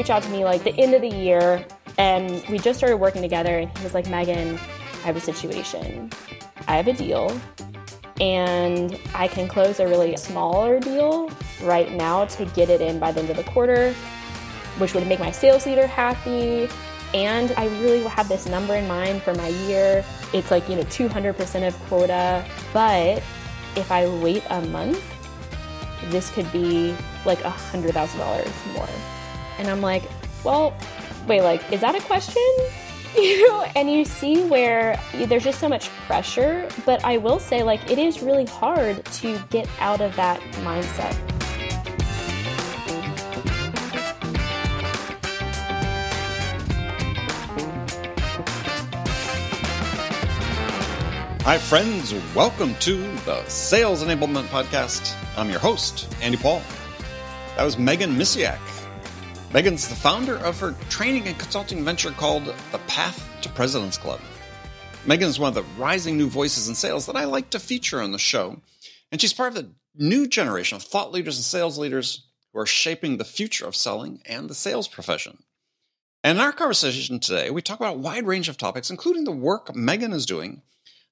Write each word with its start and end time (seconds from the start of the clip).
reached 0.00 0.08
out 0.08 0.22
to 0.22 0.30
me 0.30 0.44
like 0.46 0.64
the 0.64 0.74
end 0.76 0.94
of 0.94 1.02
the 1.02 1.14
year 1.14 1.62
and 1.98 2.42
we 2.48 2.58
just 2.58 2.78
started 2.78 2.96
working 2.96 3.20
together 3.20 3.58
and 3.58 3.76
he 3.76 3.84
was 3.84 3.92
like, 3.92 4.06
Meghann, 4.06 4.54
I 4.54 5.06
have 5.06 5.14
a 5.14 5.20
situation. 5.20 6.10
I 6.66 6.76
have 6.76 6.88
a 6.88 6.94
deal 6.94 7.38
and 8.18 8.98
I 9.14 9.28
can 9.28 9.46
close 9.46 9.78
a 9.78 9.86
really 9.86 10.16
smaller 10.16 10.80
deal 10.80 11.30
right 11.62 11.92
now 11.92 12.24
to 12.24 12.46
get 12.46 12.70
it 12.70 12.80
in 12.80 12.98
by 12.98 13.12
the 13.12 13.20
end 13.20 13.28
of 13.28 13.36
the 13.36 13.42
quarter, 13.42 13.92
which 14.78 14.94
would 14.94 15.06
make 15.06 15.20
my 15.20 15.30
sales 15.30 15.66
leader 15.66 15.86
happy. 15.86 16.66
And 17.12 17.52
I 17.58 17.66
really 17.82 18.02
have 18.04 18.26
this 18.26 18.46
number 18.46 18.76
in 18.76 18.88
mind 18.88 19.20
for 19.20 19.34
my 19.34 19.48
year. 19.48 20.02
It's 20.32 20.50
like, 20.50 20.66
you 20.66 20.76
know, 20.76 20.84
200% 20.84 21.68
of 21.68 21.78
quota. 21.90 22.42
But 22.72 23.18
if 23.76 23.92
I 23.92 24.08
wait 24.22 24.44
a 24.48 24.62
month, 24.62 25.04
this 26.04 26.30
could 26.30 26.50
be 26.52 26.96
like 27.26 27.40
$100,000 27.40 28.74
more. 28.74 28.88
And 29.58 29.68
I'm 29.68 29.80
like, 29.80 30.04
well, 30.44 30.74
wait, 31.26 31.42
like, 31.42 31.72
is 31.72 31.80
that 31.80 31.94
a 31.94 32.00
question? 32.00 32.42
you 33.16 33.48
know, 33.48 33.62
and 33.74 33.90
you 33.90 34.04
see 34.04 34.44
where 34.44 34.98
there's 35.14 35.44
just 35.44 35.58
so 35.58 35.68
much 35.68 35.88
pressure. 36.06 36.68
But 36.86 37.04
I 37.04 37.16
will 37.16 37.38
say, 37.38 37.62
like, 37.62 37.90
it 37.90 37.98
is 37.98 38.22
really 38.22 38.46
hard 38.46 39.04
to 39.04 39.38
get 39.50 39.68
out 39.80 40.00
of 40.00 40.14
that 40.16 40.40
mindset. 40.62 41.16
Hi, 51.42 51.58
friends. 51.58 52.14
Welcome 52.36 52.76
to 52.76 52.96
the 53.24 53.44
Sales 53.48 54.04
Enablement 54.04 54.44
Podcast. 54.44 55.16
I'm 55.36 55.50
your 55.50 55.58
host, 55.58 56.06
Andy 56.22 56.36
Paul. 56.36 56.62
That 57.56 57.64
was 57.64 57.74
Meghann 57.74 58.14
Misiak. 58.14 58.79
Meghann's 59.52 59.88
the 59.88 59.96
founder 59.96 60.36
of 60.36 60.60
her 60.60 60.76
training 60.90 61.26
and 61.26 61.36
consulting 61.36 61.84
venture 61.84 62.12
called 62.12 62.44
The 62.44 62.78
Path 62.86 63.28
to 63.42 63.48
President's 63.48 63.98
Club. 63.98 64.20
Meghann 65.06 65.22
is 65.22 65.40
one 65.40 65.48
of 65.48 65.56
the 65.56 65.64
rising 65.76 66.16
new 66.16 66.28
voices 66.28 66.68
in 66.68 66.76
sales 66.76 67.06
that 67.06 67.16
I 67.16 67.24
like 67.24 67.50
to 67.50 67.58
feature 67.58 68.00
on 68.00 68.12
the 68.12 68.18
show, 68.18 68.60
and 69.10 69.20
she's 69.20 69.32
part 69.32 69.48
of 69.48 69.56
the 69.56 69.72
new 69.96 70.28
generation 70.28 70.76
of 70.76 70.84
thought 70.84 71.10
leaders 71.10 71.36
and 71.36 71.44
sales 71.44 71.78
leaders 71.78 72.28
who 72.52 72.60
are 72.60 72.66
shaping 72.66 73.16
the 73.16 73.24
future 73.24 73.66
of 73.66 73.74
selling 73.74 74.22
and 74.24 74.48
the 74.48 74.54
sales 74.54 74.86
profession. 74.86 75.42
And 76.22 76.38
in 76.38 76.44
our 76.44 76.52
conversation 76.52 77.18
today, 77.18 77.50
we 77.50 77.60
talk 77.60 77.80
about 77.80 77.96
a 77.96 77.98
wide 77.98 78.28
range 78.28 78.48
of 78.48 78.56
topics, 78.56 78.88
including 78.88 79.24
the 79.24 79.32
work 79.32 79.74
Meghann 79.74 80.14
is 80.14 80.26
doing 80.26 80.62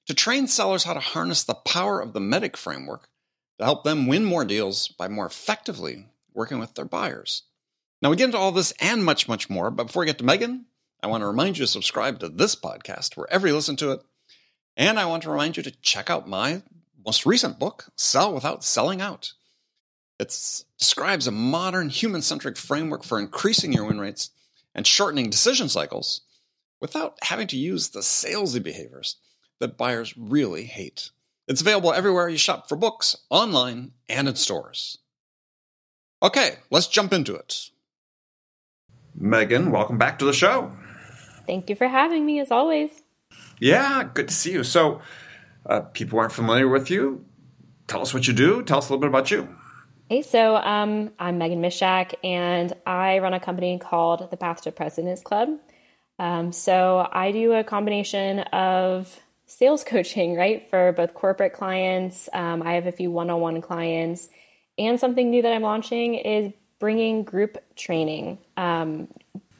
to 0.05 0.13
train 0.13 0.47
sellers 0.47 0.85
how 0.85 0.93
to 0.93 1.01
harness 1.01 1.43
the 1.43 1.55
power 1.55 1.99
of 1.99 2.13
the 2.13 2.21
MEDDIC 2.21 2.55
framework 2.55 3.09
to 3.57 3.65
help 3.65 3.83
them 3.83 4.07
win 4.07 4.23
more 4.23 4.45
deals 4.45 4.87
by 4.87 5.09
more 5.09 5.25
effectively 5.25 6.05
working 6.33 6.57
with 6.57 6.75
their 6.75 6.85
buyers. 6.85 7.43
Now, 8.01 8.09
we 8.09 8.15
get 8.15 8.25
into 8.25 8.37
all 8.37 8.51
this 8.51 8.73
and 8.79 9.03
much, 9.03 9.27
much 9.27 9.49
more, 9.49 9.69
but 9.69 9.87
before 9.87 10.01
we 10.01 10.05
get 10.05 10.17
to 10.19 10.23
Meghann, 10.23 10.63
I 11.03 11.07
want 11.07 11.21
to 11.21 11.27
remind 11.27 11.57
you 11.57 11.63
to 11.63 11.71
subscribe 11.71 12.19
to 12.19 12.29
this 12.29 12.55
podcast 12.55 13.17
wherever 13.17 13.47
you 13.47 13.55
listen 13.55 13.75
to 13.77 13.91
it. 13.91 14.01
And 14.77 14.99
I 14.99 15.05
want 15.05 15.23
to 15.23 15.31
remind 15.31 15.57
you 15.57 15.63
to 15.63 15.71
check 15.81 16.09
out 16.09 16.27
my 16.27 16.61
most 17.05 17.25
recent 17.25 17.59
book, 17.59 17.85
Sell 17.95 18.33
Without 18.33 18.63
Selling 18.63 19.01
Out. 19.01 19.33
It 20.19 20.27
describes 20.77 21.27
a 21.27 21.31
modern 21.31 21.89
human 21.89 22.21
centric 22.21 22.57
framework 22.57 23.03
for 23.03 23.19
increasing 23.19 23.73
your 23.73 23.85
win 23.85 23.99
rates 23.99 24.31
and 24.75 24.85
shortening 24.85 25.29
decision 25.29 25.69
cycles 25.69 26.21
without 26.81 27.17
having 27.23 27.47
to 27.47 27.57
use 27.57 27.89
the 27.89 27.99
salesy 27.99 28.61
behaviors 28.61 29.17
that 29.59 29.77
buyers 29.77 30.15
really 30.17 30.63
hate. 30.65 31.11
It's 31.47 31.61
available 31.61 31.93
everywhere 31.93 32.29
you 32.29 32.37
shop 32.37 32.69
for 32.69 32.75
books, 32.75 33.17
online, 33.29 33.91
and 34.07 34.27
in 34.27 34.35
stores. 34.35 34.99
Okay, 36.21 36.57
let's 36.69 36.87
jump 36.87 37.11
into 37.11 37.35
it. 37.35 37.69
Meghann, 39.19 39.69
welcome 39.69 39.97
back 39.97 40.17
to 40.19 40.25
the 40.25 40.33
show. 40.33 40.71
Thank 41.45 41.69
you 41.69 41.75
for 41.75 41.87
having 41.87 42.25
me, 42.25 42.39
as 42.39 42.51
always. 42.51 42.89
Yeah, 43.59 44.09
good 44.13 44.29
to 44.29 44.33
see 44.33 44.53
you. 44.53 44.63
So, 44.63 45.01
uh, 45.65 45.81
people 45.81 46.19
aren't 46.19 46.31
familiar 46.31 46.69
with 46.69 46.89
you. 46.89 47.25
Tell 47.87 48.01
us 48.01 48.13
what 48.13 48.27
you 48.27 48.33
do. 48.33 48.63
Tell 48.63 48.77
us 48.77 48.87
a 48.87 48.93
little 48.93 49.01
bit 49.01 49.09
about 49.09 49.29
you. 49.29 49.49
Hey, 50.09 50.21
so 50.21 50.55
um, 50.55 51.11
I'm 51.19 51.37
Meghann 51.37 51.59
Misiak, 51.59 52.15
and 52.23 52.73
I 52.85 53.19
run 53.19 53.33
a 53.33 53.39
company 53.39 53.77
called 53.77 54.31
the 54.31 54.37
Path 54.37 54.61
to 54.61 54.71
President's 54.71 55.21
Club. 55.21 55.49
Um, 56.17 56.51
so 56.51 57.07
I 57.11 57.31
do 57.31 57.53
a 57.53 57.63
combination 57.63 58.39
of 58.39 59.19
sales 59.45 59.83
coaching, 59.87 60.35
right, 60.35 60.67
for 60.69 60.93
both 60.93 61.13
corporate 61.13 61.53
clients. 61.53 62.29
Um, 62.31 62.63
I 62.63 62.73
have 62.73 62.87
a 62.87 62.91
few 62.91 63.11
one-on-one 63.11 63.61
clients, 63.61 64.29
and 64.77 64.99
something 64.99 65.29
new 65.29 65.41
that 65.41 65.51
I'm 65.51 65.61
launching 65.61 66.15
is 66.15 66.53
bringing 66.79 67.23
group 67.23 67.57
training, 67.75 68.39
um, 68.59 69.07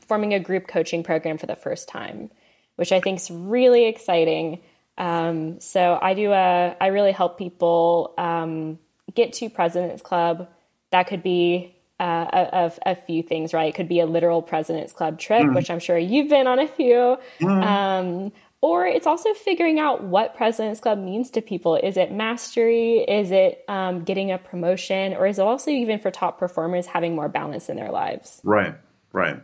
forming 0.07 0.33
a 0.33 0.39
group 0.39 0.67
coaching 0.67 1.03
program 1.03 1.37
for 1.37 1.45
the 1.45 1.55
first 1.55 1.87
time, 1.87 2.29
which 2.75 2.91
I 2.91 2.99
think 2.99 3.19
is 3.19 3.31
really 3.31 3.85
exciting. 3.85 4.59
Um, 4.97 5.59
so 5.61 5.97
I 6.01 6.13
do 6.13 6.31
a, 6.33 6.75
I 6.79 6.87
really 6.87 7.13
help 7.13 7.37
people 7.37 8.13
um, 8.17 8.77
get 9.15 9.33
to 9.33 9.49
President's 9.49 10.01
Club. 10.01 10.49
That 10.91 11.07
could 11.07 11.23
be 11.23 11.75
uh, 11.99 12.25
a, 12.53 12.71
a, 12.91 12.95
few 12.95 13.23
things, 13.23 13.53
right? 13.53 13.69
It 13.69 13.75
could 13.75 13.89
be 13.89 13.99
a 13.99 14.05
literal 14.05 14.41
President's 14.41 14.93
Club 14.93 15.19
trip, 15.19 15.43
mm. 15.43 15.55
which 15.55 15.69
I'm 15.69 15.79
sure 15.79 15.97
you've 15.97 16.29
been 16.29 16.47
on 16.47 16.59
a 16.59 16.67
few. 16.67 17.17
Mm. 17.41 18.31
Or 18.61 18.85
it's 18.85 19.07
also 19.07 19.33
figuring 19.33 19.79
out 19.79 20.03
what 20.03 20.35
President's 20.35 20.81
Club 20.81 20.99
means 20.99 21.29
to 21.31 21.41
people. 21.41 21.75
Is 21.75 21.95
it 21.95 22.11
mastery? 22.11 22.97
Is 22.99 23.31
it 23.31 23.63
um, 23.69 24.03
getting 24.03 24.31
a 24.31 24.37
promotion? 24.37 25.13
Or 25.13 25.25
is 25.27 25.39
it 25.39 25.43
also 25.43 25.71
even 25.71 25.99
for 25.99 26.11
top 26.11 26.39
performers 26.39 26.85
having 26.85 27.15
more 27.15 27.29
balance 27.29 27.69
in 27.69 27.77
their 27.77 27.91
lives? 27.91 28.41
Right, 28.43 28.75
right. 29.11 29.41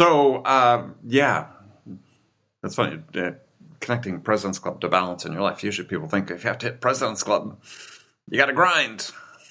So, 0.00 0.36
uh, 0.36 0.88
yeah, 1.04 1.46
that's 2.62 2.74
funny. 2.74 3.02
Uh, 3.14 3.32
connecting 3.80 4.20
President's 4.20 4.58
Club 4.58 4.80
to 4.80 4.88
balance 4.88 5.24
in 5.24 5.32
your 5.32 5.42
life. 5.42 5.62
Usually 5.64 5.86
people 5.86 6.08
think 6.08 6.30
if 6.30 6.44
you 6.44 6.48
have 6.48 6.58
to 6.58 6.66
hit 6.66 6.80
President's 6.80 7.22
Club, 7.22 7.60
you 8.30 8.38
got 8.38 8.46
to 8.46 8.52
grind. 8.52 9.10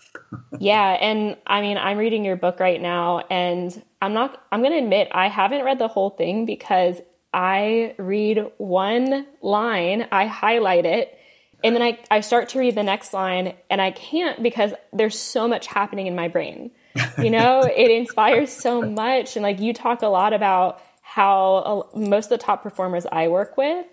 yeah, 0.60 0.92
and 1.00 1.38
I 1.46 1.62
mean, 1.62 1.78
I'm 1.78 1.98
reading 1.98 2.26
your 2.26 2.36
book 2.36 2.60
right 2.60 2.82
now, 2.82 3.20
and 3.30 3.84
I'm 4.02 4.14
not, 4.14 4.42
I'm 4.52 4.62
going 4.62 4.74
to 4.74 4.80
admit, 4.80 5.10
I 5.12 5.28
haven't 5.28 5.64
read 5.64 5.80
the 5.80 5.88
whole 5.88 6.10
thing 6.10 6.46
because 6.46 7.00
I 7.34 7.96
read 7.98 8.52
one 8.58 9.28
line, 9.42 10.08
I 10.12 10.28
highlight 10.28 10.86
it, 10.86 11.18
and 11.64 11.76
then 11.76 11.82
I, 11.82 12.00
I 12.10 12.22
start 12.22 12.50
to 12.50 12.60
read 12.60 12.76
the 12.76 12.84
next 12.84 13.14
line, 13.14 13.54
and 13.70 13.82
I 13.82 13.92
can't 13.92 14.42
because 14.44 14.74
there's 14.94 15.20
so 15.20 15.48
much 15.48 15.68
happening 15.68 16.08
in 16.08 16.16
my 16.16 16.28
brain. 16.28 16.72
You 17.18 17.30
know, 17.30 17.62
it 17.62 17.92
inspires 17.92 18.52
so 18.52 18.82
much. 18.82 19.36
And 19.36 19.44
like 19.44 19.60
you 19.60 19.74
talk 19.74 20.02
a 20.02 20.08
lot 20.08 20.34
about 20.34 20.82
how 21.02 21.90
most 21.96 22.26
of 22.26 22.30
the 22.30 22.38
top 22.38 22.64
performers 22.64 23.06
I 23.12 23.28
work 23.28 23.58
with, 23.58 23.86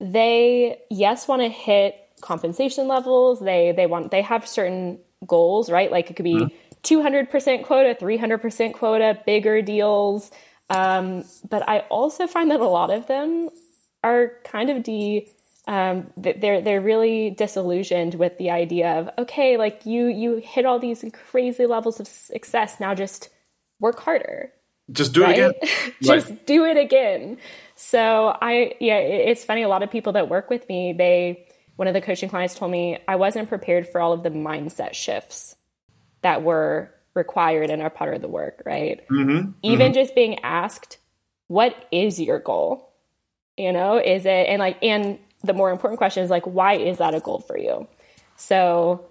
they, 0.00 0.80
yes, 0.90 1.26
want 1.26 1.42
to 1.42 1.48
hit 1.48 1.96
compensation 2.20 2.88
levels. 2.88 3.40
They, 3.40 3.72
they 3.72 3.86
want, 3.86 4.10
they 4.10 4.22
have 4.22 4.46
certain 4.46 4.98
goals, 5.26 5.70
right? 5.70 5.90
Like 5.90 6.10
it 6.10 6.14
could 6.14 6.24
be 6.24 6.54
200% 6.82 7.28
mm-hmm. 7.28 7.64
quota, 7.64 7.96
300% 8.00 8.72
quota, 8.74 9.18
bigger 9.24 9.62
deals 9.62 10.30
um, 10.70 11.24
but 11.48 11.68
I 11.68 11.80
also 11.90 12.26
find 12.26 12.50
that 12.50 12.60
a 12.60 12.66
lot 12.66 12.90
of 12.90 13.06
them 13.06 13.48
are 14.04 14.32
kind 14.44 14.70
of 14.70 14.82
de 14.82 15.28
um, 15.68 16.10
they're 16.16 16.62
they're 16.62 16.80
really 16.80 17.30
disillusioned 17.30 18.14
with 18.14 18.38
the 18.38 18.50
idea 18.50 18.90
of 18.98 19.10
okay, 19.18 19.58
like 19.58 19.84
you 19.84 20.06
you 20.06 20.36
hit 20.36 20.64
all 20.64 20.78
these 20.78 21.04
crazy 21.12 21.66
levels 21.66 22.00
of 22.00 22.08
success. 22.08 22.80
Now 22.80 22.94
just 22.94 23.28
work 23.78 24.00
harder. 24.00 24.50
Just 24.90 25.12
do 25.12 25.22
right? 25.22 25.38
it 25.38 25.56
again. 25.62 25.94
just 26.02 26.30
like. 26.30 26.46
do 26.46 26.64
it 26.64 26.78
again. 26.78 27.36
So 27.76 28.36
I 28.40 28.72
yeah, 28.80 28.96
it's 28.96 29.44
funny. 29.44 29.62
A 29.62 29.68
lot 29.68 29.82
of 29.82 29.90
people 29.90 30.14
that 30.14 30.30
work 30.30 30.48
with 30.48 30.66
me, 30.70 30.94
they 30.94 31.46
one 31.76 31.86
of 31.86 31.92
the 31.92 32.00
coaching 32.00 32.30
clients 32.30 32.54
told 32.54 32.72
me 32.72 32.98
I 33.06 33.16
wasn't 33.16 33.50
prepared 33.50 33.86
for 33.86 34.00
all 34.00 34.14
of 34.14 34.22
the 34.22 34.30
mindset 34.30 34.94
shifts 34.94 35.54
that 36.22 36.42
were 36.42 36.90
required 37.12 37.68
and 37.68 37.82
are 37.82 37.90
part 37.90 38.14
of 38.14 38.22
the 38.22 38.28
work, 38.28 38.62
right? 38.64 39.06
Mm-hmm. 39.10 39.50
Even 39.62 39.86
mm-hmm. 39.88 39.94
just 39.94 40.14
being 40.14 40.38
asked, 40.38 40.96
what 41.48 41.86
is 41.92 42.18
your 42.18 42.38
goal? 42.38 42.90
You 43.58 43.72
know, 43.72 43.98
is 43.98 44.24
it, 44.24 44.48
and 44.48 44.60
like, 44.60 44.78
and 44.82 45.18
the 45.42 45.54
more 45.54 45.70
important 45.70 45.98
question 45.98 46.22
is 46.22 46.30
like, 46.30 46.46
why 46.46 46.74
is 46.74 46.98
that 46.98 47.14
a 47.14 47.20
goal 47.20 47.40
for 47.40 47.58
you? 47.58 47.86
So 48.36 49.04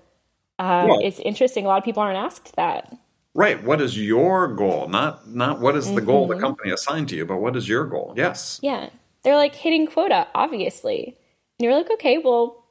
um, 0.59 0.89
yeah. 0.89 0.97
it's 1.03 1.19
interesting. 1.19 1.65
A 1.65 1.67
lot 1.67 1.77
of 1.77 1.83
people 1.83 2.03
aren't 2.03 2.17
asked 2.17 2.55
that. 2.55 2.95
Right. 3.33 3.63
What 3.63 3.81
is 3.81 3.97
your 3.97 4.47
goal? 4.47 4.87
Not 4.87 5.29
not 5.29 5.59
what 5.59 5.75
is 5.75 5.85
the 5.85 5.97
mm-hmm. 5.97 6.05
goal 6.05 6.27
the 6.27 6.33
mm-hmm. 6.33 6.43
company 6.43 6.71
assigned 6.71 7.09
to 7.09 7.15
you, 7.15 7.25
but 7.25 7.37
what 7.37 7.55
is 7.55 7.69
your 7.69 7.85
goal? 7.85 8.13
Yes. 8.17 8.59
Yeah. 8.63 8.89
They're 9.23 9.37
like 9.37 9.53
hitting 9.53 9.85
quota, 9.85 10.27
obviously. 10.33 11.17
And 11.59 11.65
you're 11.65 11.75
like, 11.75 11.91
okay, 11.91 12.17
well, 12.17 12.63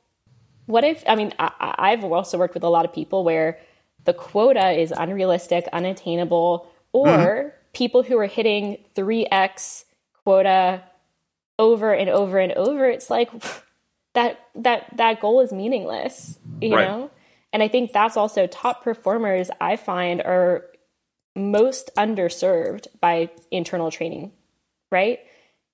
what 0.67 0.83
if? 0.83 1.05
I 1.07 1.15
mean, 1.15 1.33
I, 1.39 1.75
I've 1.79 2.03
also 2.03 2.39
worked 2.39 2.55
with 2.55 2.65
a 2.65 2.69
lot 2.69 2.85
of 2.85 2.93
people 2.93 3.23
where 3.23 3.59
the 4.05 4.13
quota 4.13 4.71
is 4.71 4.93
unrealistic, 4.97 5.69
unattainable, 5.73 6.69
or 6.93 7.07
mm-hmm. 7.07 7.49
people 7.73 8.03
who 8.03 8.19
are 8.19 8.27
hitting 8.27 8.79
3x 8.97 9.85
quota 10.25 10.83
over 11.59 11.93
and 11.93 12.11
over 12.11 12.39
and 12.39 12.53
over, 12.53 12.89
it's 12.89 13.11
like 13.11 13.31
that 14.15 14.41
that 14.55 14.97
that 14.97 15.21
goal 15.21 15.41
is 15.41 15.53
meaningless, 15.53 16.39
you 16.61 16.75
right. 16.75 16.89
know? 16.89 17.11
And 17.53 17.63
I 17.63 17.69
think 17.69 17.93
that's 17.93 18.17
also 18.17 18.47
top 18.47 18.85
performers 18.85 19.51
I 19.61 19.77
find 19.77 20.21
are 20.21 20.67
most 21.37 21.91
underserved 21.97 22.87
by 23.01 23.31
internal 23.51 23.91
training, 23.91 24.33
right? 24.91 25.21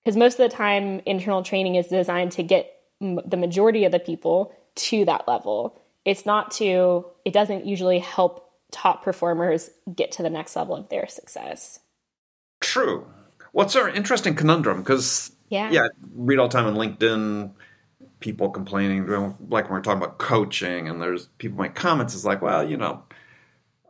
Because 0.04 0.16
most 0.16 0.38
of 0.38 0.50
the 0.50 0.56
time, 0.56 1.00
internal 1.06 1.42
training 1.42 1.76
is 1.76 1.86
designed 1.86 2.32
to 2.32 2.42
get 2.42 2.72
m- 3.00 3.20
the 3.24 3.36
majority 3.36 3.84
of 3.84 3.92
the 3.92 4.00
people 4.00 4.54
to 4.74 5.04
that 5.04 5.28
level. 5.28 5.80
It's 6.04 6.26
not 6.26 6.50
to, 6.52 7.06
it 7.24 7.32
doesn't 7.32 7.64
usually 7.64 8.00
help 8.00 8.50
top 8.72 9.04
performers 9.04 9.70
get 9.94 10.10
to 10.12 10.22
the 10.22 10.30
next 10.30 10.56
level 10.56 10.74
of 10.74 10.88
their 10.88 11.06
success. 11.06 11.78
True. 12.60 13.06
What's 13.52 13.76
our 13.76 13.88
interesting 13.88 14.34
conundrum? 14.34 14.78
Because, 14.78 15.30
yeah. 15.52 15.70
yeah, 15.70 15.88
read 16.14 16.38
all 16.38 16.48
the 16.48 16.52
time 16.52 16.64
on 16.64 16.74
LinkedIn, 16.74 17.52
people 18.20 18.48
complaining, 18.48 19.06
like 19.50 19.64
when 19.64 19.74
we're 19.74 19.82
talking 19.82 20.02
about 20.02 20.16
coaching, 20.16 20.88
and 20.88 21.00
there's 21.00 21.26
people 21.36 21.60
make 21.60 21.74
comments, 21.74 22.14
is 22.14 22.24
like, 22.24 22.40
well, 22.40 22.66
you 22.66 22.78
know, 22.78 23.02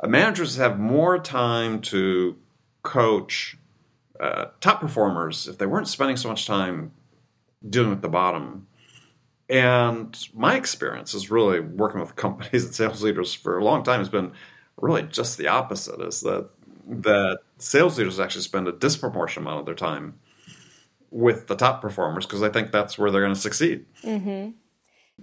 managers 0.04 0.56
have 0.56 0.80
more 0.80 1.20
time 1.20 1.80
to 1.82 2.36
coach 2.82 3.56
uh, 4.18 4.46
top 4.60 4.80
performers 4.80 5.46
if 5.46 5.58
they 5.58 5.66
weren't 5.66 5.86
spending 5.86 6.16
so 6.16 6.28
much 6.28 6.46
time 6.48 6.90
dealing 7.68 7.90
with 7.90 8.02
the 8.02 8.08
bottom. 8.08 8.66
And 9.48 10.18
my 10.34 10.56
experience 10.56 11.14
is 11.14 11.30
really 11.30 11.60
working 11.60 12.00
with 12.00 12.16
companies 12.16 12.64
and 12.64 12.74
sales 12.74 13.04
leaders 13.04 13.32
for 13.32 13.56
a 13.56 13.64
long 13.64 13.84
time 13.84 14.00
has 14.00 14.08
been 14.08 14.32
really 14.76 15.04
just 15.04 15.38
the 15.38 15.46
opposite 15.46 16.00
is 16.00 16.22
that 16.22 16.50
that 16.88 17.38
sales 17.58 17.96
leaders 17.96 18.18
actually 18.18 18.42
spend 18.42 18.66
a 18.66 18.72
disproportionate 18.72 19.46
amount 19.46 19.60
of 19.60 19.66
their 19.66 19.76
time 19.76 20.18
with 21.12 21.46
the 21.46 21.54
top 21.54 21.80
performers 21.82 22.26
because 22.26 22.42
I 22.42 22.48
think 22.48 22.72
that's 22.72 22.98
where 22.98 23.10
they're 23.10 23.20
going 23.20 23.34
to 23.34 23.40
succeed. 23.40 23.84
Mm-hmm. 24.02 24.50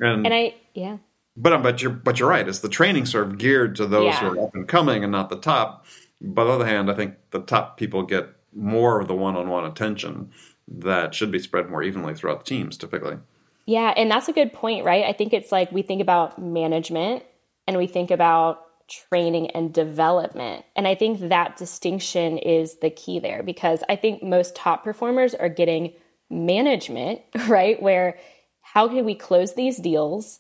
And, 0.06 0.26
and 0.26 0.34
I, 0.34 0.56
yeah. 0.74 0.98
But 1.36 1.62
but 1.64 1.82
you're 1.82 1.92
but 1.92 2.20
you're 2.20 2.30
right. 2.30 2.48
It's 2.48 2.60
the 2.60 2.70
training 2.70 3.06
sort 3.06 3.28
of 3.28 3.38
geared 3.38 3.76
to 3.78 3.88
those 3.88 4.06
yeah. 4.06 4.20
who 4.20 4.40
are 4.40 4.44
up 4.46 4.56
and 4.56 4.68
coming 4.68 5.04
and 5.04 5.12
not 5.12 5.30
the 5.30 5.40
top. 5.40 5.86
But 6.22 6.44
on 6.44 6.48
the 6.48 6.54
other 6.54 6.66
hand, 6.66 6.92
I 6.92 6.96
think 6.96 7.16
the 7.32 7.40
top 7.40 7.78
people 7.78 8.04
get 8.04 8.30
more 8.54 9.00
of 9.00 9.08
the 9.08 9.16
one-on-one 9.16 9.66
attention 9.66 10.32
that 10.68 11.16
should 11.16 11.32
be 11.32 11.40
spread 11.40 11.70
more 11.70 11.82
evenly 11.82 12.14
throughout 12.14 12.46
the 12.46 12.50
teams 12.50 12.78
typically. 12.78 13.18
Yeah, 13.66 13.94
and 13.96 14.10
that's 14.12 14.28
a 14.28 14.34
good 14.34 14.52
point, 14.52 14.86
right? 14.86 15.06
I 15.06 15.14
think 15.14 15.34
it's 15.34 15.52
like 15.52 15.72
we 15.72 15.82
think 15.82 16.02
about 16.02 16.40
management 16.42 17.24
and 17.68 17.78
we 17.78 17.88
think 17.88 18.12
about 18.12 18.66
training 18.90 19.52
and 19.52 19.74
development. 19.74 20.66
And 20.76 20.88
I 20.88 20.96
think 20.96 21.30
that 21.30 21.58
distinction 21.58 22.38
is 22.38 22.80
the 22.80 22.90
key 22.90 23.20
there 23.20 23.44
because 23.44 23.84
I 23.88 23.96
think 23.96 24.24
most 24.24 24.56
top 24.56 24.84
performers 24.84 25.34
are 25.34 25.50
getting 25.50 25.94
management, 26.30 27.22
right? 27.48 27.82
Where 27.82 28.18
how 28.62 28.88
can 28.88 29.06
we 29.06 29.16
close 29.16 29.54
these 29.54 29.78
deals? 29.78 30.40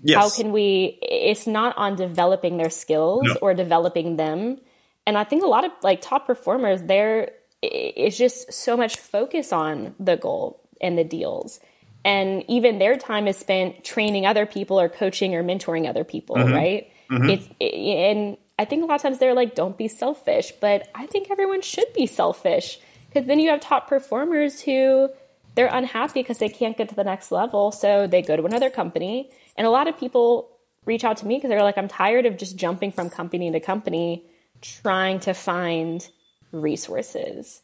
Yes. 0.00 0.16
How 0.16 0.30
can 0.30 0.52
we 0.52 0.98
it's 1.02 1.46
not 1.46 1.76
on 1.76 1.96
developing 1.96 2.56
their 2.56 2.70
skills 2.70 3.24
no. 3.24 3.36
or 3.42 3.54
developing 3.54 4.16
them. 4.16 4.58
And 5.06 5.16
I 5.16 5.24
think 5.24 5.42
a 5.42 5.48
lot 5.48 5.64
of 5.64 5.72
like 5.82 6.00
top 6.00 6.26
performers 6.26 6.82
there 6.82 7.32
is 7.62 8.16
just 8.16 8.52
so 8.52 8.76
much 8.76 8.96
focus 8.96 9.52
on 9.52 9.94
the 9.98 10.16
goal 10.16 10.60
and 10.80 10.96
the 10.96 11.04
deals. 11.04 11.60
And 12.04 12.44
even 12.48 12.78
their 12.78 12.96
time 12.96 13.26
is 13.26 13.36
spent 13.36 13.84
training 13.84 14.24
other 14.24 14.46
people 14.46 14.80
or 14.80 14.88
coaching 14.88 15.34
or 15.34 15.42
mentoring 15.42 15.88
other 15.88 16.04
people, 16.04 16.36
mm-hmm. 16.36 16.54
right? 16.54 16.92
Mm-hmm. 17.10 17.30
It's 17.30 17.48
and 17.60 18.36
I 18.58 18.64
think 18.64 18.82
a 18.82 18.86
lot 18.86 18.96
of 18.96 19.02
times 19.02 19.18
they're 19.18 19.34
like, 19.34 19.54
don't 19.54 19.76
be 19.76 19.88
selfish, 19.88 20.52
but 20.60 20.88
I 20.94 21.06
think 21.06 21.30
everyone 21.30 21.62
should 21.62 21.92
be 21.94 22.06
selfish 22.06 22.78
because 23.08 23.26
then 23.26 23.38
you 23.38 23.50
have 23.50 23.60
top 23.60 23.88
performers 23.88 24.60
who 24.60 25.10
they're 25.54 25.70
unhappy 25.72 26.22
because 26.22 26.38
they 26.38 26.48
can't 26.48 26.76
get 26.76 26.88
to 26.90 26.94
the 26.94 27.04
next 27.04 27.32
level, 27.32 27.72
so 27.72 28.06
they 28.06 28.22
go 28.22 28.36
to 28.36 28.44
another 28.44 28.70
company. 28.70 29.30
And 29.56 29.66
a 29.66 29.70
lot 29.70 29.88
of 29.88 29.98
people 29.98 30.48
reach 30.84 31.04
out 31.04 31.16
to 31.18 31.26
me 31.26 31.36
because 31.36 31.48
they're 31.48 31.62
like, 31.62 31.78
I'm 31.78 31.88
tired 31.88 32.26
of 32.26 32.36
just 32.36 32.56
jumping 32.56 32.92
from 32.92 33.10
company 33.10 33.50
to 33.50 33.60
company, 33.60 34.24
trying 34.60 35.20
to 35.20 35.34
find 35.34 36.08
resources. 36.52 37.60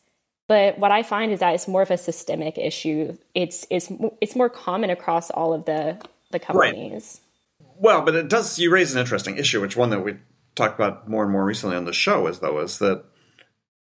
But 0.46 0.78
what 0.78 0.92
I 0.92 1.02
find 1.02 1.32
is 1.32 1.40
that 1.40 1.54
it's 1.54 1.66
more 1.66 1.82
of 1.82 1.90
a 1.90 1.96
systemic 1.96 2.58
issue. 2.58 3.16
It's 3.34 3.66
it's 3.70 3.90
it's 4.20 4.36
more 4.36 4.50
common 4.50 4.90
across 4.90 5.30
all 5.30 5.54
of 5.54 5.64
the 5.64 5.98
the 6.30 6.38
companies. 6.38 7.20
Right. 7.20 7.23
Well, 7.76 8.02
but 8.02 8.14
it 8.14 8.28
does. 8.28 8.58
You 8.58 8.70
raise 8.70 8.94
an 8.94 9.00
interesting 9.00 9.36
issue, 9.36 9.60
which 9.60 9.76
one 9.76 9.90
that 9.90 10.04
we 10.04 10.16
talked 10.54 10.78
about 10.78 11.08
more 11.08 11.24
and 11.24 11.32
more 11.32 11.44
recently 11.44 11.76
on 11.76 11.84
the 11.84 11.92
show 11.92 12.26
is 12.28 12.38
though 12.38 12.60
is 12.60 12.78
that 12.78 13.04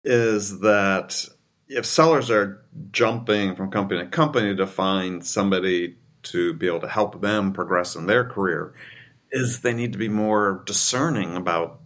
is 0.04 0.60
that 0.62 1.28
if 1.68 1.86
sellers 1.86 2.30
are 2.30 2.64
jumping 2.92 3.56
from 3.56 3.72
company 3.72 4.02
to 4.02 4.08
company 4.08 4.56
to 4.56 4.68
find 4.68 5.26
somebody 5.26 5.98
to 6.24 6.54
be 6.54 6.68
able 6.68 6.80
to 6.80 6.88
help 6.88 7.22
them 7.22 7.54
progress 7.54 7.96
in 7.96 8.08
their 8.08 8.24
career, 8.24 8.74
is 9.32 9.62
they 9.62 9.74
need 9.74 9.94
to 9.94 9.98
be 9.98 10.10
more 10.10 10.64
discerning 10.66 11.36
about 11.36 11.80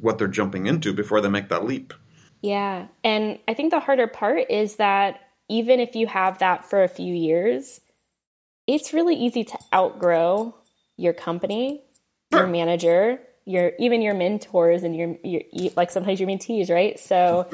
what 0.00 0.18
they're 0.18 0.28
jumping 0.28 0.66
into 0.66 0.92
before 0.92 1.20
they 1.20 1.28
make 1.28 1.48
that 1.48 1.64
leap. 1.64 1.94
Yeah. 2.42 2.88
And 3.04 3.38
I 3.46 3.54
think 3.54 3.70
the 3.70 3.80
harder 3.80 4.06
part 4.06 4.50
is 4.50 4.76
that 4.76 5.20
even 5.48 5.80
if 5.80 5.94
you 5.94 6.06
have 6.06 6.38
that 6.38 6.64
for 6.68 6.82
a 6.82 6.88
few 6.88 7.14
years, 7.14 7.80
it's 8.66 8.92
really 8.92 9.14
easy 9.14 9.44
to 9.44 9.58
outgrow 9.72 10.54
your 10.96 11.12
company, 11.12 11.82
your 12.30 12.46
manager, 12.46 13.20
your 13.44 13.72
even 13.78 14.02
your 14.02 14.14
mentors 14.14 14.82
and 14.82 14.96
your, 14.96 15.16
your 15.24 15.42
like 15.76 15.90
sometimes 15.90 16.20
your 16.20 16.28
mentees, 16.28 16.70
right? 16.70 16.98
So 16.98 17.48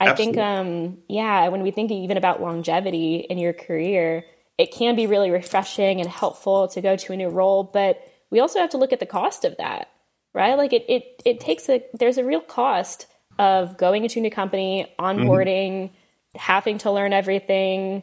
I 0.00 0.14
think 0.14 0.36
um 0.38 0.98
yeah, 1.08 1.48
when 1.48 1.62
we 1.62 1.70
think 1.70 1.90
even 1.90 2.16
about 2.16 2.40
longevity 2.40 3.16
in 3.16 3.38
your 3.38 3.52
career, 3.52 4.24
it 4.58 4.72
can 4.72 4.96
be 4.96 5.06
really 5.06 5.30
refreshing 5.30 6.00
and 6.00 6.08
helpful 6.08 6.68
to 6.68 6.80
go 6.80 6.96
to 6.96 7.12
a 7.12 7.16
new 7.16 7.28
role, 7.28 7.64
but 7.64 8.00
we 8.30 8.40
also 8.40 8.58
have 8.58 8.70
to 8.70 8.78
look 8.78 8.92
at 8.92 9.00
the 9.00 9.06
cost 9.06 9.44
of 9.44 9.56
that, 9.58 9.88
right? 10.32 10.56
Like 10.56 10.72
it 10.72 10.84
it 10.88 11.22
it 11.24 11.40
takes 11.40 11.68
a 11.68 11.84
there's 11.92 12.18
a 12.18 12.24
real 12.24 12.40
cost 12.40 13.06
of 13.38 13.76
going 13.76 14.04
into 14.04 14.20
a 14.20 14.22
new 14.22 14.30
company, 14.30 14.92
onboarding, 14.98 15.72
mm-hmm. 15.72 16.38
having 16.38 16.78
to 16.78 16.92
learn 16.92 17.12
everything, 17.12 18.02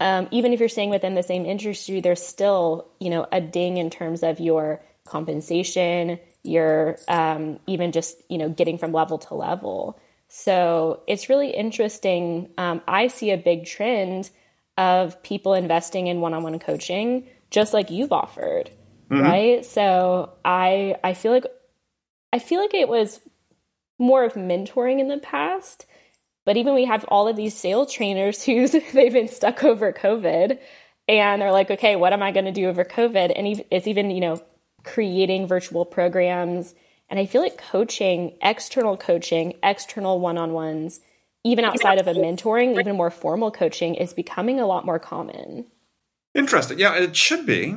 um, 0.00 0.28
even 0.30 0.52
if 0.52 0.60
you're 0.60 0.68
staying 0.68 0.90
within 0.90 1.14
the 1.14 1.22
same 1.22 1.44
industry, 1.44 2.00
there's 2.00 2.24
still 2.24 2.88
you 2.98 3.10
know 3.10 3.26
a 3.30 3.40
ding 3.40 3.76
in 3.76 3.90
terms 3.90 4.22
of 4.22 4.40
your 4.40 4.82
compensation, 5.04 6.18
your 6.42 6.98
um, 7.08 7.60
even 7.66 7.92
just 7.92 8.16
you 8.28 8.38
know 8.38 8.48
getting 8.48 8.78
from 8.78 8.92
level 8.92 9.18
to 9.18 9.34
level. 9.34 10.00
So 10.28 11.02
it's 11.06 11.28
really 11.28 11.50
interesting. 11.50 12.50
Um, 12.56 12.80
I 12.88 13.08
see 13.08 13.30
a 13.30 13.36
big 13.36 13.66
trend 13.66 14.30
of 14.78 15.22
people 15.22 15.54
investing 15.54 16.06
in 16.06 16.20
one-on-one 16.20 16.58
coaching, 16.60 17.26
just 17.50 17.74
like 17.74 17.90
you've 17.90 18.12
offered, 18.12 18.70
mm-hmm. 19.10 19.22
right? 19.22 19.64
So 19.64 20.32
I 20.44 20.96
I 21.04 21.14
feel 21.14 21.32
like 21.32 21.46
I 22.32 22.38
feel 22.38 22.60
like 22.60 22.74
it 22.74 22.88
was 22.88 23.20
more 23.98 24.24
of 24.24 24.32
mentoring 24.32 24.98
in 24.98 25.08
the 25.08 25.18
past 25.18 25.84
but 26.44 26.56
even 26.56 26.74
we 26.74 26.84
have 26.84 27.04
all 27.04 27.28
of 27.28 27.36
these 27.36 27.54
sales 27.54 27.92
trainers 27.92 28.42
who 28.44 28.68
they've 28.68 29.12
been 29.12 29.28
stuck 29.28 29.64
over 29.64 29.92
COVID 29.92 30.58
and 31.08 31.42
they're 31.42 31.52
like, 31.52 31.70
okay, 31.70 31.96
what 31.96 32.12
am 32.12 32.22
I 32.22 32.30
going 32.30 32.44
to 32.44 32.52
do 32.52 32.68
over 32.68 32.84
COVID? 32.84 33.32
And 33.34 33.64
it's 33.70 33.86
even, 33.86 34.10
you 34.10 34.20
know, 34.20 34.42
creating 34.84 35.48
virtual 35.48 35.84
programs. 35.84 36.74
And 37.08 37.18
I 37.18 37.26
feel 37.26 37.42
like 37.42 37.58
coaching, 37.58 38.36
external 38.40 38.96
coaching, 38.96 39.54
external 39.62 40.20
one 40.20 40.38
on 40.38 40.52
ones, 40.52 41.00
even 41.42 41.64
outside 41.64 41.98
of 41.98 42.06
a 42.06 42.14
mentoring, 42.14 42.78
even 42.78 42.96
more 42.96 43.10
formal 43.10 43.50
coaching 43.50 43.96
is 43.96 44.12
becoming 44.12 44.60
a 44.60 44.66
lot 44.66 44.86
more 44.86 44.98
common. 44.98 45.66
Interesting. 46.34 46.78
Yeah, 46.78 46.94
it 46.94 47.16
should 47.16 47.44
be. 47.44 47.74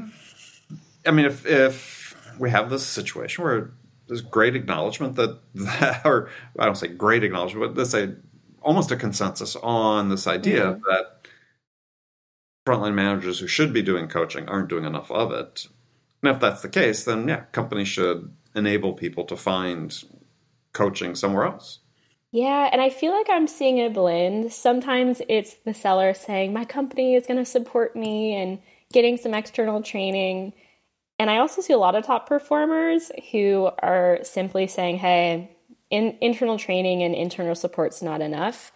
I 1.05 1.11
mean, 1.11 1.25
if, 1.25 1.45
if 1.45 2.15
we 2.37 2.51
have 2.51 2.69
this 2.69 2.85
situation 2.85 3.43
where 3.43 3.71
there's 4.07 4.21
great 4.21 4.55
acknowledgement 4.55 5.15
that, 5.15 5.39
that 5.55 6.01
or 6.05 6.29
I 6.59 6.65
don't 6.65 6.75
say 6.75 6.87
great 6.87 7.23
acknowledgement, 7.23 7.73
but 7.73 7.79
let's 7.79 7.89
say 7.89 8.13
almost 8.63 8.91
a 8.91 8.95
consensus 8.95 9.55
on 9.57 10.09
this 10.09 10.27
idea 10.27 10.63
mm-hmm. 10.63 10.81
that 10.87 11.27
frontline 12.65 12.93
managers 12.93 13.39
who 13.39 13.47
should 13.47 13.73
be 13.73 13.81
doing 13.81 14.07
coaching 14.07 14.47
aren't 14.47 14.69
doing 14.69 14.85
enough 14.85 15.11
of 15.11 15.31
it. 15.31 15.67
And 16.21 16.33
if 16.33 16.39
that's 16.39 16.61
the 16.61 16.69
case, 16.69 17.03
then 17.03 17.27
yeah, 17.27 17.41
companies 17.51 17.89
should 17.89 18.31
enable 18.55 18.93
people 18.93 19.25
to 19.25 19.35
find 19.35 20.03
coaching 20.73 21.15
somewhere 21.15 21.45
else. 21.45 21.79
Yeah, 22.31 22.67
and 22.71 22.81
I 22.81 22.89
feel 22.89 23.11
like 23.11 23.27
I'm 23.29 23.45
seeing 23.45 23.79
a 23.79 23.89
blend. 23.89 24.51
Sometimes 24.51 25.21
it's 25.29 25.53
the 25.53 25.73
seller 25.73 26.15
saying, 26.15 26.51
My 26.51 26.65
company 26.65 27.13
is 27.13 27.27
going 27.27 27.37
to 27.37 27.45
support 27.45 27.95
me 27.95 28.33
and 28.33 28.59
getting 28.91 29.17
some 29.17 29.35
external 29.35 29.83
training. 29.83 30.53
And 31.19 31.29
I 31.29 31.37
also 31.37 31.61
see 31.61 31.73
a 31.73 31.77
lot 31.77 31.95
of 31.95 32.05
top 32.05 32.27
performers 32.27 33.11
who 33.31 33.69
are 33.79 34.17
simply 34.23 34.65
saying, 34.65 34.97
Hey, 34.97 35.55
in, 35.93 36.17
internal 36.21 36.57
training 36.57 37.03
and 37.03 37.13
internal 37.13 37.53
support's 37.53 38.01
not 38.01 38.19
enough. 38.19 38.71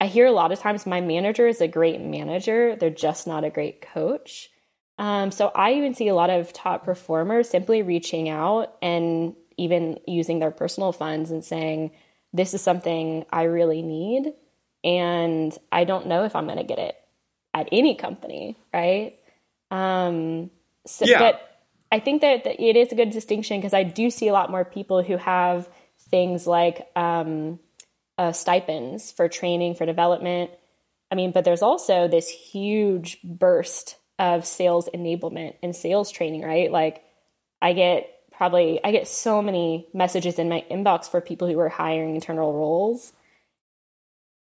I 0.00 0.08
hear 0.08 0.26
a 0.26 0.32
lot 0.32 0.50
of 0.50 0.58
times 0.58 0.84
my 0.84 1.00
manager 1.00 1.46
is 1.46 1.60
a 1.60 1.68
great 1.68 2.00
manager, 2.00 2.74
they're 2.74 2.90
just 2.90 3.26
not 3.26 3.44
a 3.44 3.50
great 3.50 3.80
coach. 3.80 4.50
Um, 4.98 5.30
so 5.30 5.52
I 5.54 5.74
even 5.74 5.94
see 5.94 6.08
a 6.08 6.14
lot 6.14 6.28
of 6.28 6.52
top 6.52 6.84
performers 6.84 7.48
simply 7.48 7.82
reaching 7.82 8.28
out 8.28 8.74
and 8.82 9.36
even 9.56 10.00
using 10.08 10.40
their 10.40 10.50
personal 10.50 10.90
funds 10.90 11.30
and 11.30 11.44
saying, 11.44 11.92
This 12.32 12.52
is 12.52 12.62
something 12.62 13.24
I 13.30 13.44
really 13.44 13.82
need. 13.82 14.32
And 14.82 15.56
I 15.70 15.84
don't 15.84 16.08
know 16.08 16.24
if 16.24 16.34
I'm 16.34 16.46
going 16.46 16.58
to 16.58 16.64
get 16.64 16.78
it 16.78 16.96
at 17.54 17.68
any 17.70 17.94
company, 17.94 18.56
right? 18.74 19.18
Um, 19.70 20.50
so, 20.86 21.04
yeah. 21.04 21.18
But 21.18 21.62
I 21.92 22.00
think 22.00 22.22
that, 22.22 22.44
that 22.44 22.60
it 22.60 22.76
is 22.76 22.90
a 22.90 22.96
good 22.96 23.10
distinction 23.10 23.58
because 23.58 23.74
I 23.74 23.84
do 23.84 24.10
see 24.10 24.28
a 24.28 24.32
lot 24.32 24.50
more 24.50 24.64
people 24.64 25.02
who 25.02 25.16
have 25.16 25.68
things 26.16 26.46
like 26.46 26.88
um, 26.96 27.58
uh, 28.16 28.32
stipends 28.32 29.12
for 29.12 29.28
training 29.28 29.74
for 29.74 29.84
development. 29.84 30.50
I 31.10 31.14
mean, 31.14 31.30
but 31.30 31.44
there's 31.44 31.60
also 31.60 32.08
this 32.08 32.26
huge 32.30 33.18
burst 33.22 33.96
of 34.18 34.46
sales 34.46 34.88
enablement 34.94 35.56
and 35.62 35.76
sales 35.76 36.10
training, 36.10 36.40
right? 36.40 36.72
Like 36.72 37.04
I 37.60 37.74
get 37.74 38.08
probably 38.32 38.80
I 38.82 38.92
get 38.92 39.06
so 39.06 39.42
many 39.42 39.88
messages 39.92 40.38
in 40.38 40.48
my 40.48 40.64
inbox 40.70 41.10
for 41.10 41.20
people 41.20 41.48
who 41.48 41.58
are 41.58 41.68
hiring 41.68 42.14
internal 42.14 42.54
roles. 42.54 43.12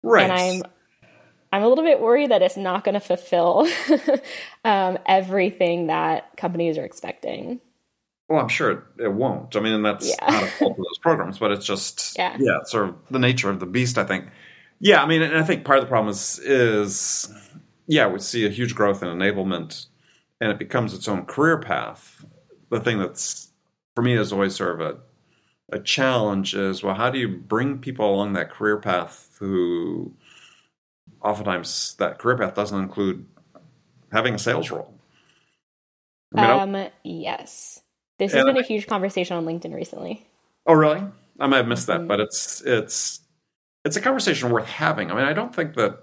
Right. 0.02 0.30
And 0.30 0.32
I'm 0.32 0.72
I'm 1.52 1.64
a 1.64 1.68
little 1.68 1.84
bit 1.84 2.00
worried 2.00 2.32
that 2.32 2.42
it's 2.42 2.56
not 2.56 2.86
going 2.86 2.94
to 2.94 3.02
fulfill 3.02 3.68
um, 4.64 4.98
everything 5.06 5.88
that 5.88 6.38
companies 6.38 6.78
are 6.78 6.86
expecting. 6.86 7.60
Well, 8.28 8.40
I'm 8.40 8.48
sure 8.48 8.72
it, 8.72 8.80
it 9.04 9.14
won't. 9.14 9.56
I 9.56 9.60
mean, 9.60 9.74
and 9.74 9.86
that's 9.86 10.08
Yeah. 10.10 10.32
not 10.32 10.44
a 10.44 10.48
fault 10.48 10.72
of 10.72 10.78
those 10.78 10.98
programs, 11.00 11.38
but 11.38 11.52
it's 11.52 11.66
just 11.66 12.18
Yeah. 12.18 12.36
yeah, 12.40 12.64
sort 12.64 12.90
of 12.90 12.96
the 13.10 13.20
nature 13.20 13.50
of 13.50 13.60
the 13.60 13.66
beast. 13.66 13.98
I 13.98 14.04
think. 14.04 14.26
Yeah, 14.80 15.02
I 15.02 15.06
mean, 15.06 15.22
and 15.22 15.38
I 15.38 15.44
think 15.44 15.64
part 15.64 15.78
of 15.80 15.86
the 15.86 15.90
problem 15.90 16.10
is 16.10 16.40
is 16.40 17.32
yeah, 17.88 18.08
we 18.08 18.20
see 18.20 18.46
a 18.46 18.50
huge 18.50 18.74
growth 18.76 19.04
in 19.04 19.10
enablement, 19.10 19.86
and 20.42 20.52
it 20.52 20.58
becomes 20.58 20.94
its 20.94 21.08
own 21.08 21.26
career 21.26 21.60
path. 21.60 22.26
The 22.72 22.80
thing 22.80 22.98
that's 22.98 23.52
for 23.96 24.02
me 24.02 24.14
is 24.18 24.34
always 24.34 24.56
sort 24.56 24.80
of 24.80 24.82
a 24.82 24.98
a 25.72 25.80
challenge 25.80 26.56
is 26.56 26.84
well, 26.84 26.96
how 26.96 27.10
do 27.10 27.20
you 27.20 27.28
bring 27.28 27.78
people 27.80 28.14
along 28.14 28.34
that 28.34 28.50
career 28.52 28.78
path 28.78 29.36
who 29.40 30.14
oftentimes 31.22 31.96
that 32.00 32.20
career 32.20 32.38
path 32.38 32.54
doesn't 32.56 32.80
include 32.80 33.26
having 34.12 34.36
a 34.36 34.40
sales 34.40 34.70
role. 34.72 34.94
I 36.36 36.66
mean, 36.66 36.76
Um, 36.76 36.90
yes, 37.04 37.82
this 38.18 38.32
has 38.34 38.44
And 38.46 38.54
been 38.54 38.64
a 38.64 38.66
huge 38.68 38.88
conversation 38.88 39.36
on 39.38 39.46
LinkedIn 39.46 39.74
recently. 39.74 40.26
Oh, 40.66 40.74
really? 40.74 41.02
I 41.40 41.48
might 41.48 41.58
have 41.58 41.68
missed 41.68 41.88
that, 41.88 42.02
Mhm. 42.02 42.08
but 42.08 42.20
it's 42.20 42.62
it's 42.66 43.20
it's 43.84 43.98
a 43.98 44.02
conversation 44.02 44.50
worth 44.50 44.66
having. 44.68 45.12
I 45.12 45.16
mean, 45.16 45.26
I 45.26 45.34
don't 45.34 45.54
think 45.54 45.76
that. 45.76 46.00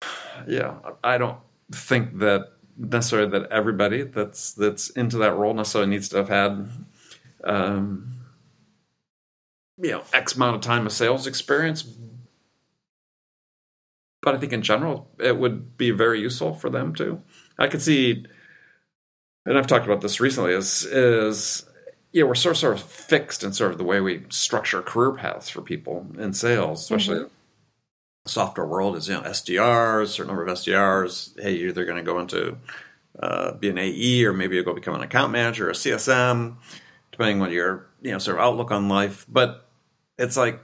Yeah, 0.48 0.74
I 1.04 1.18
don't 1.18 1.38
think 1.70 2.18
that 2.18 2.52
necessarily 2.76 3.30
that 3.30 3.50
everybody 3.52 4.02
that's 4.02 4.52
that's 4.54 4.90
into 4.90 5.18
that 5.18 5.36
role 5.36 5.54
necessarily 5.54 5.90
needs 5.90 6.08
to 6.08 6.16
have 6.16 6.28
had, 6.28 6.68
um, 7.44 8.14
you 9.76 9.90
know, 9.90 10.02
X 10.12 10.34
amount 10.34 10.56
of 10.56 10.62
time 10.62 10.86
of 10.86 10.92
sales 10.92 11.26
experience. 11.26 11.84
But 14.22 14.34
I 14.34 14.38
think 14.38 14.52
in 14.52 14.62
general, 14.62 15.08
it 15.18 15.36
would 15.36 15.76
be 15.76 15.90
very 15.90 16.20
useful 16.20 16.54
for 16.54 16.70
them 16.70 16.94
too. 16.94 17.20
I 17.58 17.66
could 17.68 17.82
see, 17.82 18.24
and 19.46 19.58
I've 19.58 19.66
talked 19.66 19.86
about 19.86 20.00
this 20.00 20.20
recently. 20.20 20.52
Is 20.52 20.84
is 20.84 21.66
yeah, 22.12 22.24
we're 22.24 22.34
sort 22.34 22.56
of, 22.56 22.58
sort 22.58 22.74
of 22.74 22.82
fixed 22.82 23.42
in 23.42 23.52
sort 23.52 23.72
of 23.72 23.78
the 23.78 23.84
way 23.84 24.00
we 24.00 24.24
structure 24.28 24.82
career 24.82 25.12
paths 25.12 25.48
for 25.48 25.62
people 25.62 26.06
in 26.18 26.32
sales, 26.34 26.82
especially 26.82 27.20
the 27.20 27.30
software 28.26 28.66
world 28.66 28.96
is 28.96 29.08
you 29.08 29.14
know 29.14 29.22
SDRs, 29.22 30.08
certain 30.08 30.28
number 30.28 30.46
of 30.46 30.58
SDRs. 30.58 31.40
Hey, 31.40 31.56
you're 31.56 31.70
either 31.70 31.84
going 31.84 31.96
to 31.96 32.02
go 32.02 32.20
into 32.20 32.58
uh, 33.18 33.52
be 33.52 33.70
an 33.70 33.78
AE 33.78 34.24
or 34.24 34.32
maybe 34.32 34.56
you 34.56 34.64
go 34.64 34.74
become 34.74 34.94
an 34.94 35.02
account 35.02 35.32
manager 35.32 35.68
or 35.68 35.70
a 35.70 35.74
CSM, 35.74 36.56
depending 37.10 37.42
on 37.42 37.50
your 37.50 37.86
you 38.00 38.12
know 38.12 38.18
sort 38.18 38.36
of 38.36 38.42
outlook 38.42 38.70
on 38.70 38.88
life. 38.88 39.26
But 39.28 39.66
it's 40.18 40.36
like, 40.36 40.60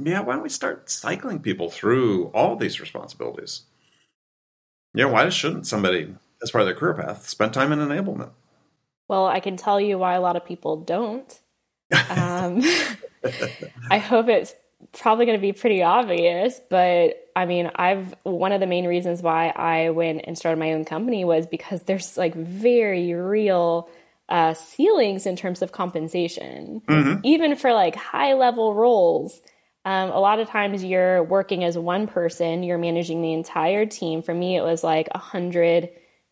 yeah, 0.00 0.20
why 0.20 0.34
don't 0.34 0.42
we 0.42 0.48
start 0.48 0.88
cycling 0.90 1.40
people 1.40 1.70
through 1.70 2.26
all 2.28 2.56
these 2.56 2.80
responsibilities? 2.80 3.62
Yeah, 4.94 5.06
why 5.06 5.28
shouldn't 5.28 5.66
somebody, 5.66 6.14
as 6.42 6.50
part 6.50 6.62
of 6.62 6.66
their 6.66 6.74
career 6.74 6.94
path, 6.94 7.28
spend 7.28 7.52
time 7.52 7.72
in 7.72 7.78
enablement? 7.78 8.30
Well, 9.08 9.26
I 9.26 9.40
can 9.40 9.56
tell 9.56 9.80
you 9.80 9.98
why 9.98 10.14
a 10.14 10.20
lot 10.20 10.36
of 10.36 10.44
people 10.44 10.76
don't. 10.76 11.40
Um, 11.92 12.62
I 13.90 13.98
hope 13.98 14.28
it's 14.28 14.54
probably 14.98 15.26
going 15.26 15.38
to 15.38 15.42
be 15.42 15.52
pretty 15.52 15.82
obvious, 15.82 16.60
but 16.70 17.30
I 17.36 17.46
mean, 17.46 17.70
I've 17.74 18.14
one 18.22 18.52
of 18.52 18.60
the 18.60 18.66
main 18.66 18.86
reasons 18.86 19.22
why 19.22 19.48
I 19.48 19.90
went 19.90 20.22
and 20.24 20.36
started 20.36 20.58
my 20.58 20.72
own 20.72 20.84
company 20.84 21.24
was 21.24 21.46
because 21.46 21.82
there's 21.82 22.16
like 22.16 22.34
very 22.34 23.12
real 23.14 23.88
uh, 24.28 24.54
ceilings 24.54 25.26
in 25.26 25.36
terms 25.36 25.60
of 25.60 25.72
compensation, 25.72 26.82
even 27.24 27.56
for 27.56 27.72
like 27.72 27.96
high 27.96 28.34
level 28.34 28.74
roles. 28.74 29.40
Um, 29.84 30.10
a 30.10 30.20
lot 30.20 30.40
of 30.40 30.48
times 30.48 30.84
you're 30.84 31.22
working 31.24 31.64
as 31.64 31.76
one 31.76 32.06
person, 32.06 32.62
you're 32.62 32.78
managing 32.78 33.22
the 33.22 33.32
entire 33.32 33.86
team. 33.86 34.22
For 34.22 34.34
me, 34.34 34.56
it 34.56 34.62
was 34.62 34.84
like 34.84 35.08
a 35.12 35.18
hundred 35.18 35.90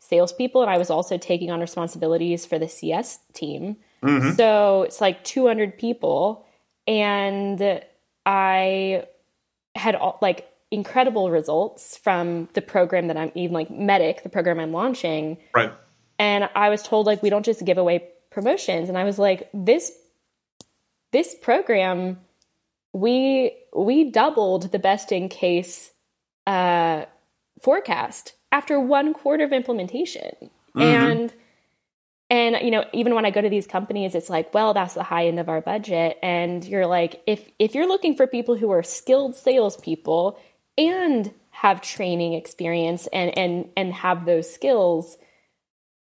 salespeople, 0.09 0.63
and 0.63 0.71
I 0.71 0.79
was 0.79 0.91
also 0.91 1.19
taking 1.19 1.51
on 1.51 1.61
responsibilities 1.61 2.47
for 2.47 2.59
the 2.59 2.69
CS 2.69 3.19
team. 3.33 3.77
So 4.37 4.83
it's 4.83 5.01
like 5.01 5.25
200 5.25 5.77
people, 5.77 6.47
and 6.87 7.83
I 8.25 9.05
had 9.75 9.95
all, 9.95 10.19
like 10.23 10.49
incredible 10.71 11.31
results 11.31 11.97
from 11.97 12.49
the 12.55 12.63
program 12.63 13.09
that 13.09 13.17
I'm 13.17 13.33
even 13.35 13.55
like 13.55 13.69
MEDDIC, 13.69 14.23
the 14.23 14.29
program 14.29 14.61
I'm 14.61 14.73
launching. 14.73 15.39
Right. 15.55 15.73
And 16.19 16.49
I 16.55 16.69
was 16.69 16.83
told 16.83 17.07
like 17.07 17.23
we 17.23 17.31
don't 17.31 17.45
just 17.45 17.65
give 17.65 17.79
away 17.79 18.09
promotions, 18.31 18.89
and 18.89 18.97
I 18.97 19.05
was 19.05 19.19
like 19.19 19.49
this 19.53 19.93
this 21.13 21.35
program 21.35 22.19
we 22.93 23.53
we 23.77 24.11
doubled 24.11 24.73
the 24.73 24.79
best 24.79 25.13
in 25.13 25.29
case 25.29 25.91
uh, 26.47 27.05
forecast 27.61 28.35
after 28.53 28.81
one 28.81 29.15
quarter 29.15 29.45
of 29.45 29.53
implementation. 29.53 30.51
And 30.77 31.33
and 32.31 32.57
you 32.63 32.71
know 32.71 32.85
even 32.93 33.15
when 33.15 33.25
i 33.25 33.31
go 33.31 33.41
to 33.41 33.49
these 33.49 33.67
companies 33.67 34.15
it's 34.15 34.29
like 34.29 34.53
well 34.53 34.75
that's 34.75 34.93
the 34.95 35.03
high 35.03 35.27
end 35.27 35.41
of 35.41 35.49
our 35.49 35.61
budget. 35.61 36.19
And 36.23 36.65
you're 36.65 36.87
like 36.87 37.23
if 37.27 37.51
if 37.59 37.75
you're 37.75 37.89
looking 37.89 38.17
for 38.17 38.27
people 38.27 38.57
who 38.57 38.71
are 38.71 38.83
skilled 38.83 39.35
salespeople 39.35 40.39
and 40.77 41.33
have 41.51 41.81
training 41.81 42.35
experience 42.35 43.09
and 43.09 43.37
and 43.37 43.69
and 43.77 43.93
have 43.93 44.27
those 44.27 44.53
skills 44.53 45.17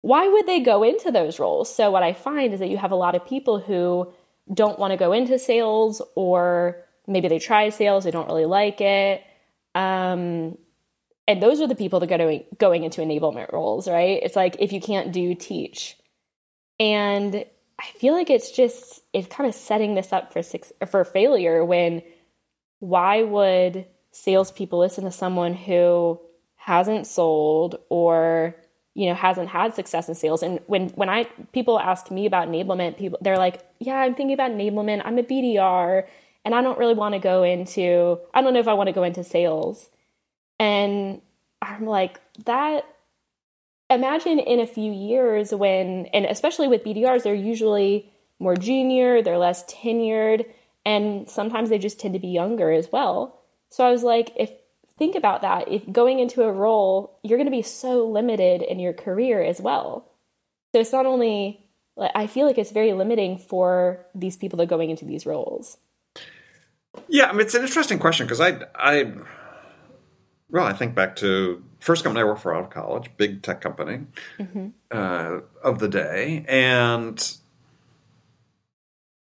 why 0.02 0.26
would 0.26 0.46
they 0.46 0.58
go 0.58 0.82
into 0.82 1.12
those 1.12 1.38
roles? 1.38 1.74
So 1.74 1.90
what 1.90 2.02
i 2.02 2.12
find 2.12 2.52
is 2.52 2.60
that 2.60 2.68
you 2.68 2.76
have 2.76 2.92
a 2.92 2.96
lot 2.96 3.14
of 3.14 3.26
people 3.26 3.58
who 3.58 4.12
don't 4.52 4.78
want 4.78 4.90
to 4.90 4.96
go 4.96 5.12
into 5.12 5.38
sales 5.38 6.02
or 6.14 6.76
maybe 7.06 7.28
they 7.28 7.38
try 7.38 7.68
sales 7.68 8.04
they 8.04 8.10
don't 8.10 8.28
really 8.28 8.44
like 8.44 8.80
it. 8.80 9.22
Um, 9.74 10.58
and 11.28 11.42
those 11.42 11.60
are 11.60 11.66
the 11.66 11.74
people 11.74 12.00
that 12.00 12.12
are 12.12 12.18
going 12.18 12.44
going 12.58 12.84
into 12.84 13.00
enablement 13.00 13.52
roles 13.52 13.88
right? 13.88 14.20
It's 14.22 14.36
like 14.36 14.56
if 14.58 14.72
you 14.72 14.80
can't 14.80 15.12
do 15.12 15.34
teach. 15.34 15.96
And 16.80 17.44
i 17.78 17.84
feel 17.98 18.14
like 18.14 18.30
it's 18.30 18.50
just 18.50 19.02
it's 19.12 19.34
kind 19.34 19.48
of 19.48 19.54
setting 19.54 19.94
this 19.94 20.12
up 20.12 20.32
for 20.32 20.42
six 20.42 20.72
for 20.90 21.04
failure 21.04 21.64
when 21.64 22.02
why 22.80 23.22
would 23.22 23.86
salespeople 24.10 24.78
listen 24.78 25.04
to 25.04 25.10
someone 25.10 25.54
who 25.54 26.20
hasn't 26.56 27.06
sold 27.06 27.76
or 27.88 28.54
you 28.94 29.08
know 29.08 29.14
hasn't 29.14 29.48
had 29.48 29.74
success 29.74 30.08
in 30.08 30.14
sales? 30.14 30.42
And 30.42 30.60
when 30.66 30.90
when 30.90 31.08
i 31.08 31.24
people 31.52 31.78
ask 31.78 32.10
me 32.10 32.26
about 32.26 32.48
enablement 32.48 32.98
people 32.98 33.18
they're 33.22 33.38
like 33.38 33.64
yeah 33.78 33.96
i'm 33.96 34.14
thinking 34.14 34.34
about 34.34 34.50
enablement. 34.50 35.02
I'm 35.04 35.18
a 35.18 35.22
bdr 35.22 36.06
and 36.44 36.54
i 36.54 36.62
don't 36.62 36.78
really 36.78 36.94
want 36.94 37.14
to 37.14 37.18
go 37.20 37.42
into 37.42 38.18
i 38.34 38.42
don't 38.42 38.52
know 38.52 38.60
if 38.60 38.68
i 38.68 38.74
want 38.74 38.88
to 38.88 38.92
go 38.92 39.04
into 39.04 39.24
sales 39.24 39.88
and 40.62 41.20
i'm 41.60 41.86
like 41.86 42.20
that 42.44 42.84
imagine 43.90 44.38
in 44.38 44.60
a 44.60 44.66
few 44.66 44.92
years 44.92 45.52
when 45.52 46.06
and 46.14 46.24
especially 46.24 46.68
with 46.68 46.84
bdrs 46.84 47.22
they're 47.24 47.34
usually 47.34 48.10
more 48.38 48.56
junior 48.56 49.22
they're 49.22 49.38
less 49.38 49.64
tenured 49.64 50.46
and 50.84 51.28
sometimes 51.30 51.68
they 51.68 51.78
just 51.78 52.00
tend 52.00 52.14
to 52.14 52.20
be 52.20 52.28
younger 52.28 52.70
as 52.72 52.90
well. 52.92 53.40
So 53.70 53.86
i 53.86 53.90
was 53.90 54.02
like 54.02 54.32
if 54.36 54.50
think 54.98 55.14
about 55.16 55.42
that. 55.42 55.68
If 55.68 55.90
going 55.90 56.18
into 56.20 56.42
a 56.42 56.52
role 56.52 57.18
you're 57.22 57.38
going 57.38 57.46
to 57.46 57.50
be 57.50 57.62
so 57.62 58.06
limited 58.06 58.62
in 58.62 58.78
your 58.78 58.92
career 58.92 59.42
as 59.42 59.60
well. 59.60 60.08
So 60.72 60.80
it's 60.80 60.92
not 60.92 61.06
only 61.06 61.64
i 62.14 62.26
feel 62.26 62.46
like 62.46 62.58
it's 62.58 62.72
very 62.72 62.92
limiting 62.92 63.38
for 63.38 64.06
these 64.14 64.36
people 64.36 64.56
that 64.56 64.64
are 64.64 64.74
going 64.76 64.90
into 64.90 65.04
these 65.04 65.26
roles. 65.26 65.78
Yeah, 67.08 67.26
I 67.28 67.32
mean, 67.32 67.40
it's 67.40 67.54
an 67.54 67.62
interesting 67.62 67.98
question 67.98 68.26
because 68.26 68.40
I, 68.40 68.60
I, 68.74 69.12
well, 70.52 70.66
I 70.66 70.74
think 70.74 70.94
back 70.94 71.16
to 71.16 71.64
first 71.80 72.04
company 72.04 72.20
I 72.20 72.24
worked 72.24 72.42
for 72.42 72.54
out 72.54 72.64
of 72.64 72.70
college, 72.70 73.10
big 73.16 73.42
tech 73.42 73.60
company 73.60 74.02
uh, 74.90 75.40
of 75.64 75.78
the 75.80 75.88
day, 75.88 76.44
and 76.46 77.36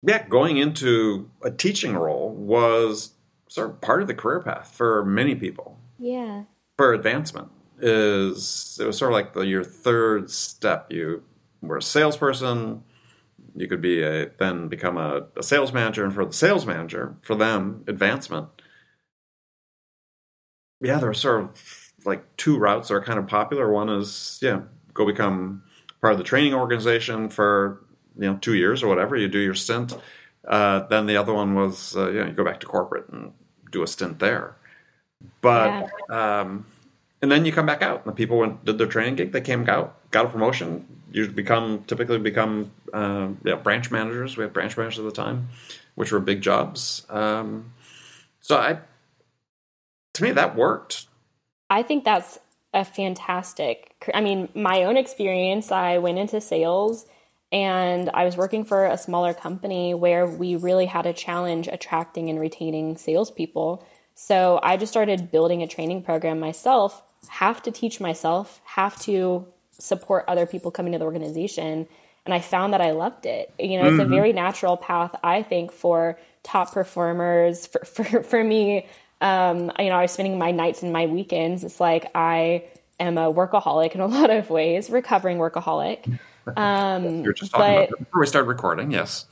yeah, 0.02 0.26
going 0.29 0.59
into 0.59 1.31
a 1.43 1.50
teaching 1.50 1.95
role 1.95 2.31
was 2.31 3.12
sort 3.49 3.71
of 3.71 3.81
part 3.81 4.02
of 4.02 4.09
the 4.09 4.14
career 4.14 4.41
path 4.41 4.75
for 4.75 5.05
many 5.05 5.35
people. 5.35 5.79
yeah 5.99 6.45
For 6.76 6.93
advancement 6.93 7.50
is 7.81 8.79
it 8.81 8.87
was 8.87 8.99
sort 8.99 9.12
of 9.12 9.14
like 9.14 9.35
the, 9.35 9.43
your 9.43 9.64
third 9.64 10.31
step. 10.31 10.91
You 10.91 11.23
were 11.61 11.76
a 11.76 11.83
salesperson. 11.83 12.83
You 13.55 13.69
could 13.69 13.83
be 13.83 14.02
a 14.02 14.31
then 14.38 14.69
become 14.69 14.97
a, 14.97 15.26
a 15.37 15.43
sales 15.43 15.73
manager, 15.73 16.05
and 16.05 16.12
for 16.12 16.25
the 16.25 16.33
sales 16.33 16.67
manager, 16.67 17.17
for 17.23 17.35
them, 17.35 17.85
advancement. 17.87 18.49
Yeah, 20.83 20.99
there 20.99 21.11
are 21.11 21.15
sort 21.15 21.43
of 21.43 21.93
like 22.05 22.37
two 22.37 22.59
routes 22.59 22.89
that 22.89 22.95
are 22.95 23.03
kind 23.03 23.19
of 23.19 23.27
popular. 23.27 23.71
One 23.71 23.89
is 23.89 24.39
yeah, 24.43 24.62
go 24.93 25.07
become 25.07 25.62
part 26.01 26.12
of 26.12 26.19
the 26.19 26.25
training 26.25 26.55
organization 26.55 27.29
for 27.29 27.81
you 28.19 28.31
know 28.31 28.39
two 28.41 28.55
years 28.55 28.83
or 28.83 28.89
whatever. 28.89 29.17
You 29.17 29.29
do 29.29 29.39
your 29.39 29.55
stint, 29.55 29.97
Uh, 30.47 30.81
then 30.89 31.07
the 31.07 31.17
other 31.17 31.33
one 31.33 31.55
was 31.55 31.97
uh, 31.97 32.11
you 32.11 32.25
you 32.27 32.33
go 32.33 32.45
back 32.45 32.61
to 32.61 32.67
corporate 32.67 33.09
and 33.11 33.33
do 33.71 33.83
a 33.83 33.87
stint 33.87 34.19
there. 34.19 34.57
But 35.41 35.89
yeah. 36.11 36.41
um, 36.41 36.67
and 37.21 37.31
then 37.31 37.45
you 37.45 37.53
come 37.53 37.67
back 37.67 37.83
out. 37.83 38.05
And 38.05 38.12
the 38.12 38.17
people 38.17 38.39
went 38.39 38.65
did 38.65 38.79
their 38.79 38.89
training 38.89 39.17
gig. 39.17 39.33
They 39.33 39.41
came 39.41 39.69
out, 39.69 39.95
got 40.11 40.27
a 40.27 40.29
promotion. 40.29 40.87
You 41.12 41.29
become 41.29 41.85
typically 41.87 42.19
become 42.19 42.73
uh, 42.93 43.29
yeah, 43.45 43.55
branch 43.57 43.91
managers. 43.91 44.37
We 44.37 44.43
had 44.43 44.53
branch 44.53 44.77
managers 44.77 44.99
at 44.99 45.05
the 45.05 45.12
time, 45.12 45.49
which 45.95 46.11
were 46.11 46.21
big 46.21 46.41
jobs. 46.41 47.07
Um, 47.09 47.73
so 48.41 48.57
I, 48.57 48.79
to 50.14 50.23
me, 50.23 50.33
that 50.33 50.57
worked. 50.57 51.07
I 51.71 51.83
think 51.83 52.04
that's 52.04 52.38
a 52.75 52.85
fantastic. 52.85 53.95
I 54.12 54.21
mean, 54.21 54.49
my 54.54 54.85
own 54.85 54.97
experience. 54.97 55.71
I 55.71 55.99
went 55.99 56.19
into 56.19 56.40
sales 56.40 57.07
and 57.50 58.11
I 58.14 58.25
was 58.25 58.37
working 58.37 58.64
for 58.64 58.87
a 58.87 58.97
smaller 58.97 59.35
company 59.35 59.92
where 59.92 60.26
we 60.26 60.57
really 60.57 60.87
had 60.87 61.04
a 61.04 61.12
challenge 61.12 61.69
attracting 61.69 62.31
and 62.31 62.40
retaining 62.40 62.97
salespeople. 62.97 63.87
So 64.14 64.59
I 64.62 64.76
just 64.78 64.90
started 64.90 65.31
building 65.31 65.62
a 65.62 65.66
training 65.66 66.02
program 66.02 66.40
myself, 66.40 67.02
have 67.28 67.62
to 67.62 67.71
teach 67.71 68.00
myself, 68.00 68.61
have 68.64 68.99
to 69.00 69.47
support 69.78 70.25
other 70.28 70.47
people 70.47 70.71
coming 70.71 70.92
to 70.92 70.99
the 70.99 71.04
organization. 71.04 71.87
And 72.25 72.33
I 72.33 72.40
found 72.40 72.73
that 72.73 72.81
I 72.81 72.92
loved 72.92 73.26
it. 73.26 73.52
You 73.59 73.78
know, 73.78 73.87
it's 73.87 74.00
mm-hmm. 74.00 74.12
a 74.12 74.16
very 74.16 74.33
natural 74.33 74.76
path, 74.76 75.14
I 75.23 75.42
think, 75.42 75.73
for 75.73 76.19
top 76.42 76.73
performers. 76.73 77.66
For, 77.66 77.85
for, 77.85 78.23
for 78.23 78.45
me, 78.45 78.87
um, 79.23 79.71
you 79.79 79.88
know, 79.88 79.97
I 79.97 80.02
was 80.02 80.12
spending 80.12 80.37
my 80.37 80.50
nights 80.50 80.83
and 80.83 80.93
my 80.93 81.07
weekends. 81.07 81.64
It's 81.64 81.81
like 81.81 82.11
I 82.14 82.64
am 82.99 83.17
a 83.17 83.33
workaholic 83.33 83.95
in 83.95 84.00
a 84.00 84.07
lot 84.19 84.31
of 84.31 84.50
ways, 84.50 84.91
recovering 84.91 85.38
workaholic. 85.38 86.19
Um, 86.57 87.21
You're 87.25 87.33
just 87.33 87.52
talking 87.52 87.67
but, 87.67 87.88
about 87.88 87.99
before 88.00 88.21
we 88.21 88.26
started 88.26 88.49
recording, 88.49 88.91
yes. 88.91 89.26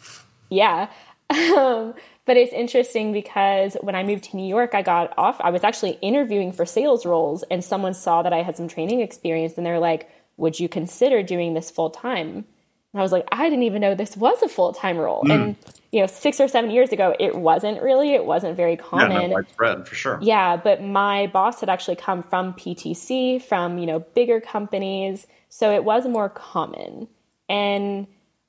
Yeah. 0.48 0.88
Um, 1.30 1.94
but 2.24 2.36
it's 2.36 2.52
interesting 2.52 3.12
because 3.12 3.76
when 3.82 3.94
I 3.94 4.02
moved 4.02 4.24
to 4.24 4.36
New 4.36 4.48
York, 4.48 4.74
I 4.74 4.82
got 4.82 5.14
off. 5.16 5.40
I 5.40 5.50
was 5.50 5.62
actually 5.62 5.92
interviewing 6.02 6.50
for 6.50 6.66
sales 6.66 7.06
roles, 7.06 7.44
and 7.52 7.64
someone 7.64 7.94
saw 7.94 8.22
that 8.22 8.32
I 8.32 8.42
had 8.42 8.56
some 8.56 8.66
training 8.66 9.00
experience, 9.00 9.56
and 9.56 9.64
they're 9.64 9.78
like, 9.78 10.10
"Would 10.38 10.58
you 10.58 10.68
consider 10.68 11.22
doing 11.22 11.54
this 11.54 11.70
full 11.70 11.90
time?" 11.90 12.46
And 12.92 13.00
I 13.00 13.02
was 13.02 13.12
like, 13.12 13.28
"I 13.30 13.48
didn't 13.48 13.64
even 13.64 13.80
know 13.80 13.94
this 13.94 14.16
was 14.16 14.42
a 14.42 14.48
full 14.48 14.72
time 14.72 14.98
role." 14.98 15.22
Mm. 15.24 15.34
And 15.34 15.56
you 15.92 16.00
know, 16.00 16.06
six 16.06 16.40
or 16.40 16.48
seven 16.48 16.70
years 16.70 16.92
ago, 16.92 17.14
it 17.18 17.34
wasn't 17.34 17.82
really. 17.82 18.14
It 18.14 18.24
wasn't 18.24 18.56
very 18.56 18.76
common. 18.76 19.10
Yeah, 19.12 19.26
no, 19.26 19.34
widespread 19.34 19.88
for 19.88 19.94
sure. 19.94 20.18
Yeah, 20.22 20.56
but 20.56 20.82
my 20.82 21.26
boss 21.28 21.60
had 21.60 21.68
actually 21.68 21.96
come 21.96 22.22
from 22.22 22.54
PTC, 22.54 23.42
from 23.42 23.78
you 23.78 23.86
know 23.86 24.00
bigger 24.00 24.40
companies 24.40 25.26
so 25.50 25.72
it 25.72 25.84
was 25.84 26.06
more 26.06 26.30
common. 26.30 27.08
And 27.48 28.06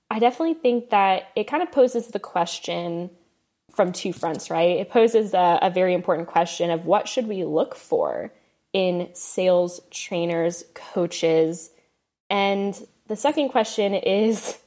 I 0.09 0.19
definitely 0.19 0.53
think 0.53 0.91
that 0.91 1.29
it 1.35 1.45
kind 1.45 1.63
of 1.63 1.71
poses 1.71 2.07
the 2.07 2.19
question 2.19 3.09
from 3.71 3.91
two 3.91 4.13
fronts, 4.13 4.49
right? 4.49 4.77
It 4.77 4.89
poses 4.89 5.33
a, 5.33 5.59
a 5.61 5.69
very 5.71 5.93
important 5.93 6.27
question 6.27 6.69
of 6.69 6.85
what 6.85 7.07
should 7.07 7.27
we 7.27 7.43
look 7.43 7.75
for 7.75 8.31
in 8.71 9.09
sales 9.13 9.81
trainers, 9.89 10.63
coaches. 10.75 11.71
And 12.29 12.79
the 13.11 13.17
second 13.17 13.49
question 13.49 13.93
is, 13.93 14.57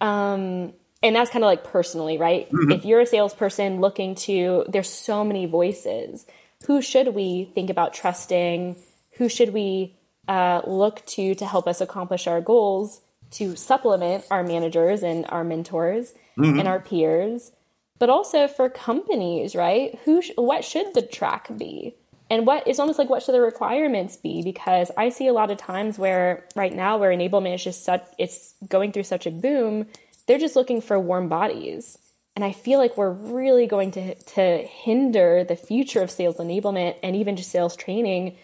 um, 0.00 0.72
and 1.02 1.14
that's 1.14 1.30
kind 1.30 1.44
of 1.44 1.48
like 1.48 1.64
personally, 1.64 2.16
right? 2.16 2.50
Mm-hmm. 2.50 2.72
If 2.72 2.86
you're 2.86 3.00
a 3.00 3.06
salesperson 3.06 3.82
looking 3.82 4.14
to, 4.26 4.64
there's 4.66 4.88
so 4.88 5.22
many 5.22 5.44
voices. 5.44 6.24
Who 6.66 6.80
should 6.80 7.08
we 7.08 7.50
think 7.54 7.68
about 7.68 7.92
trusting? 7.92 8.76
Who 9.18 9.28
should 9.28 9.52
we 9.52 9.96
uh, 10.26 10.62
look 10.66 11.04
to 11.08 11.34
to 11.34 11.44
help 11.44 11.68
us 11.68 11.82
accomplish 11.82 12.26
our 12.26 12.40
goals 12.40 13.02
to 13.32 13.54
supplement 13.54 14.24
our 14.30 14.42
managers 14.42 15.02
and 15.02 15.26
our 15.28 15.44
mentors 15.44 16.14
mm-hmm. 16.38 16.58
and 16.58 16.66
our 16.66 16.80
peers 16.80 17.52
but 17.98 18.08
also 18.08 18.48
for 18.48 18.68
companies 18.68 19.54
right 19.54 19.98
who 20.04 20.22
sh- 20.22 20.30
what 20.36 20.64
should 20.64 20.94
the 20.94 21.02
track 21.02 21.48
be 21.56 21.94
and 22.34 22.48
what 22.48 22.66
it's 22.66 22.80
almost 22.80 22.98
like 22.98 23.08
what 23.08 23.22
should 23.22 23.34
the 23.34 23.40
requirements 23.40 24.16
be? 24.16 24.42
Because 24.42 24.90
i 24.96 25.08
see 25.08 25.28
a 25.28 25.32
lot 25.32 25.52
of 25.52 25.58
times 25.58 25.98
where 25.98 26.44
right 26.56 26.74
now 26.74 26.98
where 26.98 27.16
enablement 27.16 27.54
is 27.54 27.64
just 27.64 27.84
such 27.84 28.02
it's 28.18 28.54
going 28.68 28.90
through 28.90 29.04
such 29.04 29.26
a 29.26 29.30
boom 29.30 29.86
they're 30.26 30.38
just 30.38 30.56
looking 30.56 30.80
for 30.80 30.98
warm 30.98 31.28
bodies. 31.28 31.96
And 32.34 32.44
i 32.44 32.50
feel 32.50 32.80
like 32.80 32.96
we're 32.96 33.12
really 33.12 33.66
going 33.68 33.92
to 33.92 34.14
to 34.14 34.58
hinder 34.66 35.44
the 35.44 35.54
future 35.54 36.02
of 36.02 36.10
sales 36.10 36.38
enablement 36.38 36.96
and 37.04 37.14
even 37.14 37.36
just 37.36 37.52
sales 37.52 37.76
training 37.76 38.36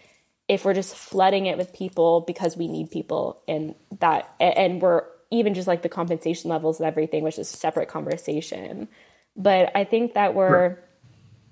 if 0.46 0.64
we're 0.64 0.74
just 0.74 0.94
flooding 0.94 1.46
it 1.46 1.58
with 1.58 1.72
people 1.72 2.20
because 2.20 2.56
we 2.56 2.68
need 2.68 2.90
people 2.92 3.42
and 3.48 3.74
that 3.98 4.32
and 4.38 4.80
we're 4.80 5.02
even 5.32 5.54
just 5.54 5.68
like 5.68 5.82
the 5.82 5.88
compensation 5.88 6.48
levels 6.50 6.78
and 6.78 6.86
everything 6.86 7.24
which 7.24 7.38
is 7.38 7.52
a 7.52 7.56
separate 7.56 7.88
conversation. 7.88 8.86
But 9.36 9.72
i 9.74 9.82
think 9.82 10.14
that 10.14 10.34
we're 10.36 10.78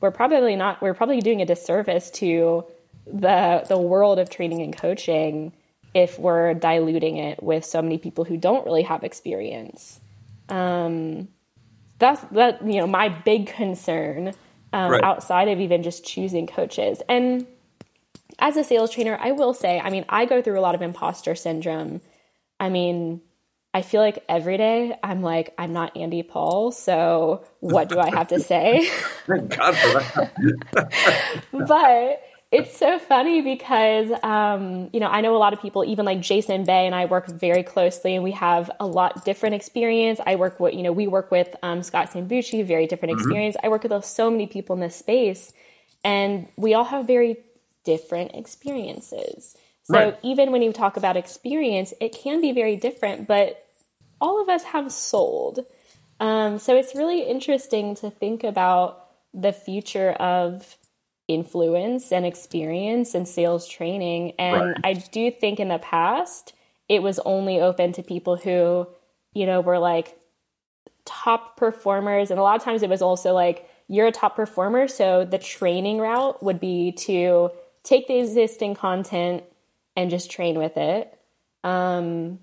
we're 0.00 0.11
probably 0.11 0.56
not 0.56 0.80
we're 0.80 0.94
probably 0.94 1.20
doing 1.20 1.42
a 1.42 1.46
disservice 1.46 2.11
to 2.11 2.64
the 3.06 3.64
the 3.68 3.78
world 3.78 4.18
of 4.18 4.30
training 4.30 4.62
and 4.62 4.76
coaching 4.76 5.52
if 5.94 6.18
we're 6.18 6.54
diluting 6.54 7.16
it 7.16 7.42
with 7.42 7.64
so 7.64 7.80
many 7.80 7.98
people 7.98 8.24
who 8.24 8.37
don't 8.37 8.64
really 8.64 8.82
have 8.82 9.02
experience 9.02 10.00
um 10.48 11.28
that's 11.98 12.20
that 12.32 12.64
you 12.64 12.74
know 12.74 12.87
my 12.87 13.08
big 13.08 13.46
concern 13.46 14.34
um, 14.70 14.92
right. 14.92 15.02
outside 15.02 15.48
of 15.48 15.61
even 15.61 15.82
just 15.82 16.04
choosing 16.04 16.46
coaches 16.46 17.00
and 17.08 17.46
as 18.38 18.56
a 18.56 18.64
sales 18.64 18.90
trainer, 18.92 19.18
I 19.20 19.32
will 19.32 19.52
say, 19.52 19.80
I 19.80 19.90
mean, 19.90 20.04
I 20.08 20.24
go 20.24 20.40
through 20.40 20.58
a 20.58 20.62
lot 20.62 20.74
of 20.74 20.82
imposter 20.82 21.34
syndrome. 21.34 22.00
I 22.61 22.68
mean, 22.68 23.20
I 23.74 23.83
feel 23.83 24.00
like 24.00 24.24
every 24.28 24.57
day 24.57 24.96
I'm 25.02 25.22
like, 25.22 25.54
I'm 25.59 25.72
not 25.72 25.96
Andy 25.96 26.22
Paul, 26.22 26.72
so 26.72 27.44
what 27.61 27.88
do 27.88 27.98
I 27.98 28.11
have 28.11 28.28
to 28.28 28.40
say? 28.40 28.88
Thank 29.26 29.57
God 29.57 29.76
for 29.76 29.92
that. 29.92 31.42
but 31.52 32.22
it's 32.50 32.78
so 32.78 32.98
funny 32.98 33.42
because, 33.42 34.11
um, 34.22 34.88
you 34.94 35.00
know, 35.00 35.09
I 35.09 35.20
know 35.20 35.37
a 35.37 35.38
lot 35.38 35.52
of 35.52 35.61
people, 35.61 35.85
even 35.85 36.07
like 36.07 36.20
Jason 36.20 36.64
Bay 36.64 36.87
and 36.87 36.94
I 36.94 37.04
work 37.04 37.26
very 37.26 37.62
closely 37.62 38.14
and 38.14 38.24
we 38.24 38.33
have 38.33 38.70
a 38.81 38.87
lot 38.87 39.26
different 39.26 39.54
experience. 39.54 40.18
I 40.24 40.37
work 40.37 40.59
with, 40.59 40.72
you 40.72 40.83
know, 40.83 40.92
we 40.92 41.07
work 41.07 41.31
with 41.31 41.54
um, 41.62 41.83
Scott 41.83 42.11
Sambucci, 42.11 42.64
very 42.64 42.87
different 42.87 43.12
mm-hmm. 43.12 43.20
experience. 43.20 43.57
Mm-hmm. 43.59 43.66
I 43.66 43.68
work 43.68 43.85
with 43.85 44.04
so 44.04 44.31
many 44.31 44.46
people 44.46 44.74
in 44.76 44.81
this 44.81 44.96
space 44.96 45.52
and 46.02 46.48
we 46.57 46.72
all 46.72 46.85
have 46.85 47.07
very 47.07 47.37
different 47.85 48.35
experiences. 48.35 49.54
So 49.90 49.98
right. 49.98 50.18
even 50.22 50.53
when 50.53 50.62
you 50.62 50.72
talk 50.72 50.96
about 50.96 51.16
experience, 51.16 51.94
it 52.01 52.12
can 52.12 52.40
be 52.40 52.53
very 52.53 52.77
different, 52.77 53.27
but 53.27 53.64
all 54.20 54.42
of 54.42 54.48
us 54.48 54.64
have 54.64 54.92
sold. 54.92 55.61
Um, 56.20 56.59
so 56.59 56.77
it's 56.77 56.94
really 56.94 57.22
interesting 57.22 57.94
to 57.96 58.11
think 58.11 58.44
about 58.44 59.07
the 59.33 59.53
future 59.53 60.11
of 60.12 60.77
influence 61.27 62.12
and 62.12 62.27
experience 62.27 63.14
and 63.14 63.27
sales 63.27 63.68
training. 63.68 64.33
And 64.38 64.61
right. 64.61 64.77
I 64.85 64.92
do 64.94 65.31
think 65.31 65.61
in 65.61 65.68
the 65.68 65.79
past, 65.79 66.55
it 66.88 67.03
was 67.03 67.18
only 67.20 67.61
open 67.61 67.92
to 67.92 68.03
people 68.03 68.37
who, 68.37 68.88
you 69.35 69.46
know, 69.46 69.61
were 69.61 69.79
like 69.79 70.18
top 71.05 71.57
performers. 71.57 72.31
And 72.31 72.40
a 72.40 72.42
lot 72.42 72.57
of 72.57 72.62
times 72.62 72.83
it 72.83 72.90
was 72.90 73.03
also 73.03 73.33
like, 73.33 73.68
you're 73.88 74.07
a 74.07 74.12
top 74.12 74.37
performer. 74.37 74.88
So 74.88 75.24
the 75.24 75.38
training 75.38 75.98
route 75.98 76.42
would 76.42 76.61
be 76.61 76.92
to 76.92 77.51
take 77.85 78.07
the 78.07 78.18
existing 78.18 78.74
content 78.74 79.44
and 79.98 80.11
just 80.11 80.30
train 80.30 80.56
with 80.56 80.76
it. 80.76 81.12
Um, 81.64 82.38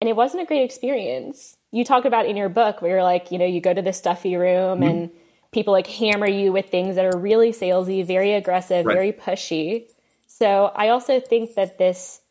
and 0.00 0.08
it 0.08 0.16
wasn't 0.16 0.42
a 0.42 0.46
great 0.46 0.62
experience. 0.62 1.58
You 1.72 1.84
talk 1.84 2.06
about 2.06 2.24
in 2.24 2.38
your 2.38 2.48
book 2.48 2.80
where 2.80 2.92
you're 2.92 3.02
like, 3.02 3.30
you 3.30 3.38
know, 3.38 3.44
you 3.44 3.60
go 3.60 3.74
to 3.74 3.82
the 3.82 3.92
stuffy 3.92 4.34
room 4.36 4.80
mm-hmm. 4.80 4.82
and 4.82 5.10
people 5.52 5.74
like 5.74 5.86
hammer 5.86 6.26
you 6.26 6.52
with 6.52 6.70
things 6.70 6.96
that 6.96 7.04
are 7.04 7.18
really 7.18 7.52
salesy, 7.52 8.04
very 8.04 8.32
aggressive, 8.32 8.86
right. 8.86 8.94
very 8.94 9.12
pushy. 9.12 9.90
So 10.26 10.72
I 10.74 10.88
also 10.88 11.20
think 11.20 11.54
that 11.54 11.76
this, 11.76 12.22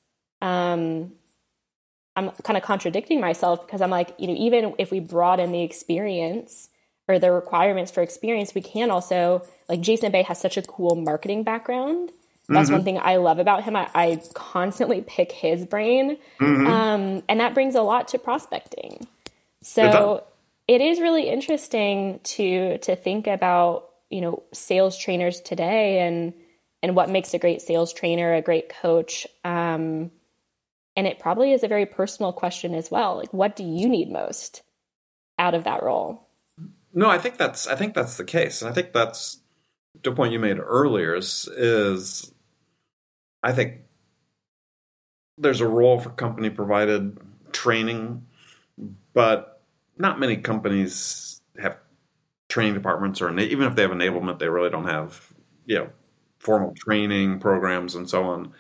um, 0.41 1.12
I'm 2.15 2.32
kind 2.43 2.58
of 2.58 2.63
contradicting 2.63 3.21
myself 3.21 3.67
because 3.67 3.82
I'm 3.82 3.91
like, 3.91 4.15
you 4.17 4.28
know, 4.28 4.36
even 4.36 4.74
if 4.80 4.89
we 4.89 5.00
broaden 5.00 5.52
the 5.52 5.62
experience, 5.62 6.69
or 7.08 7.19
the 7.19 7.32
requirements 7.32 7.91
for 7.91 8.02
experience, 8.02 8.56
we 8.56 8.62
can 8.62 8.89
also 8.89 9.45
like 9.69 9.80
Jason 9.82 10.12
Bay 10.12 10.24
has 10.24 10.39
such 10.39 10.58
a 10.58 10.63
cool 10.63 10.95
marketing 10.95 11.43
background. 11.43 12.12
That's 12.48 12.68
mm-hmm. 12.68 12.76
one 12.76 12.84
thing 12.84 13.00
I 13.00 13.18
love 13.18 13.40
about 13.40 13.64
him. 13.64 13.76
I, 13.76 13.90
I 13.96 14.22
constantly 14.34 15.02
pick 15.02 15.32
his 15.32 15.66
brain, 15.66 16.18
mm-hmm. 16.40 16.68
um, 16.68 17.24
and 17.28 17.40
that 17.40 17.54
brings 17.54 17.76
a 17.76 17.82
lot 17.82 18.10
to 18.10 18.20
prospecting. 18.20 19.08
So 19.64 20.24
it 20.68 20.82
is 20.82 21.00
really 21.00 21.28
interesting 21.28 22.20
to 22.24 22.78
to 22.80 22.96
think 22.96 23.26
about 23.26 23.90
you 24.10 24.22
know 24.22 24.44
sales 24.54 24.98
trainers 24.98 25.42
today 25.42 26.02
and 26.02 26.34
and 26.84 26.96
what 26.96 27.10
makes 27.10 27.34
a 27.34 27.40
great 27.40 27.62
sales 27.62 27.92
trainer, 27.94 28.36
a 28.36 28.44
great 28.44 28.70
coach. 28.70 29.26
Um, 29.44 30.12
and 30.96 31.08
it 31.08 31.20
probably 31.20 31.52
is 31.52 31.64
a 31.64 31.68
very 31.68 31.88
personal 31.88 32.32
question 32.32 32.76
as 32.76 32.92
well. 32.92 33.18
Like, 33.18 33.34
what 33.34 33.56
do 33.56 33.64
you 33.64 33.90
need 33.90 34.12
most 34.12 34.62
out 35.40 35.56
of 35.56 35.64
that 35.64 35.82
role? 35.82 36.28
No, 36.94 37.10
I 37.10 37.18
think 37.18 37.38
that's 37.38 37.68
I 37.68 37.76
think 37.76 37.96
that's 37.96 38.18
the 38.18 38.24
case, 38.24 38.62
and 38.62 38.70
I 38.70 38.74
think 38.74 38.94
that's 38.94 39.40
the 40.04 40.12
point 40.12 40.34
you 40.34 40.40
made 40.40 40.60
earlier 40.60 41.16
is, 41.16 41.48
is 41.48 42.32
I 43.46 43.52
think 43.52 43.76
there's 45.38 45.62
a 45.62 45.68
role 45.68 46.00
for 46.00 46.10
company 46.10 46.50
provided 46.50 47.16
training, 47.52 48.26
but 49.14 49.62
not 50.00 50.20
many 50.20 50.38
companies 50.38 51.40
have 51.62 51.78
training 52.50 52.74
departments, 52.74 53.22
or 53.22 53.38
even 53.40 53.68
if 53.68 53.76
they 53.76 53.84
have 53.84 53.92
enablement, 53.92 54.40
they 54.40 54.50
really 54.50 54.72
don't 54.72 54.88
have 54.88 55.32
you 55.68 55.76
know 55.76 55.90
formal 56.40 56.74
training 56.74 57.40
programs 57.40 57.94
and 57.94 58.10
so 58.10 58.24
on. 58.24 58.52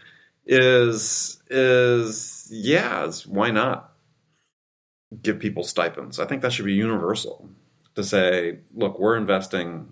Is 0.45 1.41
is 1.49 2.47
yeah, 2.51 3.05
is 3.05 3.25
why 3.25 3.49
not 3.49 3.91
give 5.19 5.39
people 5.39 5.63
stipends? 5.63 6.19
I 6.19 6.25
think 6.25 6.43
that 6.43 6.53
should 6.53 6.65
be 6.65 6.73
universal 6.73 7.49
to 7.95 8.03
say, 8.03 8.59
look, 8.75 8.99
we're 8.99 9.17
investing 9.17 9.87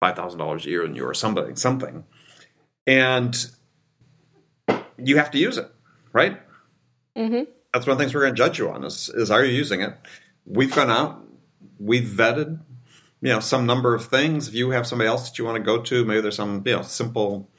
five 0.00 0.16
thousand 0.16 0.38
dollars 0.38 0.64
a 0.64 0.70
year 0.70 0.86
in 0.86 0.94
you 0.94 1.04
or 1.04 1.12
something, 1.12 1.56
something, 1.56 2.04
and 2.86 3.50
you 4.96 5.16
have 5.16 5.30
to 5.32 5.38
use 5.38 5.58
it, 5.58 5.70
right? 6.12 6.40
Mm-hmm. 7.16 7.50
That's 7.72 7.86
one 7.86 7.92
of 7.92 7.98
the 7.98 8.04
things 8.04 8.14
we're 8.14 8.22
going 8.22 8.34
to 8.34 8.38
judge 8.38 8.58
you 8.58 8.70
on 8.70 8.84
is, 8.84 9.08
is 9.10 9.30
are 9.30 9.44
you 9.44 9.52
using 9.52 9.82
it? 9.82 9.94
We've 10.46 10.74
gone 10.74 10.90
out, 10.90 11.22
we've 11.78 12.08
vetted, 12.08 12.60
you 13.20 13.28
know, 13.30 13.40
some 13.40 13.66
number 13.66 13.94
of 13.94 14.06
things. 14.06 14.48
If 14.48 14.54
you 14.54 14.70
have 14.70 14.86
somebody 14.86 15.08
else 15.08 15.28
that 15.28 15.38
you 15.38 15.44
want 15.44 15.56
to 15.56 15.62
go 15.62 15.82
to, 15.82 16.04
maybe 16.04 16.20
there's 16.20 16.36
some, 16.36 16.62
you 16.64 16.76
know, 16.76 16.82
simple 16.82 17.50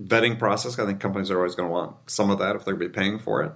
vetting 0.00 0.38
process. 0.38 0.78
I 0.78 0.86
think 0.86 1.00
companies 1.00 1.30
are 1.30 1.36
always 1.36 1.54
going 1.54 1.68
to 1.68 1.72
want 1.72 1.96
some 2.06 2.30
of 2.30 2.38
that 2.38 2.56
if 2.56 2.64
they're 2.64 2.74
going 2.74 2.88
to 2.88 2.92
be 2.92 3.00
paying 3.00 3.18
for 3.18 3.42
it. 3.42 3.52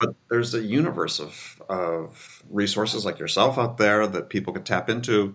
But 0.00 0.14
there's 0.30 0.54
a 0.54 0.62
universe 0.62 1.20
of, 1.20 1.62
of 1.68 2.42
resources 2.50 3.04
like 3.04 3.18
yourself 3.18 3.58
out 3.58 3.76
there 3.76 4.06
that 4.06 4.28
people 4.28 4.52
could 4.52 4.66
tap 4.66 4.88
into. 4.88 5.34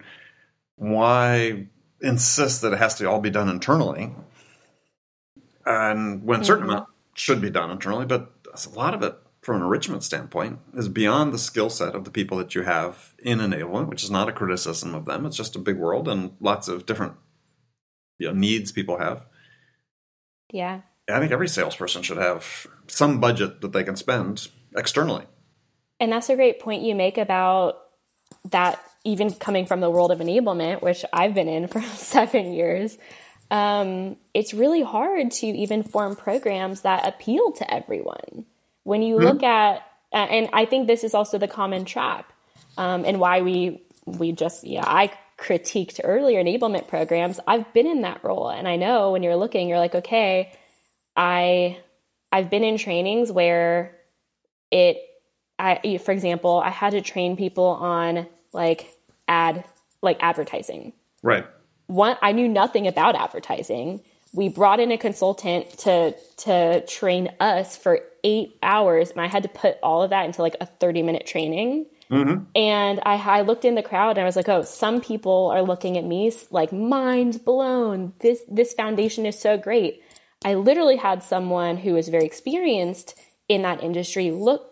Why 0.76 1.68
insist 2.02 2.62
that 2.62 2.74
it 2.74 2.80
has 2.80 2.96
to 2.96 3.06
all 3.06 3.20
be 3.20 3.30
done 3.30 3.50
internally? 3.50 4.14
And 5.70 6.24
when 6.24 6.40
mm-hmm. 6.40 6.46
certain 6.46 6.64
amount 6.66 6.90
should 7.14 7.40
be 7.40 7.52
done 7.52 7.70
internally, 7.70 8.08
but 8.08 8.34
a 8.54 8.70
lot 8.72 8.96
of 8.96 9.04
it 9.04 9.16
from 9.42 9.58
an 9.58 9.62
enrichment 9.62 10.04
standpoint 10.04 10.60
is 10.74 10.90
beyond 10.90 11.32
the 11.32 11.38
skill 11.38 11.70
set 11.70 11.96
of 11.96 12.06
the 12.06 12.12
people 12.12 12.38
that 12.40 12.56
you 12.56 12.64
have 12.64 13.14
in 13.20 13.38
enablement, 13.38 13.88
which 13.88 14.04
is 14.04 14.10
not 14.10 14.28
a 14.28 14.34
criticism 14.34 14.96
of 14.96 15.06
them. 15.06 15.28
It's 15.28 15.38
just 15.38 15.56
a 15.56 15.60
big 15.60 15.78
world 15.78 16.08
and 16.08 16.32
lots 16.40 16.68
of 16.68 16.88
different 16.88 17.14
you 18.18 18.28
know, 18.28 18.34
needs 18.34 18.72
people 18.72 18.98
have. 18.98 19.26
Yeah. 20.52 20.82
I 21.08 21.20
think 21.20 21.32
every 21.32 21.48
salesperson 21.48 22.02
should 22.02 22.18
have 22.18 22.68
some 22.88 23.20
budget 23.20 23.62
that 23.62 23.72
they 23.72 23.84
can 23.84 23.96
spend 23.96 24.48
externally. 24.76 25.26
And 26.00 26.12
that's 26.12 26.30
a 26.30 26.36
great 26.36 26.60
point 26.60 26.82
you 26.82 26.96
make 26.96 27.18
about 27.18 27.78
that, 28.46 28.84
even 29.04 29.34
coming 29.34 29.66
from 29.66 29.82
the 29.82 29.90
world 29.90 30.12
of 30.12 30.20
enablement, 30.20 30.82
which 30.82 31.06
I've 31.14 31.36
been 31.36 31.48
in 31.48 31.68
for 31.70 31.82
seven 31.82 32.54
years. 32.54 32.98
Um, 33.52 34.18
it's 34.34 34.54
really 34.54 34.84
hard 34.84 35.32
to 35.32 35.48
even 35.48 35.84
form 35.84 36.16
programs 36.16 36.82
that 36.82 37.08
appeal 37.08 37.52
to 37.54 37.74
everyone. 37.74 38.46
When 38.84 39.02
you 39.02 39.16
mm-hmm. 39.16 39.26
look 39.26 39.44
at, 39.44 39.78
uh, 40.14 40.18
and 40.18 40.50
I 40.54 40.66
think 40.66 40.88
this 40.88 41.04
is 41.04 41.14
also 41.14 41.38
the 41.38 41.48
common 41.48 41.86
trap, 41.86 42.32
um, 42.78 43.06
and 43.06 43.20
why 43.20 43.42
we 43.42 43.82
we 44.06 44.32
just 44.32 44.66
yeah 44.66 44.86
I 44.86 45.12
critiqued 45.38 46.00
earlier 46.04 46.44
enablement 46.44 46.88
programs. 46.88 47.40
I've 47.48 47.72
been 47.74 47.88
in 47.88 48.02
that 48.02 48.24
role, 48.24 48.50
and 48.50 48.68
I 48.68 48.76
know 48.76 49.12
when 49.12 49.24
you're 49.24 49.36
looking, 49.36 49.68
you're 49.68 49.80
like, 49.80 49.96
okay, 49.96 50.54
I 51.16 51.80
I've 52.32 52.50
been 52.50 52.64
in 52.64 52.78
trainings 52.78 53.32
where 53.32 53.98
it 54.72 54.98
I 55.58 55.98
for 55.98 56.12
example, 56.12 56.62
I 56.64 56.70
had 56.70 56.92
to 56.92 57.02
train 57.02 57.36
people 57.36 57.66
on 57.66 58.28
like 58.54 58.88
ad 59.28 59.66
like 60.02 60.18
advertising. 60.22 60.94
Right. 61.22 61.46
One 61.90 62.18
I 62.22 62.34
knew 62.34 62.48
nothing 62.48 62.86
about 62.86 63.16
advertising. 63.16 64.02
We 64.32 64.48
brought 64.48 64.80
in 64.80 64.92
a 64.92 64.98
consultant 64.98 65.76
to 65.80 66.16
to 66.38 66.86
train 66.86 67.32
us 67.40 67.76
for 67.76 68.02
eight 68.24 68.58
hours 68.62 69.12
and 69.12 69.22
i 69.22 69.28
had 69.28 69.44
to 69.44 69.50
put 69.50 69.78
all 69.82 70.04
of 70.04 70.10
that 70.10 70.26
into 70.26 70.42
like 70.42 70.56
a 70.62 70.66
30 70.66 71.04
minute 71.04 71.26
training. 71.26 71.88
Mm-hmm. 72.12 72.46
and 72.56 73.00
I, 73.06 73.18
I 73.18 73.42
looked 73.42 73.66
in 73.66 73.76
the 73.76 73.84
crowd 73.84 74.18
and 74.18 74.22
i 74.22 74.24
was 74.24 74.36
like 74.36 74.50
oh 74.50 74.64
some 74.64 75.00
people 75.00 75.52
are 75.54 75.62
looking 75.62 75.96
at 75.96 76.04
me 76.04 76.32
like 76.52 76.72
mind 76.72 77.44
blown. 77.44 78.14
This 78.20 78.42
this 78.48 78.74
foundation 78.74 79.26
is 79.26 79.40
so 79.40 79.58
great. 79.58 80.04
I 80.46 80.54
literally 80.54 80.98
had 80.98 81.24
someone 81.24 81.78
who 81.78 81.94
was 81.94 82.08
very 82.10 82.26
experienced 82.26 83.18
in 83.48 83.64
that 83.64 83.84
industry 83.84 84.30
look 84.32 84.70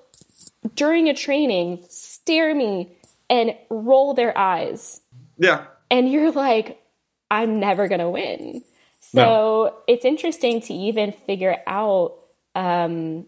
during 0.75 1.09
a 1.09 1.13
training 1.15 1.83
stare 1.89 2.53
me 2.53 2.95
and 3.27 3.55
roll 3.69 4.13
their 4.13 4.37
eyes. 4.37 5.01
Yeah. 5.37 5.65
And 5.89 6.11
you're 6.11 6.31
like 6.31 6.79
i'm 7.29 7.59
never 7.59 7.87
gonna 7.87 8.09
win 8.09 8.63
so 8.99 9.21
no. 9.21 9.77
it's 9.87 10.05
interesting 10.05 10.61
to 10.61 10.73
even 10.73 11.11
figure 11.11 11.57
out 11.67 12.15
um, 12.55 13.27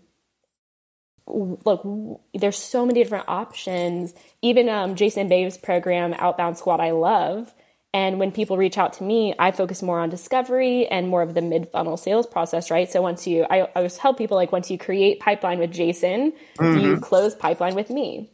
look, 1.29 2.21
there's 2.33 2.57
so 2.57 2.85
many 2.85 3.03
different 3.03 3.25
options. 3.27 4.13
Even 4.41 4.67
um, 4.69 4.95
Jason 4.95 5.29
Bay's 5.29 5.57
program, 5.57 6.13
Outbound 6.17 6.57
Squad, 6.57 6.79
I 6.79 6.91
love. 6.91 7.53
And 7.93 8.19
when 8.19 8.31
people 8.31 8.57
reach 8.57 8.77
out 8.77 8.93
to 8.93 9.03
me, 9.03 9.33
I 9.39 9.51
focus 9.51 9.81
more 9.81 9.99
on 9.99 10.09
discovery 10.09 10.87
and 10.87 11.07
more 11.07 11.23
of 11.23 11.33
the 11.33 11.41
mid 11.41 11.69
funnel 11.69 11.97
sales 11.97 12.27
process, 12.27 12.69
right? 12.69 12.89
So 12.91 13.01
once 13.01 13.25
you, 13.25 13.45
I, 13.49 13.61
I 13.61 13.71
always 13.75 13.97
tell 13.97 14.13
people 14.13 14.37
like 14.37 14.51
once 14.51 14.69
you 14.69 14.77
create 14.77 15.19
pipeline 15.19 15.57
with 15.57 15.71
Jason, 15.71 16.33
mm-hmm. 16.57 16.79
you 16.79 16.97
close 16.97 17.33
pipeline 17.33 17.73
with 17.73 17.89
me. 17.89 18.29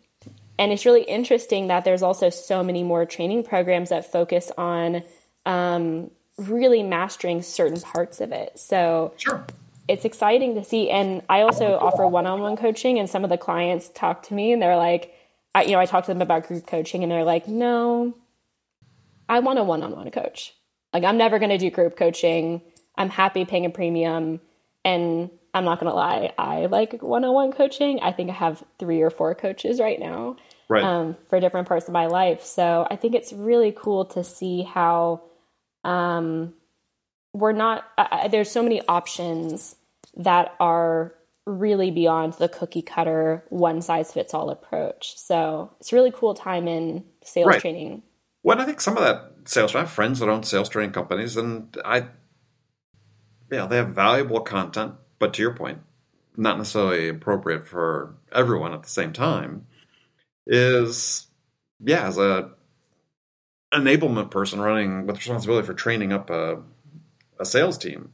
And 0.58 0.72
it's 0.72 0.86
really 0.86 1.04
interesting 1.04 1.68
that 1.68 1.86
there's 1.86 2.04
also 2.04 2.30
so 2.30 2.64
many 2.64 2.84
more 2.84 3.06
training 3.06 3.44
programs 3.44 3.90
that 3.90 4.12
focus 4.12 4.52
on 4.58 5.04
um, 5.46 6.12
really 6.38 6.84
mastering 6.84 7.42
certain 7.42 7.80
parts 7.82 8.22
of 8.22 8.32
it. 8.32 8.58
So 8.60 9.14
sure. 9.18 9.46
it's 9.88 10.06
exciting 10.06 10.56
to 10.56 10.64
see. 10.64 10.90
And 10.90 11.22
I 11.30 11.42
also 11.42 11.78
offer 11.78 12.08
one-on-one 12.08 12.58
coaching 12.58 13.00
and 13.00 13.10
some 13.10 13.24
of 13.24 13.30
the 13.30 13.38
clients 13.38 13.90
talk 13.90 14.24
to 14.24 14.34
me 14.34 14.52
and 14.52 14.62
they're 14.62 14.78
like, 14.78 15.14
I, 15.54 15.64
you 15.64 15.72
know, 15.72 15.80
I 15.80 15.86
talk 15.86 16.06
to 16.06 16.12
them 16.12 16.22
about 16.22 16.48
group 16.48 16.68
coaching 16.68 17.04
and 17.04 17.12
they're 17.12 17.24
like, 17.24 17.48
no, 17.48 18.14
I 19.30 19.40
want 19.40 19.60
a 19.60 19.64
one-on-one 19.64 20.12
coach. 20.12 20.54
Like 20.94 21.04
I'm 21.04 21.18
never 21.18 21.40
going 21.40 21.52
to 21.52 21.58
do 21.58 21.70
group 21.70 21.96
coaching. 21.96 22.62
I'm 22.98 23.10
happy 23.10 23.46
paying 23.46 23.66
a 23.66 23.70
premium. 23.70 24.42
And 24.84 25.32
I'm 25.54 25.64
not 25.64 25.80
going 25.80 25.90
to 25.90 25.96
lie. 25.96 26.34
I 26.38 26.66
like 26.66 27.02
one-on-one 27.02 27.54
coaching. 27.54 28.02
I 28.02 28.12
think 28.12 28.30
I 28.30 28.34
have 28.34 28.64
three 28.78 29.02
or 29.02 29.10
four 29.10 29.34
coaches 29.34 29.80
right 29.80 30.00
now 30.00 30.36
right. 30.70 30.84
Um, 30.84 31.16
for 31.30 31.40
different 31.40 31.68
parts 31.68 31.88
of 31.88 31.94
my 31.94 32.08
life. 32.08 32.44
So 32.44 32.86
I 32.92 32.96
think 32.98 33.16
it's 33.16 33.32
really 33.34 33.74
cool 33.76 34.06
to 34.06 34.24
see 34.24 34.64
how 34.64 35.24
um, 35.86 36.54
we're 37.34 37.52
not 37.52 37.86
uh, 37.98 38.28
there's 38.28 38.50
so 38.50 38.64
many 38.64 38.82
options 38.88 39.76
that 40.18 40.56
are 40.60 41.14
really 41.46 41.92
beyond 41.92 42.34
the 42.34 42.50
cookie 42.50 42.82
cutter 42.82 43.46
one 43.50 43.82
size 43.82 44.12
fits 44.12 44.34
all 44.34 44.50
approach 44.50 45.18
so 45.18 45.72
it's 45.80 45.94
a 45.94 45.96
really 45.96 46.12
cool 46.12 46.34
time 46.34 46.68
in 46.68 47.06
sales 47.24 47.48
right. 47.48 47.62
training 47.62 48.02
well 48.42 48.60
i 48.60 48.66
think 48.66 48.82
some 48.82 48.98
of 48.98 49.04
that 49.04 49.32
sales 49.46 49.76
i 49.76 49.80
have 49.80 49.92
friends 49.92 50.20
that 50.20 50.30
own 50.30 50.42
sales 50.42 50.68
training 50.68 50.92
companies 50.92 51.38
and 51.38 51.78
i 51.86 52.08
yeah 53.52 53.68
they 53.68 53.78
have 53.78 53.90
valuable 53.90 54.40
content 54.40 54.94
but 55.20 55.34
to 55.34 55.42
your 55.42 55.54
point 55.54 55.80
not 56.36 56.58
necessarily 56.58 57.10
appropriate 57.10 57.68
for 57.68 58.16
everyone 58.32 58.74
at 58.74 58.82
the 58.82 58.90
same 58.90 59.14
time 59.14 59.68
is 60.48 61.28
yeah 61.80 62.08
as 62.08 62.18
a 62.18 62.55
enablement 63.76 64.32
person 64.32 64.60
running 64.60 65.06
with 65.06 65.18
responsibility 65.18 65.66
for 65.66 65.74
training 65.74 66.14
up 66.14 66.30
a, 66.30 66.62
a 67.40 67.46
sales 67.46 67.78
team, 67.78 68.12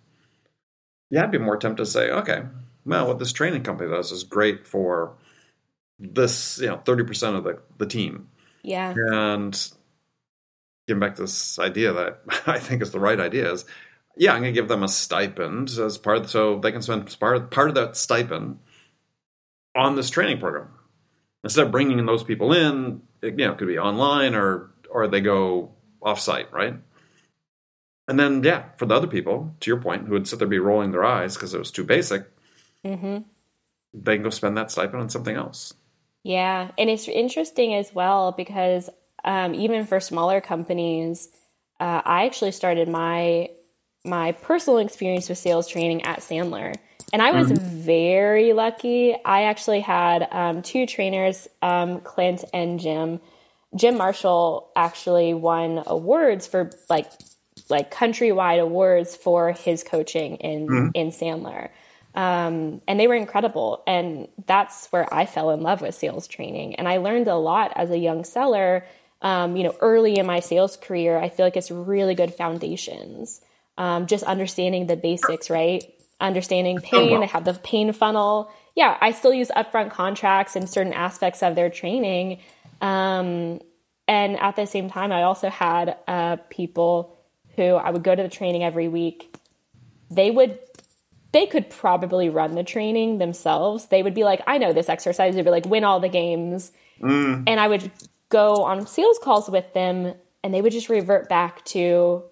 yeah, 1.10 1.24
I'd 1.24 1.32
be 1.32 1.38
more 1.38 1.58
tempted 1.58 1.84
to 1.84 1.90
say, 1.90 2.10
okay, 2.10 2.44
well, 2.86 3.08
what 3.08 3.20
this 3.20 3.34
training 3.34 3.64
company 3.64 3.90
does 3.90 4.12
is 4.12 4.24
great 4.24 4.66
for 4.66 5.14
this, 6.00 6.60
you 6.60 6.68
know, 6.68 6.78
30% 6.78 7.38
of 7.38 7.44
the, 7.44 7.60
the 7.78 7.86
team. 7.86 8.30
Yeah. 8.64 8.94
And 8.96 9.72
getting 10.88 11.00
back 11.00 11.16
to 11.16 11.24
this 11.24 11.60
idea 11.60 11.94
that 11.94 12.22
I 12.48 12.60
think 12.60 12.82
is 12.82 12.92
the 12.92 13.00
right 13.00 13.20
idea 13.20 13.52
is, 13.52 13.66
yeah, 14.18 14.34
I'm 14.34 14.42
going 14.42 14.54
to 14.54 14.60
give 14.60 14.68
them 14.68 14.84
a 14.84 14.88
stipend 14.88 15.70
as 15.70 15.98
part 15.98 16.18
of, 16.18 16.30
so 16.30 16.60
they 16.60 16.72
can 16.72 16.82
spend 16.82 17.18
part, 17.20 17.52
part 17.52 17.70
of 17.70 17.76
that 17.76 17.96
stipend 17.96 18.60
on 19.76 19.96
this 19.96 20.10
training 20.10 20.40
program. 20.40 20.70
Instead 21.44 21.66
of 21.66 21.72
bringing 21.72 22.06
those 22.06 22.24
people 22.24 22.54
in, 22.54 23.02
it, 23.22 23.40
you 23.40 23.46
know, 23.46 23.54
it 23.54 23.58
could 23.58 23.68
be 23.68 23.80
online 23.80 24.36
or 24.36 24.71
or 24.92 25.08
they 25.08 25.22
go 25.22 25.72
offsite, 26.02 26.52
right? 26.52 26.76
And 28.08 28.20
then, 28.20 28.44
yeah, 28.44 28.66
for 28.78 28.86
the 28.86 28.96
other 28.96 29.08
people, 29.08 29.56
to 29.62 29.70
your 29.70 29.80
point, 29.80 30.08
who 30.08 30.14
would 30.14 30.28
sit 30.28 30.40
there 30.40 30.48
be 30.48 30.60
rolling 30.60 30.92
their 30.92 31.06
eyes 31.06 31.36
because 31.36 31.54
it 31.54 31.60
was 31.60 31.72
too 31.72 31.84
basic, 31.84 32.26
mm-hmm. 32.84 33.20
they 33.94 34.16
can 34.16 34.24
go 34.24 34.30
spend 34.30 34.58
that 34.58 34.72
stipend 34.72 35.02
on 35.02 35.10
something 35.10 35.36
else. 35.36 35.74
Yeah, 36.24 36.72
and 36.78 36.90
it's 36.90 37.08
interesting 37.08 37.74
as 37.74 37.94
well 37.94 38.32
because 38.32 38.90
um, 39.24 39.56
even 39.56 39.86
for 39.86 40.00
smaller 40.00 40.42
companies, 40.42 41.30
uh, 41.80 42.02
I 42.04 42.26
actually 42.26 42.52
started 42.52 42.88
my 42.88 43.50
my 44.04 44.32
personal 44.32 44.80
experience 44.80 45.30
with 45.30 45.38
sales 45.38 45.68
training 45.68 46.04
at 46.04 46.20
Sandler. 46.20 46.76
And 47.14 47.22
I 47.22 47.32
was 47.32 47.52
mm-hmm. 47.52 47.82
very 47.82 48.54
lucky. 48.54 49.16
I 49.26 49.44
actually 49.44 49.82
had 49.82 50.28
um, 50.32 50.62
two 50.62 50.86
trainers, 50.86 51.48
um, 51.62 52.00
Clint 52.02 52.44
and 52.54 52.80
Jim, 52.80 53.20
Jim 53.76 53.98
Marshall 53.98 54.72
actually 54.76 55.34
won 55.34 55.84
awards 55.86 56.48
for 56.48 56.72
like 56.90 57.10
like 57.70 57.94
countrywide 57.94 58.62
awards 58.62 59.16
for 59.16 59.52
his 59.52 59.84
coaching 59.84 60.36
in 60.38 60.68
mm-hmm. 60.68 60.90
in 60.94 61.08
Sandler. 61.10 61.70
Um, 62.14 62.82
and 62.88 63.00
they 63.00 63.08
were 63.08 63.16
incredible. 63.16 63.84
And 63.88 64.28
that's 64.46 64.88
where 64.88 65.12
I 65.14 65.26
fell 65.26 65.52
in 65.52 65.62
love 65.62 65.82
with 65.82 65.96
sales 65.96 66.28
training. 66.28 66.76
And 66.76 66.88
I 66.88 66.98
learned 66.98 67.28
a 67.28 67.36
lot 67.36 67.72
as 67.76 67.90
a 67.90 67.98
young 67.98 68.24
seller. 68.26 68.86
Um, 69.22 69.56
you 69.56 69.64
know, 69.64 69.76
early 69.80 70.18
in 70.18 70.26
my 70.26 70.40
sales 70.40 70.78
career, 70.78 71.18
I 71.18 71.30
feel 71.30 71.46
like 71.46 71.56
it's 71.56 71.72
really 71.72 72.16
good 72.16 72.34
foundations. 72.34 73.40
Um, 73.78 74.08
just 74.08 74.24
understanding 74.24 74.88
the 74.88 74.98
basics, 74.98 75.50
right? 75.50 75.84
Understanding 76.20 76.80
pain. 76.80 77.20
They 77.22 77.28
have 77.28 77.46
the 77.46 77.54
pain 77.54 77.94
funnel. 77.94 78.52
Yeah, 78.76 78.98
I 79.00 79.12
still 79.12 79.34
use 79.34 79.50
upfront 79.50 79.92
contracts 79.92 80.56
and 80.56 80.70
certain 80.70 80.94
aspects 80.94 81.44
of 81.44 81.56
their 81.56 81.70
training. 81.70 82.40
Um, 82.82 83.62
and 84.08 84.38
at 84.40 84.56
the 84.56 84.66
same 84.66 84.90
time, 84.90 85.12
I 85.12 85.24
also 85.24 85.50
had 85.50 85.98
uh, 86.08 86.38
people 86.50 87.18
who 87.56 87.76
I 87.76 87.92
would 87.92 88.04
go 88.04 88.16
to 88.16 88.24
the 88.24 88.30
training 88.30 88.64
every 88.64 88.88
week. 88.88 89.36
They 90.10 90.32
would 90.32 90.60
they 91.32 91.46
could 91.46 91.70
probably 91.70 92.30
run 92.30 92.56
the 92.56 92.64
training 92.64 93.18
themselves. 93.18 93.86
They 93.86 94.04
would 94.04 94.14
be 94.14 94.26
like, 94.26 94.42
I 94.48 94.58
know 94.58 94.74
this 94.74 94.90
exercise. 94.90 95.34
They'd 95.34 95.46
be 95.46 95.50
like, 95.50 95.66
win 95.66 95.86
all 95.86 96.02
the 96.02 96.10
games. 96.10 96.74
Mm. 97.00 97.44
And 97.48 97.60
I 97.60 97.70
would 97.70 97.90
go 98.28 98.64
on 98.64 98.86
sales 98.86 99.18
calls 99.24 99.50
with 99.50 99.74
them 99.74 100.14
and 100.44 100.54
they 100.54 100.62
would 100.62 100.74
just 100.74 100.90
revert 100.90 101.30
back 101.30 101.64
to 101.66 102.24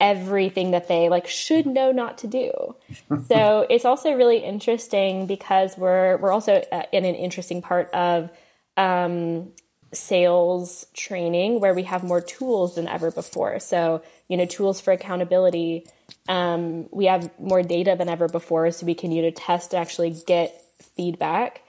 everything 0.00 0.72
that 0.72 0.88
they 0.88 1.08
like 1.08 1.26
should 1.26 1.66
know 1.66 1.92
not 1.92 2.18
to 2.18 2.26
do. 2.26 2.50
so 3.28 3.66
it's 3.68 3.84
also 3.84 4.12
really 4.12 4.38
interesting 4.38 5.26
because 5.26 5.76
we're 5.76 6.16
we're 6.18 6.32
also 6.32 6.62
uh, 6.72 6.82
in 6.92 7.04
an 7.04 7.14
interesting 7.14 7.60
part 7.60 7.90
of 7.92 8.30
um, 8.76 9.52
sales 9.94 10.86
training 10.94 11.60
where 11.60 11.74
we 11.74 11.84
have 11.84 12.02
more 12.02 12.20
tools 12.20 12.74
than 12.74 12.88
ever 12.88 13.10
before. 13.10 13.58
So 13.60 14.02
you 14.28 14.36
know, 14.36 14.46
tools 14.46 14.80
for 14.80 14.92
accountability, 14.92 15.86
um, 16.28 16.88
we 16.90 17.06
have 17.06 17.30
more 17.38 17.62
data 17.62 17.94
than 17.96 18.08
ever 18.08 18.28
before, 18.28 18.70
so 18.70 18.86
we 18.86 18.94
can 18.94 19.12
use 19.12 19.24
a 19.24 19.30
test 19.30 19.70
to 19.72 19.76
actually 19.76 20.10
get 20.26 20.62
feedback. 20.96 21.62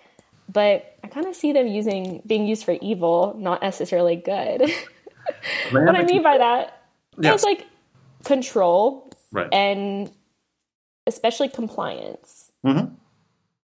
But 0.51 0.97
I 1.03 1.07
kind 1.07 1.27
of 1.27 1.35
see 1.35 1.51
them 1.51 1.67
using 1.67 2.21
being 2.25 2.45
used 2.45 2.65
for 2.65 2.77
evil, 2.81 3.35
not 3.37 3.61
necessarily 3.61 4.15
good. 4.15 4.61
what 5.71 5.95
I 5.95 6.03
mean 6.03 6.23
by 6.23 6.37
that 6.37 6.81
yes. 7.19 7.39
is 7.39 7.43
like 7.43 7.65
control 8.23 9.11
right. 9.31 9.51
and 9.51 10.11
especially 11.07 11.49
compliance. 11.49 12.51
Mm-hmm. 12.65 12.93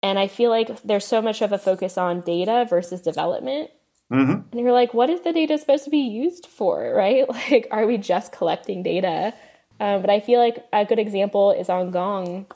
And 0.04 0.20
I 0.20 0.28
feel 0.28 0.50
like 0.50 0.82
there's 0.84 1.06
so 1.06 1.22
much 1.22 1.42
of 1.42 1.52
a 1.52 1.58
focus 1.58 1.98
on 1.98 2.22
data 2.22 2.66
versus 2.70 3.02
development. 3.02 3.72
Mm-hmm. 4.12 4.50
And 4.52 4.60
you're 4.60 4.72
like, 4.72 4.94
what 4.94 5.10
is 5.10 5.22
the 5.22 5.34
data 5.34 5.58
supposed 5.58 5.84
to 5.84 5.90
be 5.90 5.98
used 5.98 6.46
for, 6.46 6.94
right? 6.96 7.26
Like, 7.50 7.68
are 7.72 7.86
we 7.86 7.98
just 7.98 8.32
collecting 8.32 8.84
data? 8.84 9.34
Um, 9.80 10.02
but 10.02 10.10
I 10.10 10.20
feel 10.20 10.40
like 10.40 10.66
a 10.74 10.86
good 10.86 11.00
example 11.00 11.52
is 11.52 11.70
on 11.70 11.92
Gong. 11.92 12.48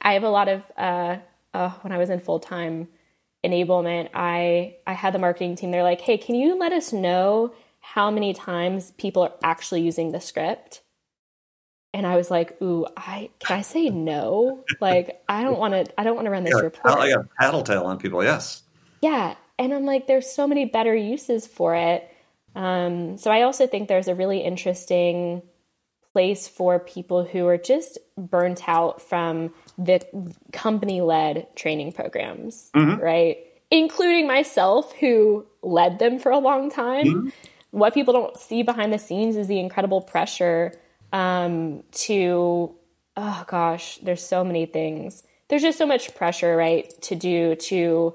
I 0.00 0.14
have 0.14 0.24
a 0.24 0.28
lot 0.28 0.48
of 0.48 0.62
uh, 0.76 1.16
uh, 1.54 1.70
when 1.82 1.92
I 1.92 1.98
was 1.98 2.10
in 2.10 2.20
full 2.20 2.40
time 2.40 2.88
enablement, 3.44 4.08
I 4.14 4.76
I 4.86 4.94
had 4.94 5.14
the 5.14 5.18
marketing 5.18 5.56
team. 5.56 5.70
They're 5.70 5.82
like, 5.82 6.00
"Hey, 6.00 6.18
can 6.18 6.34
you 6.34 6.58
let 6.58 6.72
us 6.72 6.92
know 6.92 7.54
how 7.80 8.10
many 8.10 8.32
times 8.32 8.92
people 8.92 9.22
are 9.22 9.32
actually 9.42 9.82
using 9.82 10.12
the 10.12 10.20
script?" 10.20 10.82
And 11.92 12.06
I 12.06 12.16
was 12.16 12.30
like, 12.30 12.60
"Ooh, 12.60 12.86
I 12.96 13.30
can 13.38 13.58
I 13.58 13.62
say 13.62 13.90
no? 13.90 14.64
like, 14.80 15.22
I 15.28 15.44
don't 15.44 15.58
want 15.58 15.74
to. 15.74 16.00
I 16.00 16.04
don't 16.04 16.16
want 16.16 16.24
to 16.24 16.30
run 16.30 16.44
this 16.44 16.54
yeah, 16.56 16.62
report. 16.62 16.98
I 16.98 17.10
got 17.10 17.26
tattletale 17.40 17.84
on 17.84 17.98
people. 17.98 18.24
Yes. 18.24 18.62
Yeah, 19.00 19.34
and 19.58 19.72
I'm 19.72 19.84
like, 19.84 20.06
there's 20.06 20.30
so 20.30 20.46
many 20.46 20.64
better 20.64 20.94
uses 20.94 21.46
for 21.46 21.74
it. 21.74 22.08
Um, 22.54 23.16
so 23.18 23.30
I 23.30 23.42
also 23.42 23.66
think 23.66 23.88
there's 23.88 24.08
a 24.08 24.14
really 24.14 24.40
interesting 24.40 25.42
place 26.12 26.46
for 26.46 26.78
people 26.78 27.24
who 27.24 27.46
are 27.48 27.58
just 27.58 27.98
burnt 28.16 28.68
out 28.68 29.02
from 29.02 29.52
the 29.76 30.00
company 30.52 31.00
led 31.00 31.48
training 31.56 31.92
programs, 31.92 32.70
mm-hmm. 32.74 33.00
right? 33.02 33.38
Including 33.70 34.28
myself, 34.28 34.92
who 34.94 35.44
led 35.62 35.98
them 35.98 36.20
for 36.20 36.30
a 36.30 36.38
long 36.38 36.70
time. 36.70 37.06
Mm-hmm. 37.06 37.28
What 37.72 37.94
people 37.94 38.14
don't 38.14 38.36
see 38.36 38.62
behind 38.62 38.92
the 38.92 38.98
scenes 38.98 39.36
is 39.36 39.48
the 39.48 39.58
incredible 39.58 40.00
pressure 40.00 40.72
um, 41.12 41.82
to, 41.92 42.72
oh 43.16 43.44
gosh, 43.48 43.98
there's 43.98 44.24
so 44.24 44.44
many 44.44 44.66
things. 44.66 45.24
There's 45.48 45.62
just 45.62 45.78
so 45.78 45.86
much 45.86 46.14
pressure, 46.14 46.56
right, 46.56 46.88
to 47.02 47.16
do 47.16 47.56
to 47.56 48.14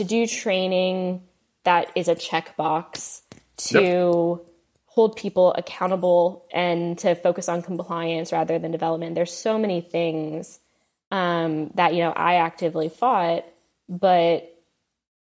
to 0.00 0.04
do 0.04 0.26
training 0.26 1.22
that 1.64 1.90
is 1.94 2.08
a 2.08 2.14
checkbox 2.14 3.22
to 3.56 4.40
yep 4.40 4.50
hold 4.90 5.14
people 5.14 5.54
accountable 5.54 6.44
and 6.52 6.98
to 6.98 7.14
focus 7.14 7.48
on 7.48 7.62
compliance 7.62 8.32
rather 8.32 8.58
than 8.58 8.72
development. 8.72 9.14
There's 9.14 9.32
so 9.32 9.56
many 9.56 9.80
things 9.80 10.58
um, 11.12 11.70
that 11.74 11.94
you 11.94 12.00
know 12.00 12.10
I 12.10 12.34
actively 12.34 12.88
fought, 12.88 13.44
but 13.88 14.52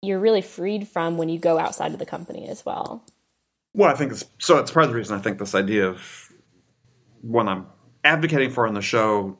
you're 0.01 0.19
really 0.19 0.41
freed 0.41 0.87
from 0.87 1.17
when 1.17 1.29
you 1.29 1.39
go 1.39 1.59
outside 1.59 1.93
of 1.93 1.99
the 1.99 2.05
company 2.05 2.47
as 2.49 2.65
well. 2.65 3.05
Well, 3.73 3.89
I 3.89 3.95
think 3.95 4.11
it's 4.11 4.25
so. 4.39 4.57
It's 4.57 4.71
part 4.71 4.85
of 4.85 4.91
the 4.91 4.97
reason 4.97 5.17
I 5.17 5.21
think 5.21 5.37
this 5.37 5.55
idea 5.55 5.87
of 5.87 6.31
when 7.21 7.47
I'm 7.47 7.67
advocating 8.03 8.49
for 8.49 8.67
on 8.67 8.73
the 8.73 8.81
show, 8.81 9.37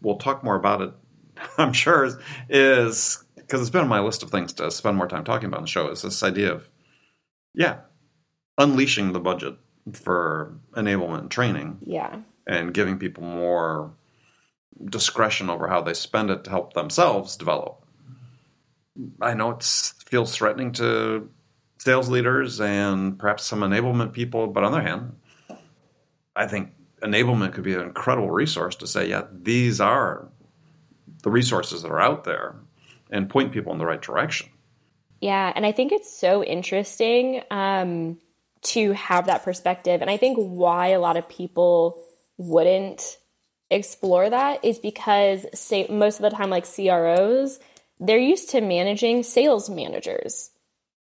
we'll 0.00 0.16
talk 0.16 0.42
more 0.42 0.56
about 0.56 0.80
it. 0.80 0.92
I'm 1.58 1.74
sure 1.74 2.18
is 2.48 3.22
because 3.52 3.60
it's 3.60 3.70
been 3.70 3.82
on 3.82 3.88
my 3.88 4.00
list 4.00 4.22
of 4.22 4.30
things 4.30 4.54
to 4.54 4.70
spend 4.70 4.96
more 4.96 5.06
time 5.06 5.24
talking 5.24 5.44
about 5.44 5.58
on 5.58 5.64
the 5.64 5.68
show. 5.68 5.90
Is 5.90 6.00
this 6.00 6.22
idea 6.22 6.50
of 6.50 6.70
yeah, 7.52 7.80
unleashing 8.56 9.12
the 9.12 9.20
budget 9.20 9.58
for 9.92 10.54
enablement 10.72 11.28
training. 11.28 11.76
Yeah. 11.82 12.20
And 12.46 12.72
giving 12.72 12.98
people 12.98 13.24
more 13.24 13.92
discretion 14.82 15.50
over 15.50 15.68
how 15.68 15.82
they 15.82 15.92
spend 15.92 16.30
it 16.30 16.44
to 16.44 16.50
help 16.50 16.72
themselves 16.72 17.36
develop. 17.36 17.84
I 19.20 19.34
know 19.34 19.50
it 19.50 19.62
feels 20.06 20.34
threatening 20.34 20.72
to 20.72 21.28
sales 21.76 22.08
leaders 22.08 22.58
and 22.58 23.18
perhaps 23.18 23.44
some 23.44 23.60
enablement 23.60 24.14
people, 24.14 24.46
but 24.46 24.64
on 24.64 24.72
the 24.72 24.78
other 24.78 24.88
hand, 24.88 25.16
I 26.34 26.46
think 26.46 26.70
enablement 27.02 27.52
could 27.52 27.64
be 27.64 27.74
an 27.74 27.82
incredible 27.82 28.30
resource 28.30 28.76
to 28.76 28.86
say, 28.86 29.10
yeah, 29.10 29.24
these 29.30 29.78
are 29.78 30.30
the 31.22 31.30
resources 31.30 31.82
that 31.82 31.90
are 31.90 32.00
out 32.00 32.24
there 32.24 32.56
and 33.12 33.30
point 33.30 33.52
people 33.52 33.72
in 33.72 33.78
the 33.78 33.86
right 33.86 34.02
direction. 34.02 34.48
Yeah, 35.20 35.52
and 35.54 35.64
I 35.64 35.70
think 35.70 35.92
it's 35.92 36.12
so 36.12 36.42
interesting. 36.42 37.42
Um, 37.52 38.18
to 38.62 38.92
have 38.92 39.26
that 39.26 39.42
perspective. 39.42 40.00
And 40.00 40.10
I 40.10 40.16
think 40.16 40.36
why 40.38 40.88
a 40.88 41.00
lot 41.00 41.16
of 41.16 41.28
people 41.28 42.00
wouldn't 42.38 43.18
explore 43.70 44.28
that 44.28 44.64
is 44.64 44.78
because 44.78 45.46
say 45.54 45.86
most 45.88 46.20
of 46.20 46.22
the 46.22 46.36
time 46.36 46.50
like 46.50 46.66
CROs, 46.66 47.58
they're 47.98 48.18
used 48.18 48.50
to 48.50 48.60
managing 48.60 49.22
sales 49.22 49.68
managers. 49.68 50.50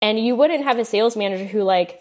And 0.01 0.23
you 0.23 0.35
wouldn't 0.35 0.63
have 0.63 0.77
a 0.77 0.85
sales 0.85 1.17
manager 1.17 1.45
who 1.45 1.63
like 1.63 1.99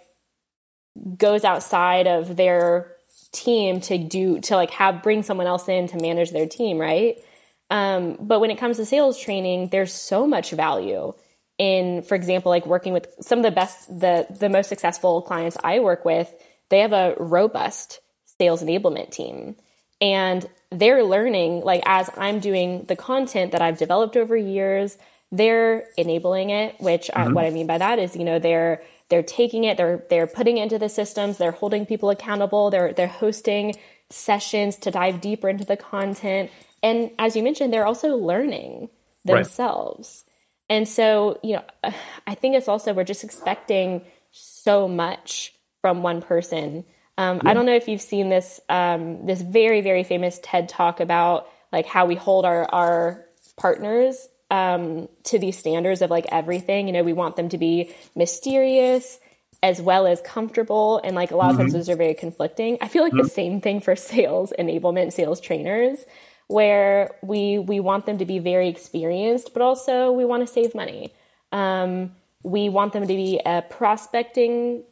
goes 1.17 1.45
outside 1.45 2.07
of 2.07 2.37
their 2.37 2.93
team 3.33 3.81
to 3.81 3.99
do 3.99 4.41
to 4.41 4.57
like 4.57 4.71
have 4.71 5.03
bring 5.03 5.23
someone 5.23 5.47
else 5.47 5.69
in 5.69 5.89
to 5.89 5.97
manage 5.99 6.31
their 6.31 6.47
team, 6.47 6.79
right? 6.79 7.23
Um, 7.71 8.17
but 8.21 8.41
when 8.41 8.51
it 8.51 8.59
comes 8.59 8.79
to 8.79 8.87
sales 8.87 9.19
training, 9.19 9.69
there's 9.69 9.93
so 9.93 10.27
much 10.27 10.51
value 10.53 11.13
in, 11.59 12.03
for 12.03 12.15
example, 12.15 12.51
like 12.51 12.67
working 12.67 12.93
with 12.93 13.09
some 13.21 13.41
of 13.41 13.43
the 13.43 13.51
best, 13.51 13.89
the, 13.89 14.27
the 14.31 14.49
most 14.49 14.69
successful 14.69 15.21
clients 15.23 15.57
I 15.63 15.81
work 15.81 16.05
with, 16.05 16.33
they 16.71 16.81
have 16.81 16.93
a 16.93 17.15
robust 17.19 18.01
sales 18.39 18.63
enablement 18.63 19.11
team. 19.11 19.57
And 20.01 20.49
they're 20.71 21.03
learning, 21.03 21.63
like, 21.63 21.83
as 21.85 22.09
I'm 22.17 22.39
doing 22.39 22.85
the 22.85 22.95
content 22.95 23.53
that 23.53 23.63
I've 23.63 23.79
developed 23.79 24.17
over 24.17 24.37
years, 24.37 24.97
they're 25.33 25.89
enabling 25.97 26.51
it, 26.51 26.77
which 26.81 27.09
mm-hmm. 27.09 27.31
I, 27.31 27.33
what 27.33 27.45
I 27.45 27.51
mean 27.51 27.67
by 27.67 27.79
that 27.79 27.99
is, 27.99 28.15
you 28.15 28.25
know, 28.25 28.39
they're, 28.39 28.83
they're 29.09 29.25
taking 29.25 29.65
it, 29.65 29.77
they're, 29.77 30.05
they're 30.09 30.27
putting 30.29 30.59
it 30.59 30.65
into 30.65 30.79
the 30.79 30.89
systems, 30.89 31.39
they're 31.39 31.51
holding 31.51 31.87
people 31.87 32.11
accountable, 32.11 32.71
they're, 32.71 32.93
they're 32.93 33.09
hosting 33.09 33.77
sessions 34.11 34.77
to 34.77 34.91
dive 34.91 35.21
deeper 35.21 35.49
into 35.49 35.65
the 35.65 35.77
content. 35.77 36.51
And 36.83 37.11
as 37.19 37.37
you 37.37 37.43
mentioned, 37.43 37.73
they're 37.73 37.87
also 37.87 38.17
learning 38.17 38.89
themselves. 39.25 40.25
And 40.69 40.89
so, 40.89 41.39
you 41.43 41.57
know, 41.57 41.65
I 42.27 42.35
think 42.35 42.57
it's 42.57 42.69
also 42.69 42.93
we're 42.93 43.05
just 43.05 43.25
expecting 43.25 44.03
so 44.33 44.89
much 44.89 45.55
from 45.81 46.03
one 46.03 46.23
person. 46.23 46.85
Um, 47.17 47.41
yeah. 47.43 47.51
I 47.51 47.55
don't 47.55 47.67
know 47.67 47.75
if 47.75 47.89
you've 47.89 48.03
seen 48.03 48.29
this 48.29 48.61
um, 48.69 49.27
this 49.27 49.41
very 49.41 49.81
very 49.81 50.05
famous 50.05 50.39
TED 50.43 50.69
talk 50.69 51.01
about 51.01 51.49
like 51.73 51.87
how 51.87 52.07
we 52.07 52.15
hold 52.15 52.45
our 52.45 52.65
our 52.73 53.25
partners 53.57 54.29
um, 54.51 55.09
to 55.25 55.39
these 55.39 55.59
standards 55.59 56.03
of 56.03 56.11
like 56.11 56.27
everything. 56.31 56.87
You 56.87 56.93
know, 56.93 57.03
we 57.03 57.13
want 57.13 57.37
them 57.37 57.49
to 57.51 57.59
be 57.59 57.93
mysterious 58.15 59.19
as 59.61 59.83
well 59.83 60.07
as 60.07 60.21
comfortable, 60.21 61.01
and 61.03 61.17
like 61.17 61.33
a 61.33 61.37
lot 61.37 61.51
of 61.51 61.57
times 61.57 61.73
mm-hmm. 61.73 61.79
those 61.79 61.89
are 61.89 61.97
very 61.97 62.15
conflicting. 62.15 62.79
I 62.81 62.87
feel 62.87 63.03
like 63.03 63.13
mm-hmm. 63.13 63.23
the 63.23 63.29
same 63.29 63.61
thing 63.61 63.81
for 63.81 63.97
sales 63.97 64.53
enablement, 64.57 65.13
sales 65.13 65.41
trainers 65.41 66.05
where 66.49 67.15
we 67.23 67.59
we 67.59 67.79
want 67.79 68.07
them 68.07 68.19
to 68.19 68.25
be 68.25 68.39
very 68.39 68.69
experienced, 68.69 69.53
but 69.53 69.63
also 69.63 70.11
we 70.11 70.25
want 70.25 70.47
to 70.47 70.53
save 70.53 70.75
money. 70.75 71.15
Um, 71.53 72.13
we 72.43 72.69
want 72.69 72.93
them 72.93 73.03
to 73.03 73.15
be 73.15 73.41
a 73.45 73.63
prospecting 73.63 74.83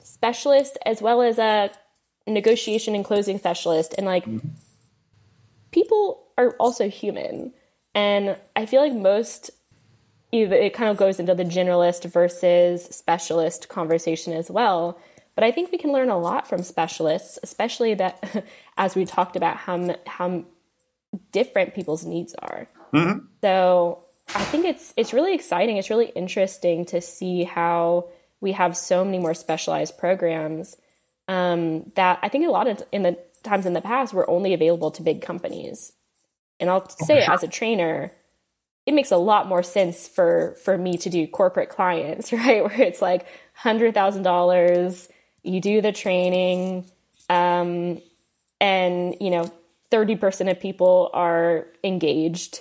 specialist 0.00 0.76
as 0.84 1.00
well 1.00 1.22
as 1.22 1.38
a 1.38 1.70
negotiation 2.26 2.94
and 2.94 3.04
closing 3.04 3.38
specialist. 3.38 3.94
And 3.96 4.06
like 4.06 4.24
mm-hmm. 4.24 4.48
people 5.70 6.26
are 6.36 6.50
also 6.58 6.88
human. 6.88 7.52
And 7.94 8.36
I 8.56 8.66
feel 8.66 8.82
like 8.82 8.92
most 8.92 9.50
it 10.32 10.74
kind 10.74 10.90
of 10.90 10.96
goes 10.96 11.20
into 11.20 11.32
the 11.32 11.44
generalist 11.44 12.10
versus 12.10 12.86
specialist 12.86 13.68
conversation 13.68 14.32
as 14.32 14.50
well. 14.50 14.98
But 15.36 15.44
I 15.44 15.52
think 15.52 15.70
we 15.70 15.78
can 15.78 15.92
learn 15.92 16.10
a 16.10 16.18
lot 16.18 16.48
from 16.48 16.64
specialists, 16.64 17.38
especially 17.44 17.94
that 17.94 18.44
as 18.76 18.96
we 18.96 19.04
talked 19.04 19.36
about 19.36 19.56
how 19.56 19.96
how 20.06 20.44
different 21.32 21.74
people's 21.74 22.04
needs 22.04 22.34
are. 22.34 22.68
Mm-hmm. 22.92 23.26
So 23.42 24.04
I 24.34 24.44
think 24.44 24.64
it's 24.64 24.94
it's 24.96 25.12
really 25.12 25.34
exciting. 25.34 25.76
It's 25.76 25.90
really 25.90 26.10
interesting 26.14 26.84
to 26.86 27.00
see 27.00 27.44
how 27.44 28.08
we 28.40 28.52
have 28.52 28.76
so 28.76 29.04
many 29.04 29.18
more 29.18 29.34
specialized 29.34 29.98
programs 29.98 30.76
um, 31.28 31.90
that 31.96 32.18
I 32.22 32.28
think 32.28 32.46
a 32.46 32.50
lot 32.50 32.66
of 32.66 32.82
in 32.92 33.02
the 33.02 33.18
times 33.42 33.66
in 33.66 33.74
the 33.74 33.80
past 33.80 34.14
were 34.14 34.28
only 34.28 34.54
available 34.54 34.90
to 34.92 35.02
big 35.02 35.22
companies. 35.22 35.92
And 36.60 36.70
I'll 36.70 36.86
oh, 36.88 37.04
say 37.04 37.22
sure. 37.22 37.34
as 37.34 37.42
a 37.42 37.48
trainer, 37.48 38.12
it 38.86 38.94
makes 38.94 39.10
a 39.10 39.16
lot 39.16 39.48
more 39.48 39.62
sense 39.62 40.08
for 40.08 40.56
for 40.64 40.76
me 40.78 40.96
to 40.98 41.10
do 41.10 41.26
corporate 41.26 41.68
clients, 41.68 42.32
right? 42.32 42.64
Where 42.64 42.80
it's 42.80 43.02
like 43.02 43.26
hundred 43.54 43.94
thousand 43.94 44.22
dollars, 44.22 45.08
you 45.42 45.60
do 45.60 45.80
the 45.80 45.92
training, 45.92 46.90
um, 47.28 48.00
and 48.60 49.16
you 49.20 49.30
know 49.30 49.52
thirty 49.94 50.16
percent 50.16 50.50
of 50.50 50.58
people 50.58 51.10
are 51.12 51.66
engaged, 51.84 52.60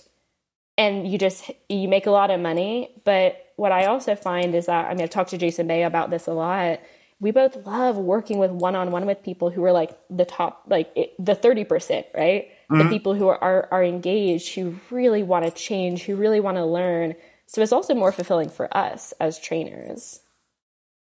and 0.77 1.07
you 1.11 1.17
just 1.17 1.49
you 1.69 1.87
make 1.87 2.05
a 2.05 2.11
lot 2.11 2.31
of 2.31 2.39
money. 2.39 3.01
But 3.05 3.53
what 3.55 3.71
I 3.71 3.85
also 3.85 4.15
find 4.15 4.53
is 4.55 4.67
that 4.67 4.85
I 4.85 4.93
mean 4.93 5.01
I've 5.01 5.09
talked 5.09 5.31
to 5.31 5.37
Jason 5.37 5.67
Bay 5.67 5.83
about 5.83 6.09
this 6.09 6.27
a 6.27 6.33
lot. 6.33 6.79
We 7.19 7.31
both 7.31 7.65
love 7.65 7.97
working 7.97 8.37
with 8.37 8.51
one 8.51 8.75
on 8.75 8.91
one 8.91 9.05
with 9.05 9.23
people 9.23 9.49
who 9.49 9.63
are 9.63 9.71
like 9.71 9.97
the 10.09 10.25
top, 10.25 10.65
like 10.67 10.91
it, 10.95 11.13
the 11.17 11.35
thirty 11.35 11.63
percent, 11.63 12.05
right? 12.13 12.49
mm-hmm. 12.73 12.87
the 12.87 12.93
people 12.93 13.13
who 13.13 13.27
are, 13.27 13.41
are, 13.43 13.67
are 13.71 13.83
engaged, 13.83 14.55
who 14.55 14.75
really 14.89 15.23
want 15.23 15.45
to 15.45 15.51
change, 15.51 16.03
who 16.03 16.15
really 16.15 16.39
want 16.39 16.57
to 16.57 16.65
learn. 16.65 17.15
So 17.45 17.61
it's 17.61 17.71
also 17.71 17.93
more 17.93 18.11
fulfilling 18.11 18.49
for 18.49 18.75
us 18.75 19.13
as 19.19 19.39
trainers. 19.39 20.21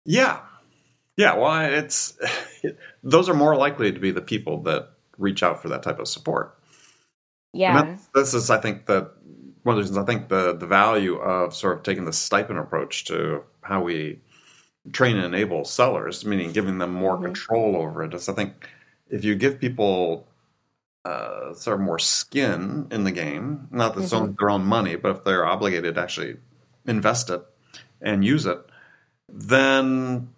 Yeah. 0.04 0.40
Yeah. 1.16 1.36
Well, 1.36 1.72
it's 1.72 2.18
those 3.02 3.28
are 3.28 3.34
more 3.34 3.56
likely 3.56 3.92
to 3.92 4.00
be 4.00 4.10
the 4.10 4.20
people 4.20 4.62
that 4.64 4.90
reach 5.18 5.42
out 5.42 5.62
for 5.62 5.68
that 5.68 5.82
type 5.82 5.98
of 5.98 6.08
support. 6.08 6.58
Yeah. 7.52 7.96
This 8.14 8.34
is, 8.34 8.50
I 8.50 8.58
think, 8.58 8.86
the 8.86 9.10
one 9.62 9.74
of 9.74 9.76
the 9.76 9.82
reasons 9.82 9.98
I 9.98 10.04
think 10.04 10.28
the 10.28 10.54
the 10.54 10.66
value 10.66 11.16
of 11.16 11.54
sort 11.54 11.76
of 11.76 11.82
taking 11.82 12.04
the 12.04 12.12
stipend 12.12 12.58
approach 12.58 13.04
to 13.06 13.42
how 13.62 13.82
we 13.82 14.20
train 14.92 15.16
and 15.16 15.26
enable 15.34 15.64
sellers, 15.64 16.24
meaning 16.24 16.52
giving 16.52 16.78
them 16.78 16.92
more 16.92 17.14
mm-hmm. 17.14 17.26
control 17.26 17.76
over 17.76 18.02
it, 18.04 18.12
is 18.12 18.28
I 18.28 18.34
think 18.34 18.68
if 19.08 19.24
you 19.24 19.34
give 19.34 19.60
people 19.60 20.26
uh, 21.04 21.52
sort 21.54 21.78
of 21.78 21.84
more 21.84 21.98
skin 21.98 22.86
in 22.90 23.04
the 23.04 23.12
game. 23.12 23.68
Not 23.70 23.94
that 23.94 24.04
mm-hmm. 24.04 24.34
their 24.38 24.50
own 24.50 24.64
money, 24.64 24.96
but 24.96 25.10
if 25.10 25.24
they're 25.24 25.44
obligated 25.44 25.94
to 25.94 26.00
actually 26.00 26.36
invest 26.86 27.30
it 27.30 27.42
and 28.00 28.24
use 28.24 28.46
it, 28.46 28.58
then 29.28 30.30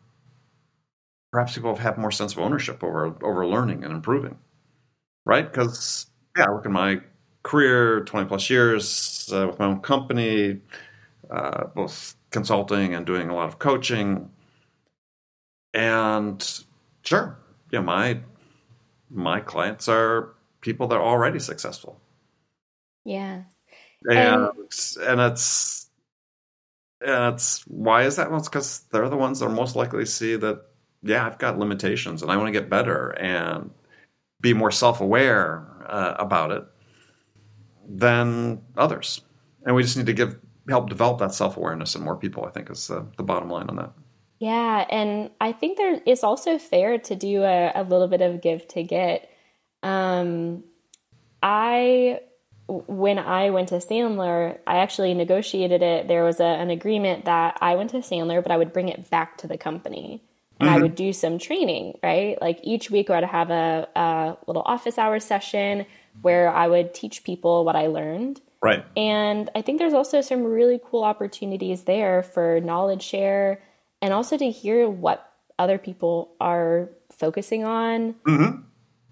perhaps 1.31 1.55
people 1.55 1.77
have 1.77 1.99
more 1.99 2.11
sense 2.11 2.33
of 2.33 2.39
ownership 2.39 2.83
over 2.83 3.17
over 3.23 3.47
learning 3.47 3.85
and 3.85 3.93
improving, 3.93 4.39
right? 5.27 5.51
Because 5.51 6.07
yeah, 6.39 6.47
I 6.47 6.51
work 6.51 6.65
in 6.65 6.73
my 6.73 7.01
career, 7.43 8.01
twenty 8.05 8.27
plus 8.27 8.49
years 8.49 9.29
uh, 9.31 9.47
with 9.49 9.59
my 9.59 9.67
own 9.67 9.81
company, 9.81 10.61
uh, 11.31 11.67
both 11.75 12.17
consulting 12.31 12.95
and 12.95 13.05
doing 13.05 13.29
a 13.29 13.35
lot 13.35 13.49
of 13.49 13.59
coaching, 13.59 14.31
and 15.75 16.65
sure, 17.03 17.39
yeah, 17.71 17.81
my 17.81 18.21
my 19.11 19.41
clients 19.41 19.89
are 19.89 20.35
people 20.63 20.87
that 20.89 20.97
are 20.97 21.05
already 21.05 21.39
successful. 21.39 22.01
Yeah. 23.05 23.43
And 24.09 24.51
and 25.01 25.21
it's 25.21 25.91
and 27.01 27.35
it's 27.35 27.63
why 27.67 28.03
is 28.03 28.17
that? 28.17 28.31
Well, 28.31 28.39
it's 28.39 28.49
because 28.49 28.81
they're 28.91 29.09
the 29.09 29.17
ones 29.17 29.41
that 29.41 29.47
are 29.47 29.53
most 29.53 29.77
likely 29.77 30.05
to 30.05 30.11
see 30.11 30.37
that 30.37 30.63
yeah, 31.03 31.27
I've 31.27 31.39
got 31.39 31.59
limitations 31.59 32.23
and 32.23 32.31
I 32.31 32.37
want 32.37 32.49
to 32.49 32.53
get 32.53 32.71
better 32.71 33.11
and 33.11 33.71
be 34.41 34.53
more 34.53 34.71
self 34.71 35.01
aware 35.01 35.67
uh, 35.87 36.15
about 36.19 36.51
it 36.51 36.65
than 37.89 38.63
others. 38.77 39.21
And 39.65 39.75
we 39.75 39.83
just 39.83 39.97
need 39.97 40.07
to 40.07 40.13
give 40.13 40.39
help 40.69 40.89
develop 40.89 41.19
that 41.19 41.35
self 41.35 41.57
awareness 41.57 41.95
in 41.95 42.03
more 42.03 42.17
people. 42.17 42.45
I 42.45 42.51
think 42.51 42.71
is 42.71 42.89
the, 42.89 43.07
the 43.17 43.23
bottom 43.23 43.51
line 43.51 43.69
on 43.69 43.77
that. 43.77 43.93
Yeah, 44.39 44.85
and 44.91 45.31
I 45.41 45.53
think 45.53 45.79
there 45.79 46.01
is 46.05 46.23
also 46.23 46.59
fair 46.59 46.99
to 46.99 47.17
do 47.17 47.43
a, 47.43 47.73
a 47.75 47.83
little 47.85 48.09
bit 48.09 48.21
of 48.21 48.43
give 48.43 48.69
to 48.69 48.83
get. 48.83 49.31
Um, 49.83 50.65
I 51.43 52.21
when 52.69 53.19
I 53.19 53.51
went 53.51 53.69
to 53.69 53.77
Sandler, 53.77 54.59
I 54.67 54.79
actually 54.79 55.15
negotiated 55.15 55.83
it. 55.83 56.09
There 56.09 56.25
was 56.25 56.41
a, 56.41 56.45
an 56.45 56.71
agreement 56.71 57.25
that 57.25 57.59
I 57.61 57.77
went 57.77 57.91
to 57.91 57.99
Sandler, 57.99 58.43
but 58.43 58.51
I 58.51 58.57
would 58.57 58.73
bring 58.73 58.89
it 58.89 59.09
back 59.09 59.39
to 59.39 59.47
the 59.47 59.57
company 59.57 60.25
and 60.59 60.69
mm-hmm. 60.69 60.79
I 60.79 60.83
would 60.83 60.95
do 60.95 61.13
some 61.13 61.39
training, 61.39 61.99
right? 62.03 62.41
Like 62.41 62.61
each 62.63 62.91
week, 62.91 63.11
I 63.11 63.21
would 63.21 63.29
have 63.29 63.51
a, 63.51 63.89
a 63.95 64.37
little 64.47 64.63
office 64.63 64.99
hour 64.99 65.21
session 65.21 65.87
where 66.23 66.51
I 66.51 66.67
would 66.67 66.95
teach 66.95 67.25
people 67.25 67.65
what 67.65 67.77
I 67.77 67.89
learned. 67.89 68.41
Right. 68.63 68.85
And 68.97 69.51
I 69.55 69.63
think 69.63 69.79
there's 69.79 69.93
also 69.93 70.23
some 70.23 70.45
really 70.45 70.81
cool 70.83 71.05
opportunities 71.05 71.85
there 71.85 72.23
for 72.23 72.61
knowledge 72.61 73.03
share 73.03 73.61
and 74.01 74.15
also 74.15 74.37
to 74.39 74.51
hear 74.51 74.89
what 74.89 75.31
other 75.59 75.79
people 75.79 76.35
are 76.41 76.89
focusing 77.13 77.65
on. 77.65 78.15
Mm-hmm. 78.27 78.61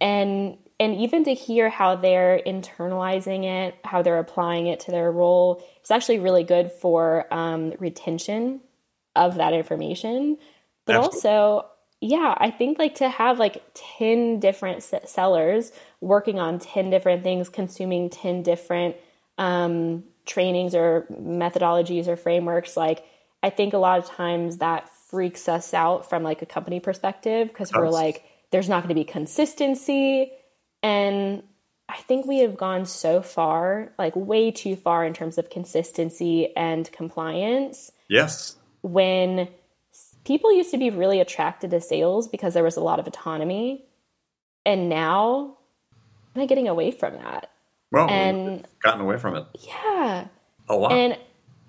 And 0.00 0.58
and 0.80 0.94
even 0.96 1.24
to 1.24 1.34
hear 1.34 1.70
how 1.70 1.94
they're 1.94 2.40
internalizing 2.44 3.44
it, 3.44 3.76
how 3.84 4.02
they're 4.02 4.18
applying 4.18 4.66
it 4.66 4.80
to 4.80 4.90
their 4.90 5.10
role, 5.10 5.64
it's 5.80 5.90
actually 5.90 6.18
really 6.18 6.42
good 6.42 6.72
for 6.72 7.32
um, 7.32 7.74
retention 7.78 8.60
of 9.14 9.36
that 9.36 9.52
information. 9.52 10.36
But 10.86 10.96
Absolutely. 10.96 11.16
also, 11.16 11.66
yeah, 12.00 12.34
I 12.36 12.50
think 12.50 12.78
like 12.78 12.96
to 12.96 13.08
have 13.08 13.38
like 13.38 13.62
10 13.98 14.40
different 14.40 14.82
sellers 14.82 15.72
working 16.00 16.38
on 16.38 16.58
10 16.58 16.90
different 16.90 17.22
things, 17.22 17.48
consuming 17.48 18.10
10 18.10 18.42
different 18.42 18.96
um, 19.38 20.04
trainings 20.26 20.74
or 20.74 21.06
methodologies 21.10 22.06
or 22.06 22.16
frameworks, 22.16 22.76
like 22.76 23.04
I 23.42 23.50
think 23.50 23.74
a 23.74 23.78
lot 23.78 23.98
of 23.98 24.06
times 24.06 24.58
that 24.58 24.90
freaks 25.10 25.48
us 25.48 25.74
out 25.74 26.08
from 26.08 26.22
like 26.22 26.42
a 26.42 26.46
company 26.46 26.80
perspective 26.80 27.48
because 27.48 27.72
we're 27.72 27.90
like, 27.90 28.24
there's 28.50 28.68
not 28.68 28.82
going 28.82 28.88
to 28.88 28.94
be 28.94 29.04
consistency 29.04 30.30
and 30.82 31.42
I 31.88 31.96
think 31.96 32.26
we 32.26 32.38
have 32.38 32.56
gone 32.56 32.86
so 32.86 33.22
far, 33.22 33.92
like 33.98 34.14
way 34.16 34.50
too 34.50 34.76
far 34.76 35.04
in 35.04 35.12
terms 35.12 35.38
of 35.38 35.50
consistency 35.50 36.54
and 36.56 36.90
compliance. 36.92 37.92
Yes. 38.08 38.56
When 38.82 39.48
people 40.24 40.52
used 40.52 40.70
to 40.70 40.78
be 40.78 40.90
really 40.90 41.20
attracted 41.20 41.70
to 41.70 41.80
sales 41.80 42.28
because 42.28 42.54
there 42.54 42.64
was 42.64 42.76
a 42.76 42.80
lot 42.80 42.98
of 42.98 43.06
autonomy. 43.06 43.84
And 44.66 44.88
now 44.88 45.56
I'm 46.34 46.42
I 46.42 46.46
getting 46.46 46.68
away 46.68 46.90
from 46.90 47.14
that. 47.14 47.50
Well, 47.92 48.10
and 48.10 48.66
gotten 48.82 49.00
away 49.00 49.18
from 49.18 49.36
it. 49.36 49.46
Yeah. 49.60 50.26
A 50.68 50.74
lot. 50.74 50.92
And 50.92 51.16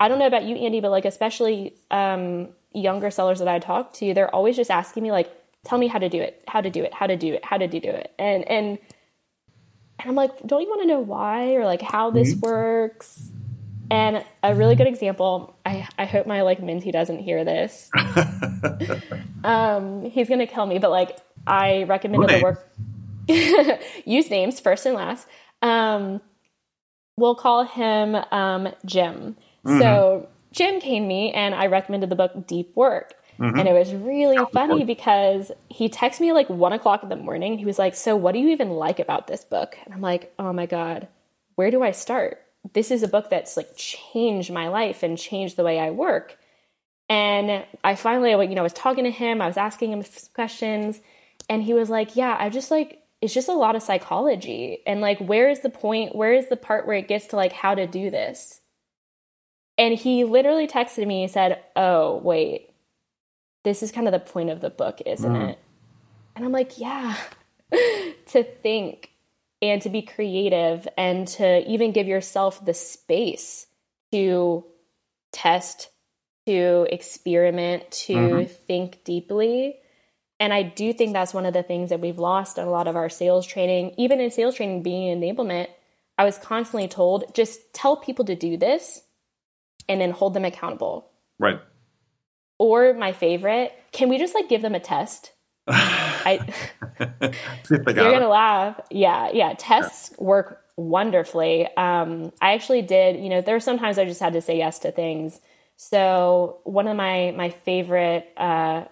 I 0.00 0.08
don't 0.08 0.18
know 0.18 0.26
about 0.26 0.44
you, 0.44 0.56
Andy, 0.56 0.80
but 0.80 0.90
like 0.90 1.04
especially 1.04 1.74
um, 1.90 2.48
younger 2.72 3.10
sellers 3.10 3.38
that 3.38 3.48
I 3.48 3.58
talk 3.58 3.92
to, 3.94 4.12
they're 4.12 4.34
always 4.34 4.56
just 4.56 4.70
asking 4.70 5.02
me 5.02 5.12
like, 5.12 5.30
tell 5.64 5.78
me 5.78 5.86
how 5.86 5.98
to 5.98 6.08
do 6.08 6.20
it, 6.20 6.42
how 6.48 6.60
to 6.60 6.70
do 6.70 6.82
it, 6.82 6.92
how 6.94 7.06
to 7.06 7.16
do 7.16 7.34
it, 7.34 7.44
how 7.44 7.58
to 7.58 7.68
do 7.68 7.78
it. 7.78 8.12
And 8.18 8.44
and 8.48 8.78
and 9.98 10.10
I'm 10.10 10.14
like, 10.14 10.46
don't 10.46 10.62
you 10.62 10.68
want 10.68 10.82
to 10.82 10.88
know 10.88 11.00
why 11.00 11.54
or 11.54 11.64
like 11.64 11.82
how 11.82 12.10
this 12.10 12.34
mm-hmm. 12.34 12.46
works? 12.46 13.30
And 13.90 14.24
a 14.42 14.54
really 14.54 14.74
good 14.74 14.86
example, 14.86 15.56
I, 15.64 15.88
I 15.98 16.04
hope 16.04 16.26
my 16.26 16.42
like 16.42 16.62
Minty 16.62 16.90
doesn't 16.90 17.20
hear 17.20 17.44
this. 17.44 17.90
um, 19.44 20.04
he's 20.10 20.28
gonna 20.28 20.46
kill 20.46 20.66
me, 20.66 20.78
but 20.78 20.90
like 20.90 21.18
I 21.46 21.84
recommended 21.84 22.30
the 22.30 22.42
work 22.42 22.68
use 24.04 24.30
names 24.30 24.60
first 24.60 24.86
and 24.86 24.94
last. 24.94 25.26
Um, 25.62 26.20
we'll 27.16 27.34
call 27.34 27.64
him 27.64 28.16
um, 28.30 28.68
Jim. 28.84 29.36
Mm-hmm. 29.64 29.80
So 29.80 30.28
Jim 30.52 30.80
came 30.80 31.04
to 31.04 31.08
me 31.08 31.32
and 31.32 31.54
I 31.54 31.66
recommended 31.66 32.10
the 32.10 32.16
book 32.16 32.46
Deep 32.46 32.74
Work. 32.74 33.14
Mm-hmm. 33.38 33.58
And 33.58 33.68
it 33.68 33.72
was 33.72 33.92
really 33.92 34.38
funny 34.52 34.84
because 34.84 35.52
he 35.68 35.90
texted 35.90 36.20
me 36.20 36.32
like 36.32 36.48
one 36.48 36.72
o'clock 36.72 37.02
in 37.02 37.10
the 37.10 37.16
morning. 37.16 37.58
He 37.58 37.66
was 37.66 37.78
like, 37.78 37.94
So, 37.94 38.16
what 38.16 38.32
do 38.32 38.38
you 38.38 38.48
even 38.48 38.70
like 38.70 38.98
about 38.98 39.26
this 39.26 39.44
book? 39.44 39.76
And 39.84 39.92
I'm 39.92 40.00
like, 40.00 40.32
Oh 40.38 40.54
my 40.54 40.64
God, 40.64 41.08
where 41.56 41.70
do 41.70 41.82
I 41.82 41.90
start? 41.90 42.42
This 42.72 42.90
is 42.90 43.02
a 43.02 43.08
book 43.08 43.30
that's 43.30 43.56
like 43.56 43.76
changed 43.76 44.52
my 44.52 44.68
life 44.68 45.02
and 45.02 45.18
changed 45.18 45.56
the 45.56 45.64
way 45.64 45.78
I 45.78 45.90
work. 45.90 46.38
And 47.08 47.64
I 47.84 47.94
finally, 47.94 48.30
you 48.30 48.54
know, 48.54 48.62
I 48.62 48.64
was 48.64 48.72
talking 48.72 49.04
to 49.04 49.10
him, 49.10 49.40
I 49.40 49.46
was 49.46 49.56
asking 49.56 49.92
him 49.92 50.02
questions, 50.34 51.00
and 51.48 51.62
he 51.62 51.74
was 51.74 51.88
like, 51.88 52.16
Yeah, 52.16 52.36
I 52.38 52.48
just 52.48 52.70
like, 52.70 53.02
it's 53.20 53.34
just 53.34 53.48
a 53.48 53.54
lot 53.54 53.76
of 53.76 53.82
psychology. 53.82 54.78
And 54.86 55.00
like, 55.00 55.18
where 55.18 55.48
is 55.48 55.60
the 55.60 55.70
point? 55.70 56.14
Where 56.14 56.32
is 56.32 56.48
the 56.48 56.56
part 56.56 56.86
where 56.86 56.96
it 56.96 57.08
gets 57.08 57.26
to 57.28 57.36
like 57.36 57.52
how 57.52 57.74
to 57.74 57.86
do 57.86 58.10
this? 58.10 58.60
And 59.78 59.94
he 59.94 60.24
literally 60.24 60.66
texted 60.66 61.06
me, 61.06 61.22
he 61.22 61.28
said, 61.28 61.62
Oh, 61.76 62.16
wait, 62.16 62.70
this 63.64 63.82
is 63.82 63.92
kind 63.92 64.06
of 64.06 64.12
the 64.12 64.20
point 64.20 64.50
of 64.50 64.60
the 64.60 64.70
book, 64.70 65.00
isn't 65.04 65.32
mm. 65.32 65.50
it? 65.50 65.58
And 66.34 66.44
I'm 66.44 66.52
like, 66.52 66.78
yeah, 66.78 67.16
to 67.70 68.42
think 68.42 69.10
and 69.70 69.82
to 69.82 69.90
be 69.90 70.02
creative 70.02 70.86
and 70.96 71.26
to 71.28 71.66
even 71.68 71.92
give 71.92 72.06
yourself 72.06 72.64
the 72.64 72.74
space 72.74 73.66
to 74.12 74.64
test, 75.32 75.90
to 76.46 76.86
experiment, 76.90 77.90
to 77.90 78.14
mm-hmm. 78.14 78.52
think 78.66 79.04
deeply. 79.04 79.76
And 80.38 80.52
I 80.52 80.62
do 80.62 80.92
think 80.92 81.12
that's 81.12 81.34
one 81.34 81.46
of 81.46 81.54
the 81.54 81.62
things 81.62 81.90
that 81.90 82.00
we've 82.00 82.18
lost 82.18 82.58
in 82.58 82.66
a 82.66 82.70
lot 82.70 82.88
of 82.88 82.96
our 82.96 83.08
sales 83.08 83.46
training. 83.46 83.94
Even 83.96 84.20
in 84.20 84.30
sales 84.30 84.54
training, 84.54 84.82
being 84.82 85.18
enablement, 85.18 85.68
I 86.18 86.24
was 86.24 86.38
constantly 86.38 86.88
told 86.88 87.34
just 87.34 87.72
tell 87.72 87.96
people 87.96 88.24
to 88.26 88.34
do 88.34 88.56
this 88.56 89.02
and 89.88 90.00
then 90.00 90.10
hold 90.10 90.34
them 90.34 90.44
accountable. 90.44 91.10
Right. 91.38 91.60
Or 92.58 92.94
my 92.94 93.12
favorite, 93.12 93.72
can 93.92 94.08
we 94.08 94.18
just 94.18 94.34
like 94.34 94.48
give 94.48 94.62
them 94.62 94.74
a 94.74 94.80
test? 94.80 95.32
I, 96.26 96.52
you're 97.70 97.78
gonna 97.94 98.28
laugh. 98.28 98.80
Yeah, 98.90 99.30
yeah. 99.32 99.54
Tests 99.56 100.10
yeah. 100.12 100.24
work 100.24 100.62
wonderfully. 100.76 101.66
Um, 101.76 102.32
I 102.40 102.54
actually 102.54 102.82
did. 102.82 103.22
You 103.22 103.28
know, 103.28 103.40
there 103.40 103.56
are 103.56 103.60
sometimes 103.60 103.98
I 103.98 104.04
just 104.04 104.20
had 104.20 104.32
to 104.32 104.40
say 104.40 104.58
yes 104.58 104.80
to 104.80 104.90
things. 104.90 105.40
So 105.76 106.60
one 106.64 106.88
of 106.88 106.96
my 106.96 107.32
my 107.36 107.50
favorite 107.50 108.28
uh, 108.36 108.84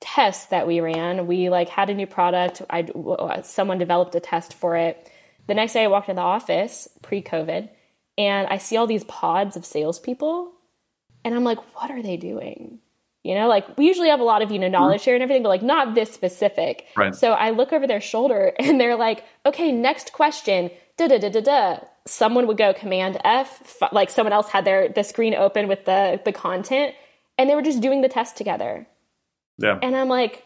tests 0.00 0.46
that 0.46 0.66
we 0.66 0.80
ran, 0.80 1.26
we 1.26 1.48
like 1.48 1.68
had 1.68 1.88
a 1.88 1.94
new 1.94 2.06
product. 2.06 2.62
I 2.68 3.42
someone 3.42 3.78
developed 3.78 4.14
a 4.14 4.20
test 4.20 4.54
for 4.54 4.76
it. 4.76 5.10
The 5.46 5.54
next 5.54 5.72
day, 5.72 5.84
I 5.84 5.88
walked 5.88 6.08
in 6.08 6.16
the 6.16 6.22
office 6.22 6.88
pre-COVID, 7.02 7.68
and 8.16 8.48
I 8.48 8.58
see 8.58 8.76
all 8.76 8.86
these 8.86 9.04
pods 9.04 9.56
of 9.56 9.64
salespeople, 9.64 10.52
and 11.24 11.34
I'm 11.34 11.42
like, 11.42 11.58
what 11.74 11.90
are 11.90 12.02
they 12.02 12.16
doing? 12.16 12.78
You 13.24 13.36
know, 13.36 13.46
like 13.48 13.76
we 13.78 13.86
usually 13.86 14.08
have 14.08 14.20
a 14.20 14.24
lot 14.24 14.42
of, 14.42 14.50
you 14.50 14.58
know, 14.58 14.68
knowledge 14.68 15.00
mm-hmm. 15.00 15.04
share 15.04 15.14
and 15.14 15.22
everything, 15.22 15.44
but 15.44 15.48
like 15.48 15.62
not 15.62 15.94
this 15.94 16.12
specific. 16.12 16.86
Right. 16.96 17.14
So 17.14 17.32
I 17.32 17.50
look 17.50 17.72
over 17.72 17.86
their 17.86 18.00
shoulder 18.00 18.52
and 18.58 18.80
they're 18.80 18.96
like, 18.96 19.24
okay, 19.46 19.70
next 19.70 20.12
question. 20.12 20.70
Da 20.96 21.08
da 21.08 21.18
da 21.18 21.30
da 21.30 21.40
da. 21.40 21.78
Someone 22.04 22.46
would 22.48 22.58
go 22.58 22.74
command 22.74 23.18
F, 23.24 23.80
like 23.92 24.10
someone 24.10 24.32
else 24.32 24.48
had 24.48 24.64
their 24.64 24.88
the 24.88 25.04
screen 25.04 25.34
open 25.34 25.68
with 25.68 25.84
the 25.84 26.20
the 26.24 26.32
content 26.32 26.94
and 27.38 27.48
they 27.48 27.54
were 27.54 27.62
just 27.62 27.80
doing 27.80 28.02
the 28.02 28.08
test 28.08 28.36
together. 28.36 28.86
Yeah. 29.58 29.78
And 29.80 29.96
I'm 29.96 30.08
like, 30.08 30.44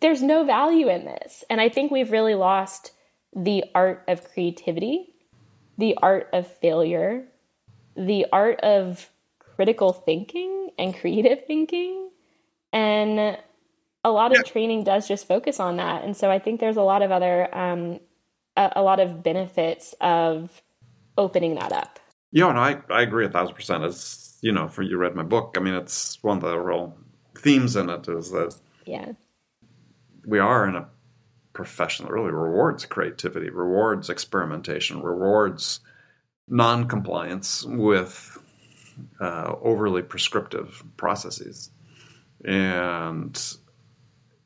there's 0.00 0.22
no 0.22 0.44
value 0.44 0.88
in 0.88 1.04
this. 1.04 1.44
And 1.48 1.60
I 1.60 1.68
think 1.68 1.90
we've 1.90 2.10
really 2.10 2.34
lost 2.34 2.92
the 3.34 3.64
art 3.74 4.02
of 4.08 4.24
creativity, 4.32 5.14
the 5.78 5.96
art 6.02 6.28
of 6.32 6.46
failure, 6.46 7.24
the 7.96 8.26
art 8.32 8.60
of 8.60 9.09
critical 9.60 9.92
thinking 9.92 10.70
and 10.78 10.96
creative 10.96 11.44
thinking. 11.46 12.08
And 12.72 13.36
a 14.02 14.10
lot 14.10 14.34
of 14.34 14.42
training 14.46 14.84
does 14.84 15.06
just 15.06 15.28
focus 15.28 15.60
on 15.60 15.76
that. 15.76 16.02
And 16.02 16.16
so 16.16 16.30
I 16.30 16.38
think 16.38 16.60
there's 16.60 16.78
a 16.78 16.82
lot 16.82 17.02
of 17.02 17.10
other, 17.10 17.54
um, 17.54 18.00
a, 18.56 18.72
a, 18.76 18.82
lot 18.82 19.00
of 19.00 19.22
benefits 19.22 19.94
of 20.00 20.62
opening 21.18 21.56
that 21.56 21.72
up. 21.72 21.98
Yeah, 22.32 22.50
no, 22.52 22.60
I, 22.60 22.78
I 22.88 23.02
agree 23.02 23.26
a 23.26 23.28
thousand 23.28 23.54
percent. 23.54 23.84
As 23.84 24.38
you 24.40 24.50
know, 24.50 24.66
for 24.66 24.80
you 24.80 24.96
read 24.96 25.14
my 25.14 25.24
book, 25.24 25.56
I 25.58 25.60
mean, 25.60 25.74
it's 25.74 26.22
one 26.22 26.38
of 26.38 26.42
the 26.42 26.58
real 26.58 26.96
themes 27.36 27.76
in 27.76 27.90
it 27.90 28.08
is 28.08 28.30
that 28.30 28.58
yeah, 28.86 29.12
we 30.24 30.38
are 30.38 30.66
in 30.66 30.74
a 30.74 30.88
profession 31.52 32.06
that 32.06 32.12
really 32.12 32.30
rewards 32.30 32.86
creativity, 32.86 33.50
rewards 33.50 34.08
experimentation, 34.08 35.02
rewards 35.02 35.80
non-compliance 36.48 37.66
with 37.66 38.39
uh, 39.20 39.54
overly 39.62 40.02
prescriptive 40.02 40.82
processes, 40.96 41.70
and 42.44 43.40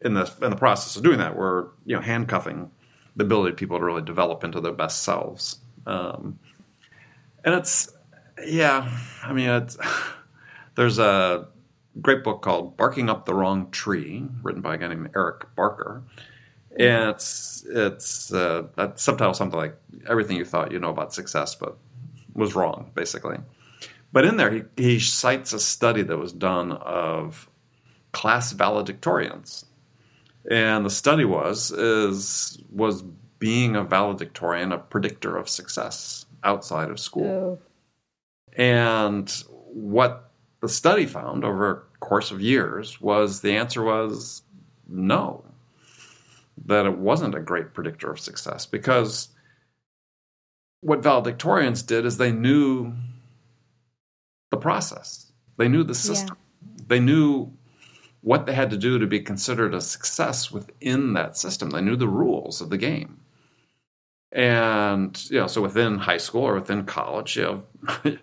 in 0.01 0.15
the 0.15 0.33
in 0.43 0.51
the 0.51 0.57
process 0.57 0.97
of 0.97 1.03
doing 1.03 1.19
that, 1.19 1.37
we're 1.37 1.69
you 1.87 1.97
know 1.97 2.03
handcuffing 2.03 2.71
the 3.17 3.25
ability 3.25 3.53
of 3.53 3.57
people 3.57 3.79
to 3.79 3.85
really 3.85 4.03
develop 4.03 4.45
into 4.45 4.61
their 4.61 4.73
best 4.73 5.03
selves. 5.03 5.59
Um, 5.87 6.39
and 7.45 7.55
it's 7.55 7.93
yeah, 8.47 8.91
I 9.23 9.33
mean 9.33 9.49
it's 9.49 9.77
there's 10.75 10.99
a 10.99 11.49
great 12.01 12.25
book 12.25 12.43
called 12.43 12.77
Barking 12.77 13.09
Up 13.09 13.25
the 13.25 13.35
Wrong 13.35 13.71
Tree, 13.71 14.27
written 14.43 14.63
by 14.63 14.75
a 14.75 14.79
guy 14.79 14.89
named 14.89 15.11
Eric 15.15 15.55
Barker. 15.55 16.03
And 16.77 17.11
it's 17.11 17.65
it's 17.69 18.33
uh, 18.33 18.65
that 18.77 18.99
subtitle 18.99 19.35
something 19.35 19.59
like 19.59 19.77
everything 20.09 20.37
you 20.37 20.45
thought 20.45 20.73
you 20.73 20.81
know 20.81 20.91
about 20.91 21.15
success, 21.15 21.55
but 21.55 21.77
was 22.35 22.57
wrong, 22.57 22.91
basically. 22.95 23.39
But 24.15 24.25
in 24.25 24.37
there, 24.37 24.53
he, 24.53 24.63
he 24.77 25.01
cites 25.01 25.53
a 25.53 25.59
study 25.59 26.03
that 26.03 26.17
was 26.17 26.33
done 26.33 26.71
of 26.71 27.51
class 28.13 28.55
valedictorians. 28.55 29.65
And 30.49 30.87
the 30.87 30.91
study 30.91 31.25
was 31.25 31.73
is 31.73 32.63
was 32.71 33.03
being 33.41 33.75
a 33.75 33.83
valedictorian 33.83 34.71
a 34.71 34.79
predictor 34.79 35.37
of 35.37 35.49
success 35.49 36.27
outside 36.45 36.91
of 36.91 37.01
school. 37.01 37.27
Oh. 37.27 37.59
And 38.57 39.29
what 39.73 40.31
the 40.61 40.69
study 40.69 41.07
found 41.07 41.45
over 41.45 41.71
a 41.73 41.99
course 41.99 42.31
of 42.31 42.41
years 42.41 43.01
was 43.01 43.41
the 43.41 43.57
answer 43.57 43.83
was 43.83 44.43
no. 44.87 45.45
That 46.67 46.87
it 46.87 46.99
wasn't 46.99 47.35
a 47.35 47.41
great 47.41 47.75
predictor 47.75 48.13
of 48.13 48.21
success 48.21 48.65
because 48.65 49.31
what 50.83 51.03
valedictorians 51.03 51.85
did 51.85 52.07
is 52.07 52.17
they 52.17 52.31
knew 52.31 52.95
the 54.51 54.57
process. 54.57 55.33
They 55.57 55.69
knew 55.69 55.85
the 55.85 55.95
system. 55.95 56.37
Yeah. 56.61 56.85
They 56.89 57.01
knew 57.01 57.53
what 58.21 58.47
they 58.47 58.55
had 58.55 58.71
to 58.71 58.77
do 58.77 58.99
to 58.99 59.07
be 59.07 59.21
considered 59.21 59.75
a 59.75 59.81
success 59.81 60.51
within 60.51 61.13
that 61.13 61.37
system. 61.37 61.71
They 61.71 61.83
knew 61.83 61.97
the 61.97 62.09
rules 62.09 62.61
of 62.61 62.71
the 62.71 62.79
game. 62.79 63.21
And, 64.33 65.31
you 65.31 65.39
know, 65.39 65.47
so 65.47 65.63
within 65.63 65.99
high 65.99 66.17
school 66.19 66.43
or 66.43 66.55
within 66.55 66.87
college, 66.87 67.37
you 67.37 67.43
know, 67.43 67.63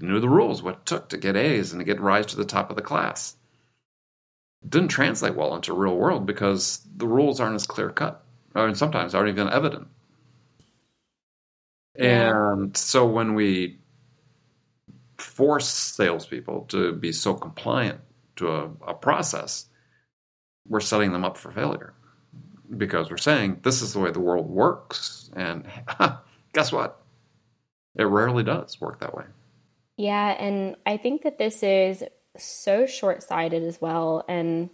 knew 0.00 0.20
the 0.20 0.28
rules, 0.28 0.62
what 0.62 0.74
it 0.74 0.86
took 0.86 1.08
to 1.08 1.16
get 1.16 1.36
A's 1.36 1.72
and 1.72 1.80
to 1.80 1.84
get 1.84 2.00
rise 2.00 2.26
to 2.26 2.36
the 2.36 2.44
top 2.44 2.68
of 2.68 2.76
the 2.76 2.82
class. 2.82 3.36
It 4.62 4.70
didn't 4.70 4.88
translate 4.88 5.36
well 5.36 5.54
into 5.54 5.72
real 5.72 5.96
world 5.96 6.26
because 6.26 6.82
the 6.96 7.06
rules 7.06 7.40
aren't 7.40 7.54
as 7.54 7.66
clear 7.66 7.90
cut, 7.90 8.22
or 8.54 8.74
sometimes 8.74 9.14
aren't 9.14 9.30
even 9.30 9.48
evident. 9.48 9.86
And 11.94 12.76
so 12.76 13.06
when 13.06 13.34
we 13.34 13.78
force 15.18 15.68
salespeople 15.68 16.62
to 16.68 16.92
be 16.92 17.12
so 17.12 17.34
compliant 17.34 18.00
to 18.36 18.48
a, 18.48 18.70
a 18.86 18.94
process, 18.94 19.66
we're 20.66 20.80
setting 20.80 21.12
them 21.12 21.24
up 21.24 21.36
for 21.36 21.50
failure 21.50 21.94
because 22.76 23.10
we're 23.10 23.16
saying 23.16 23.60
this 23.62 23.82
is 23.82 23.92
the 23.92 23.98
way 23.98 24.10
the 24.10 24.20
world 24.20 24.48
works. 24.48 25.30
And 25.34 25.66
guess 26.52 26.72
what? 26.72 27.00
It 27.96 28.04
rarely 28.04 28.44
does 28.44 28.80
work 28.80 29.00
that 29.00 29.14
way. 29.14 29.24
Yeah. 29.96 30.28
And 30.28 30.76
I 30.86 30.96
think 30.96 31.22
that 31.22 31.38
this 31.38 31.62
is 31.62 32.04
so 32.36 32.86
short 32.86 33.22
sighted 33.22 33.64
as 33.64 33.80
well. 33.80 34.24
And 34.28 34.70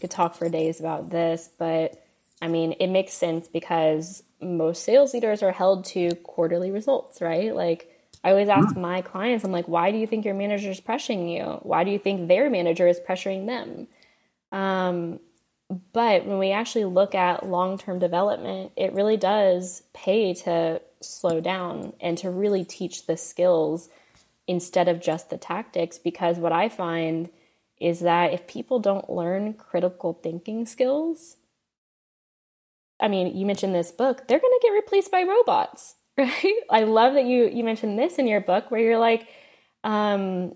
could 0.00 0.10
talk 0.10 0.34
for 0.34 0.48
days 0.48 0.80
about 0.80 1.10
this, 1.10 1.50
but 1.58 2.02
I 2.40 2.48
mean, 2.48 2.72
it 2.80 2.88
makes 2.88 3.12
sense 3.12 3.46
because 3.46 4.22
most 4.40 4.84
sales 4.84 5.14
leaders 5.14 5.42
are 5.42 5.52
held 5.52 5.84
to 5.86 6.14
quarterly 6.16 6.70
results, 6.70 7.20
right? 7.20 7.54
Like, 7.54 7.91
I 8.24 8.30
always 8.30 8.48
ask 8.48 8.76
my 8.76 9.02
clients, 9.02 9.44
I'm 9.44 9.52
like, 9.52 9.66
why 9.66 9.90
do 9.90 9.98
you 9.98 10.06
think 10.06 10.24
your 10.24 10.34
manager 10.34 10.70
is 10.70 10.80
pressuring 10.80 11.34
you? 11.34 11.58
Why 11.62 11.82
do 11.82 11.90
you 11.90 11.98
think 11.98 12.28
their 12.28 12.48
manager 12.48 12.86
is 12.86 13.00
pressuring 13.00 13.46
them? 13.46 13.88
Um, 14.52 15.18
but 15.92 16.26
when 16.26 16.38
we 16.38 16.52
actually 16.52 16.84
look 16.84 17.14
at 17.14 17.46
long 17.46 17.78
term 17.78 17.98
development, 17.98 18.72
it 18.76 18.92
really 18.92 19.16
does 19.16 19.82
pay 19.92 20.34
to 20.34 20.80
slow 21.00 21.40
down 21.40 21.94
and 22.00 22.16
to 22.18 22.30
really 22.30 22.64
teach 22.64 23.06
the 23.06 23.16
skills 23.16 23.88
instead 24.46 24.86
of 24.86 25.00
just 25.00 25.30
the 25.30 25.38
tactics. 25.38 25.98
Because 25.98 26.38
what 26.38 26.52
I 26.52 26.68
find 26.68 27.28
is 27.80 28.00
that 28.00 28.32
if 28.32 28.46
people 28.46 28.78
don't 28.78 29.10
learn 29.10 29.54
critical 29.54 30.12
thinking 30.22 30.66
skills, 30.66 31.38
I 33.00 33.08
mean, 33.08 33.36
you 33.36 33.46
mentioned 33.46 33.74
this 33.74 33.90
book, 33.90 34.28
they're 34.28 34.38
going 34.38 34.58
to 34.60 34.66
get 34.66 34.74
replaced 34.74 35.10
by 35.10 35.22
robots 35.22 35.96
right? 36.18 36.54
I 36.70 36.84
love 36.84 37.14
that 37.14 37.24
you 37.24 37.48
you 37.48 37.64
mentioned 37.64 37.98
this 37.98 38.18
in 38.18 38.26
your 38.26 38.40
book 38.40 38.70
where 38.70 38.80
you're 38.80 38.98
like, 38.98 39.26
um, 39.84 40.54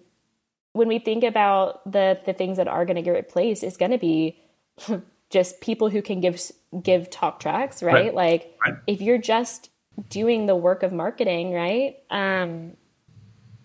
when 0.73 0.89
we 0.89 0.99
think 0.99 1.25
about 1.25 1.91
the 1.91 2.21
the 2.25 2.33
things 2.33 2.59
that 2.59 2.69
are 2.69 2.85
going 2.85 2.97
to 2.97 3.03
get 3.03 3.13
replaced, 3.13 3.65
it's 3.65 3.77
going 3.77 3.93
to 3.93 3.99
be 3.99 4.39
just 5.31 5.61
people 5.61 5.89
who 5.89 6.03
can 6.03 6.21
give 6.21 6.41
give 6.83 7.11
talk 7.11 7.41
tracks, 7.41 7.83
right? 7.83 7.95
right. 7.95 8.15
Like 8.15 8.57
right. 8.65 8.75
if 8.87 9.01
you're 9.01 9.19
just 9.19 9.71
doing 10.11 10.47
the 10.47 10.57
work 10.57 10.83
of 10.83 10.93
marketing, 10.93 11.53
right? 11.53 11.97
Um, 12.11 12.77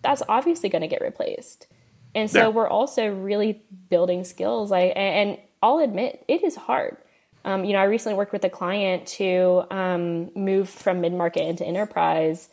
that's 0.02 0.22
obviously 0.28 0.68
going 0.68 0.82
to 0.82 0.88
get 0.88 1.00
replaced. 1.00 1.66
And 2.14 2.30
so 2.30 2.38
yeah. 2.40 2.48
we're 2.48 2.68
also 2.68 3.08
really 3.08 3.62
building 3.88 4.24
skills. 4.24 4.70
Like, 4.70 4.92
and 4.96 5.38
I'll 5.62 5.78
admit 5.78 6.24
it 6.28 6.42
is 6.42 6.56
hard. 6.56 6.96
Um, 7.44 7.64
you 7.64 7.72
know, 7.72 7.80
I 7.80 7.84
recently 7.84 8.16
worked 8.16 8.32
with 8.32 8.44
a 8.44 8.50
client 8.50 9.06
to 9.18 9.64
um, 9.70 10.30
move 10.34 10.68
from 10.68 11.00
mid 11.00 11.12
market 11.12 11.46
into 11.46 11.64
enterprise, 11.64 12.48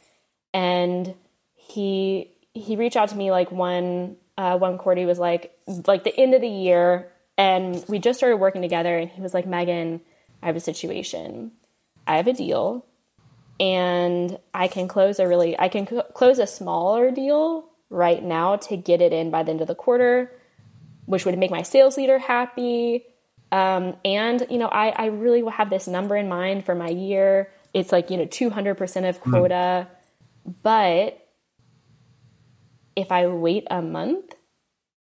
and 0.54 1.14
he 1.56 2.32
he 2.54 2.76
reached 2.76 2.98
out 2.98 3.10
to 3.10 3.16
me 3.16 3.32
like 3.32 3.52
one 3.52 4.18
uh, 4.38 4.58
one 4.58 4.78
quarter. 4.78 5.02
He 5.02 5.06
was 5.06 5.20
like 5.20 5.58
like 5.86 6.04
the 6.04 6.18
end 6.18 6.34
of 6.34 6.42
the 6.42 6.48
year, 6.48 7.12
and 7.38 7.84
we 7.88 8.00
just 8.00 8.20
started 8.20 8.38
working 8.38 8.62
together. 8.62 8.98
And 8.98 9.10
he 9.10 9.22
was 9.22 9.34
like, 9.34 9.46
Meghann, 9.46 10.02
I 10.42 10.48
have 10.48 10.56
a 10.56 10.62
situation. 10.62 11.52
I 12.08 12.18
have 12.18 12.28
a 12.28 12.34
deal 12.34 12.86
and 13.60 14.38
I 14.54 14.68
can 14.68 14.88
close 14.88 15.20
a 15.20 15.28
really 15.28 15.60
I 15.60 15.68
can 15.70 15.86
close 15.86 16.40
a 16.40 16.48
smaller 16.48 17.12
deal 17.12 17.70
right 17.90 18.24
now 18.24 18.56
to 18.56 18.78
get 18.78 19.02
it 19.02 19.12
in 19.12 19.32
by 19.32 19.44
the 19.44 19.52
end 19.52 19.62
of 19.62 19.68
the 19.68 19.76
quarter, 19.76 20.32
which 21.06 21.26
would 21.26 21.38
make 21.38 21.52
my 21.52 21.64
sales 21.64 21.98
leader 21.98 22.20
happy. 22.20 23.06
Um, 23.52 23.96
and 24.06 24.46
you 24.50 24.58
know, 24.58 24.68
I 24.68 24.90
I 24.90 25.06
really 25.08 25.44
have 25.52 25.70
this 25.70 25.88
number 25.88 26.16
in 26.16 26.30
mind 26.30 26.66
for 26.66 26.76
my 26.76 26.90
year. 26.90 27.52
It's 27.74 27.92
like 27.92 28.10
you 28.10 28.18
know 28.18 28.26
200% 28.26 29.10
of 29.10 29.22
quota, 29.22 29.88
mm. 30.48 30.56
but 30.64 31.26
if 32.96 33.12
I 33.12 33.28
wait 33.28 33.66
a 33.70 33.82
month, 33.82 34.36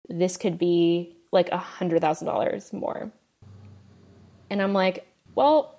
this 0.08 0.36
could 0.36 0.58
be 0.58 1.16
like 1.32 1.48
a 1.50 1.58
hundred 1.58 2.00
thousand 2.00 2.26
dollars 2.26 2.72
more. 2.72 3.12
And 4.50 4.62
I'm 4.62 4.72
like, 4.72 5.06
well, 5.34 5.76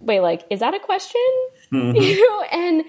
wait, 0.00 0.20
like, 0.20 0.44
is 0.50 0.60
that 0.60 0.74
a 0.74 0.78
question? 0.78 1.20
Mm-hmm. 1.72 1.96
You 2.00 2.28
know, 2.28 2.42
and 2.42 2.84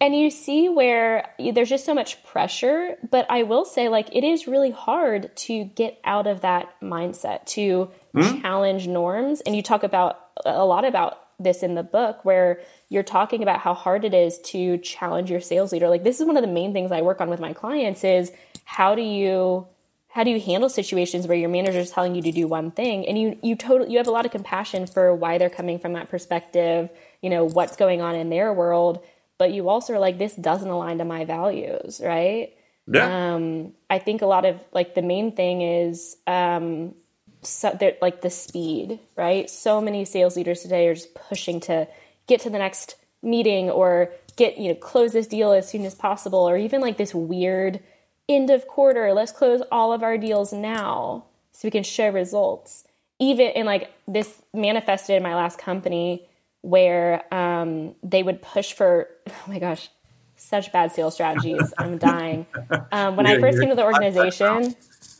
and 0.00 0.14
you 0.14 0.30
see 0.30 0.68
where 0.68 1.30
there's 1.38 1.68
just 1.68 1.84
so 1.84 1.94
much 1.94 2.22
pressure. 2.24 2.96
But 3.10 3.26
I 3.28 3.42
will 3.42 3.64
say, 3.64 3.88
like, 3.88 4.08
it 4.14 4.24
is 4.24 4.46
really 4.46 4.70
hard 4.70 5.34
to 5.36 5.64
get 5.64 5.98
out 6.04 6.26
of 6.26 6.42
that 6.42 6.80
mindset 6.80 7.46
to 7.46 7.90
mm-hmm. 8.14 8.40
challenge 8.40 8.86
norms. 8.86 9.40
And 9.40 9.56
you 9.56 9.62
talk 9.62 9.82
about 9.82 10.20
a 10.44 10.64
lot 10.64 10.84
about 10.84 11.18
this 11.40 11.62
in 11.62 11.74
the 11.74 11.82
book 11.82 12.24
where 12.24 12.60
you're 12.88 13.02
talking 13.02 13.42
about 13.42 13.60
how 13.60 13.74
hard 13.74 14.04
it 14.04 14.14
is 14.14 14.38
to 14.40 14.78
challenge 14.78 15.30
your 15.30 15.40
sales 15.40 15.72
leader. 15.72 15.88
Like 15.88 16.04
this 16.04 16.20
is 16.20 16.26
one 16.26 16.36
of 16.36 16.42
the 16.42 16.48
main 16.48 16.72
things 16.72 16.90
I 16.90 17.02
work 17.02 17.20
on 17.20 17.30
with 17.30 17.40
my 17.40 17.52
clients 17.52 18.02
is 18.04 18.32
how 18.64 18.94
do 18.94 19.02
you 19.02 19.66
how 20.10 20.24
do 20.24 20.30
you 20.30 20.40
handle 20.40 20.68
situations 20.68 21.28
where 21.28 21.36
your 21.36 21.48
manager 21.48 21.78
is 21.78 21.90
telling 21.90 22.14
you 22.14 22.22
to 22.22 22.32
do 22.32 22.48
one 22.48 22.70
thing 22.70 23.06
and 23.06 23.18
you 23.18 23.38
you 23.42 23.54
totally 23.54 23.90
you 23.90 23.98
have 23.98 24.08
a 24.08 24.10
lot 24.10 24.24
of 24.24 24.32
compassion 24.32 24.86
for 24.86 25.14
why 25.14 25.38
they're 25.38 25.50
coming 25.50 25.78
from 25.78 25.92
that 25.92 26.08
perspective 26.08 26.90
you 27.22 27.30
know 27.30 27.44
what's 27.44 27.76
going 27.76 28.00
on 28.00 28.14
in 28.14 28.30
their 28.30 28.52
world 28.52 29.04
but 29.38 29.52
you 29.52 29.68
also 29.68 29.94
are 29.94 29.98
like 29.98 30.18
this 30.18 30.34
doesn't 30.34 30.68
align 30.68 30.98
to 30.98 31.04
my 31.04 31.24
values 31.24 32.00
right 32.04 32.54
yeah. 32.86 33.34
um 33.34 33.72
i 33.88 33.98
think 33.98 34.22
a 34.22 34.26
lot 34.26 34.44
of 34.44 34.60
like 34.72 34.94
the 34.94 35.02
main 35.02 35.32
thing 35.32 35.62
is 35.62 36.16
um 36.26 36.94
so 37.42 37.78
like 38.02 38.20
the 38.20 38.30
speed 38.30 38.98
right 39.16 39.48
so 39.48 39.80
many 39.80 40.04
sales 40.04 40.36
leaders 40.36 40.60
today 40.60 40.88
are 40.88 40.94
just 40.94 41.14
pushing 41.14 41.60
to 41.60 41.86
get 42.26 42.40
to 42.40 42.50
the 42.50 42.58
next 42.58 42.96
meeting 43.22 43.70
or 43.70 44.10
get 44.36 44.58
you 44.58 44.68
know 44.68 44.74
close 44.74 45.12
this 45.12 45.26
deal 45.26 45.52
as 45.52 45.68
soon 45.68 45.84
as 45.84 45.94
possible 45.94 46.48
or 46.48 46.56
even 46.56 46.80
like 46.80 46.96
this 46.96 47.14
weird 47.14 47.80
end 48.28 48.50
of 48.50 48.66
quarter, 48.66 49.12
let's 49.12 49.32
close 49.32 49.62
all 49.72 49.92
of 49.92 50.02
our 50.02 50.18
deals 50.18 50.52
now 50.52 51.24
so 51.52 51.66
we 51.66 51.70
can 51.70 51.82
show 51.82 52.10
results. 52.10 52.84
Even 53.18 53.48
in 53.48 53.66
like 53.66 53.90
this 54.06 54.42
manifested 54.52 55.16
in 55.16 55.22
my 55.22 55.34
last 55.34 55.58
company 55.58 56.27
where 56.68 57.22
um, 57.34 57.94
they 58.02 58.22
would 58.22 58.42
push 58.42 58.74
for, 58.74 59.08
oh 59.26 59.42
my 59.46 59.58
gosh, 59.58 59.88
such 60.36 60.70
bad 60.70 60.92
sales 60.92 61.14
strategies. 61.14 61.72
I'm 61.78 61.98
dying. 61.98 62.46
Um, 62.90 63.16
when 63.16 63.26
yeah, 63.26 63.32
I 63.32 63.40
first 63.40 63.58
came 63.58 63.68
to 63.68 63.74
the 63.74 63.84
organization, 63.84 64.74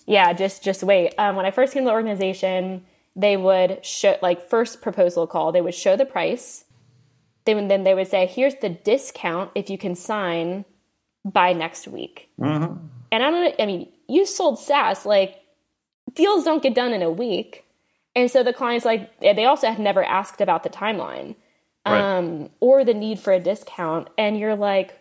yeah, 0.07 0.33
just 0.33 0.63
just 0.63 0.83
wait. 0.83 1.15
Um, 1.19 1.37
when 1.37 1.45
I 1.45 1.51
first 1.51 1.75
came 1.75 1.83
to 1.83 1.89
the 1.89 1.93
organization, 1.93 2.85
they 3.15 3.37
would 3.37 3.85
show 3.85 4.17
like 4.23 4.49
first 4.49 4.81
proposal 4.81 5.27
call. 5.27 5.53
They 5.53 5.61
would 5.61 5.75
show 5.75 5.97
the 5.97 6.07
price. 6.07 6.65
They 7.45 7.55
would, 7.55 7.69
then 7.69 7.85
they 7.85 7.95
would 7.95 8.09
say, 8.09 8.27
"Here's 8.27 8.55
the 8.57 8.71
discount 8.71 9.51
if 9.55 9.69
you 9.69 9.77
can 9.77 9.95
sign 9.95 10.65
by 11.25 11.53
next 11.53 11.89
week." 11.89 12.31
Mm-hmm. 12.41 12.87
And 13.13 13.23
I 13.23 13.31
don't 13.31 13.55
I 13.61 13.67
mean, 13.67 13.89
you 14.09 14.25
sold 14.25 14.59
SaaS, 14.59 15.05
like 15.05 15.37
deals 16.15 16.45
don't 16.45 16.63
get 16.63 16.75
done 16.75 16.93
in 16.93 17.03
a 17.03 17.11
week. 17.11 17.65
And 18.19 18.29
so 18.29 18.43
the 18.43 18.53
clients 18.53 18.85
like 18.85 19.21
they 19.21 19.45
also 19.45 19.69
had 19.69 19.79
never 19.79 20.03
asked 20.03 20.41
about 20.41 20.65
the 20.65 20.69
timeline 20.69 21.37
right. 21.87 22.01
um, 22.01 22.51
or 22.59 22.85
the 22.85 22.93
need 22.93 23.21
for 23.21 23.33
a 23.33 23.39
discount. 23.39 24.09
And 24.19 24.37
you're 24.37 24.57
like, 24.57 24.99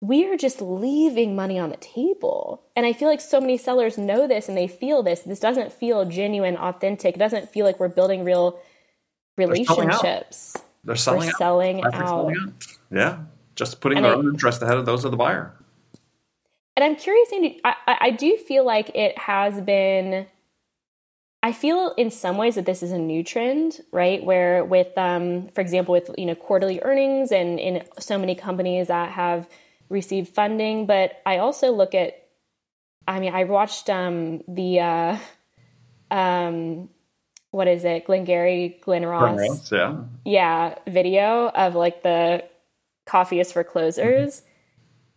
we 0.00 0.24
are 0.26 0.36
just 0.36 0.60
leaving 0.62 1.34
money 1.34 1.58
on 1.58 1.70
the 1.70 1.76
table. 1.78 2.62
And 2.76 2.86
I 2.86 2.92
feel 2.92 3.08
like 3.08 3.20
so 3.20 3.40
many 3.40 3.58
sellers 3.58 3.98
know 3.98 4.28
this 4.28 4.48
and 4.48 4.56
they 4.56 4.68
feel 4.68 5.02
this. 5.02 5.22
This 5.22 5.40
doesn't 5.40 5.72
feel 5.72 6.04
genuine, 6.04 6.56
authentic. 6.56 7.16
It 7.16 7.18
doesn't 7.18 7.50
feel 7.50 7.66
like 7.66 7.80
we're 7.80 7.88
building 7.88 8.22
real 8.22 8.60
relationships. 9.36 10.56
They're 10.84 10.94
selling 10.94 11.30
out. 11.30 11.34
selling, 11.34 11.82
out. 11.82 11.94
selling 11.94 12.36
out. 12.36 12.52
Yeah. 12.92 13.18
Just 13.56 13.80
putting 13.80 13.98
and 13.98 14.04
their 14.04 14.12
it, 14.12 14.18
own 14.18 14.28
interest 14.28 14.62
ahead 14.62 14.76
of 14.76 14.86
those 14.86 15.04
of 15.04 15.10
the 15.10 15.16
buyer. 15.16 15.52
And 16.76 16.84
I'm 16.84 16.94
curious, 16.94 17.32
Andy, 17.32 17.60
I, 17.64 17.74
I 17.86 18.10
do 18.12 18.36
feel 18.36 18.64
like 18.64 18.94
it 18.94 19.18
has 19.18 19.60
been 19.60 20.26
I 21.44 21.52
feel 21.52 21.92
in 21.98 22.10
some 22.10 22.38
ways 22.38 22.54
that 22.54 22.64
this 22.64 22.82
is 22.82 22.90
a 22.90 22.96
new 22.96 23.22
trend, 23.22 23.78
right? 23.92 24.24
Where 24.24 24.64
with, 24.64 24.96
um, 24.96 25.48
for 25.48 25.60
example, 25.60 25.92
with 25.92 26.10
you 26.16 26.24
know 26.24 26.34
quarterly 26.34 26.80
earnings 26.80 27.32
and 27.32 27.60
in 27.60 27.84
so 27.98 28.18
many 28.18 28.34
companies 28.34 28.88
that 28.88 29.10
have 29.10 29.46
received 29.90 30.34
funding, 30.34 30.86
but 30.86 31.20
I 31.26 31.38
also 31.38 31.70
look 31.70 31.94
at, 31.94 32.14
I 33.06 33.20
mean, 33.20 33.34
I 33.34 33.44
watched 33.44 33.90
um, 33.90 34.42
the, 34.48 34.80
uh, 34.80 35.18
um, 36.10 36.88
what 37.50 37.68
is 37.68 37.84
it, 37.84 38.06
Glengarry 38.06 38.78
Glen 38.80 39.04
Ross, 39.04 39.38
Ross, 39.38 39.70
yeah, 39.70 39.96
yeah, 40.24 40.76
video 40.86 41.48
of 41.48 41.74
like 41.74 42.02
the 42.02 42.42
coffee 43.04 43.38
is 43.38 43.52
for 43.52 43.64
closers, 43.64 44.40
mm-hmm. 44.40 44.48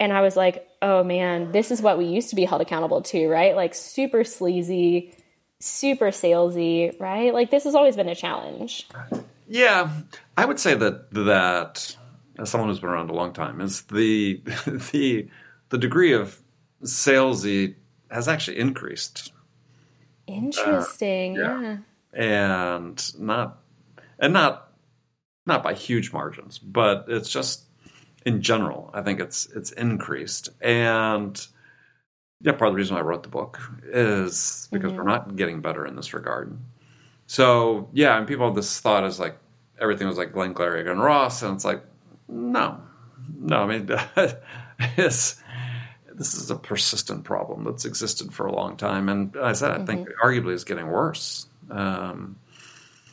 and 0.02 0.12
I 0.12 0.20
was 0.20 0.36
like, 0.36 0.68
oh 0.82 1.06
man, 1.06 1.54
this 1.54 1.72
is 1.72 1.82
what 1.82 1.98
we 1.98 2.04
used 2.04 2.32
to 2.32 2.36
be 2.36 2.44
held 2.44 2.62
accountable 2.62 3.02
to, 3.04 3.30
right? 3.30 3.56
Like 3.56 3.74
super 3.74 4.26
sleazy, 4.26 5.14
super 5.60 6.08
salesy, 6.08 7.00
right? 7.00 7.34
Like 7.34 7.52
this 7.52 7.64
has 7.64 7.76
always 7.76 7.96
been 7.96 8.10
a 8.10 8.16
challenge. 8.16 8.88
Yeah, 9.48 9.90
I 10.36 10.46
would 10.46 10.60
say 10.60 10.76
that 10.76 11.12
that 11.14 11.96
as 12.38 12.50
someone 12.50 12.70
who's 12.70 12.80
been 12.80 12.90
around 12.90 13.10
a 13.10 13.14
long 13.14 13.34
time 13.34 13.62
is 13.62 13.84
the 13.84 14.42
the 14.92 15.30
the 15.70 15.78
degree 15.78 16.14
of 16.14 16.40
salesy 16.84 17.76
has 18.10 18.28
actually 18.28 18.60
increased. 18.60 19.32
Interesting, 20.28 21.38
uh, 21.38 21.42
yeah. 21.42 21.62
yeah. 21.62 21.78
And 22.14 23.20
not 23.20 23.60
and 24.20 24.34
not 24.34 24.72
not 25.46 25.64
by 25.64 25.74
huge 25.74 26.12
margins, 26.12 26.60
but 26.60 27.06
it's 27.08 27.30
just 27.30 27.64
in 28.26 28.42
general, 28.42 28.92
I 28.94 29.02
think 29.02 29.20
it's 29.20 29.48
it's 29.56 29.72
increased. 29.72 30.50
And 30.62 31.48
yeah, 32.42 32.52
part 32.52 32.70
of 32.70 32.74
the 32.74 32.78
reason 32.78 32.98
I 32.98 33.02
wrote 33.02 33.24
the 33.24 33.30
book 33.30 33.60
is 33.84 34.68
because 34.72 34.92
mm-hmm. 34.92 34.98
we're 34.98 35.08
not 35.08 35.36
getting 35.36 35.62
better 35.62 35.86
in 35.86 35.96
this 35.96 36.14
regard. 36.14 36.58
So 37.26 37.90
yeah, 37.94 38.18
and 38.18 38.28
people 38.28 38.46
have 38.46 38.56
this 38.56 38.80
thought 38.80 39.04
is 39.04 39.20
like 39.20 39.38
everything 39.80 40.08
was 40.08 40.18
like 40.18 40.34
Glenn 40.34 40.54
Clary 40.54 40.90
and 40.90 41.02
Ross, 41.02 41.42
and 41.42 41.56
it's 41.56 41.66
like 41.66 41.84
no, 42.28 42.80
no. 43.40 43.64
I 43.64 43.66
mean, 43.66 43.90
it's 44.98 45.42
this 46.14 46.34
is 46.34 46.50
a 46.52 46.56
persistent 46.56 47.24
problem 47.24 47.64
that's 47.64 47.86
existed 47.86 48.34
for 48.34 48.46
a 48.46 48.54
long 48.54 48.78
time, 48.78 49.10
and 49.10 49.36
I 49.42 49.54
said 49.54 49.72
I 49.72 49.86
think 49.86 50.08
mm-hmm. 50.08 50.28
arguably 50.28 50.54
is 50.54 50.64
getting 50.64 50.88
worse. 50.88 51.48
Um, 51.70 52.38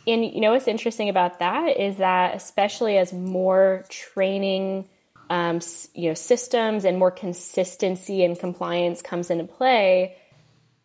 and 0.07 0.25
you 0.25 0.41
know 0.41 0.53
what's 0.53 0.69
interesting 0.69 1.09
about 1.09 1.39
that 1.39 1.81
is 1.81 1.97
that 1.97 2.35
especially 2.35 2.99
as 2.99 3.13
more 3.13 3.85
training 3.89 4.89
um, 5.31 5.61
you 5.95 6.09
know 6.09 6.15
systems 6.15 6.85
and 6.85 6.99
more 6.99 7.11
consistency 7.11 8.25
and 8.25 8.39
compliance 8.39 9.03
comes 9.03 9.31
into 9.31 9.45
play, 9.45 10.17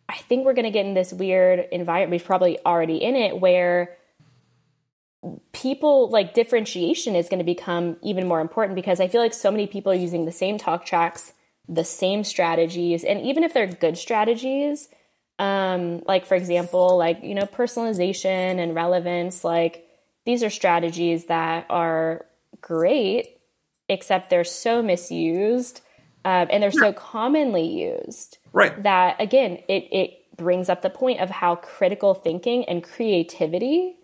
I 0.08 0.16
think 0.16 0.44
we're 0.44 0.54
going 0.54 0.64
to 0.64 0.70
get 0.70 0.86
in 0.86 0.94
this 0.94 1.12
weird 1.12 1.66
environment. 1.72 2.20
We're 2.20 2.26
probably 2.26 2.58
already 2.64 2.96
in 2.96 3.16
it 3.16 3.38
where 3.40 3.96
people 5.52 6.08
like 6.08 6.34
differentiation 6.34 7.14
is 7.14 7.28
going 7.28 7.38
to 7.38 7.44
become 7.44 7.96
even 8.02 8.26
more 8.26 8.40
important 8.40 8.74
because 8.74 9.00
I 9.00 9.08
feel 9.08 9.20
like 9.20 9.34
so 9.34 9.50
many 9.50 9.66
people 9.66 9.92
are 9.92 9.96
using 9.96 10.24
the 10.24 10.32
same 10.32 10.58
talk 10.58 10.86
tracks, 10.86 11.32
the 11.68 11.84
same 11.84 12.24
strategies, 12.24 13.04
and 13.04 13.20
even 13.20 13.44
if 13.44 13.52
they're 13.52 13.66
good 13.66 13.98
strategies, 13.98 14.88
um, 15.38 16.02
like 16.06 16.26
for 16.26 16.34
example, 16.34 16.96
like 16.96 17.22
you 17.22 17.34
know 17.34 17.44
personalization 17.44 18.58
and 18.58 18.74
relevance, 18.74 19.44
like 19.44 19.86
these 20.24 20.42
are 20.42 20.50
strategies 20.50 21.26
that 21.26 21.66
are 21.70 22.26
great 22.60 23.39
except 23.90 24.30
they're 24.30 24.44
so 24.44 24.82
misused 24.82 25.82
um, 26.24 26.48
and 26.50 26.62
they're 26.62 26.70
so 26.70 26.92
commonly 26.92 27.66
used 27.66 28.38
right. 28.52 28.82
that 28.82 29.16
again 29.20 29.58
it, 29.68 29.86
it 29.92 30.36
brings 30.36 30.70
up 30.70 30.80
the 30.80 30.90
point 30.90 31.20
of 31.20 31.28
how 31.28 31.56
critical 31.56 32.14
thinking 32.14 32.64
and 32.64 32.82
creativity 32.82 33.96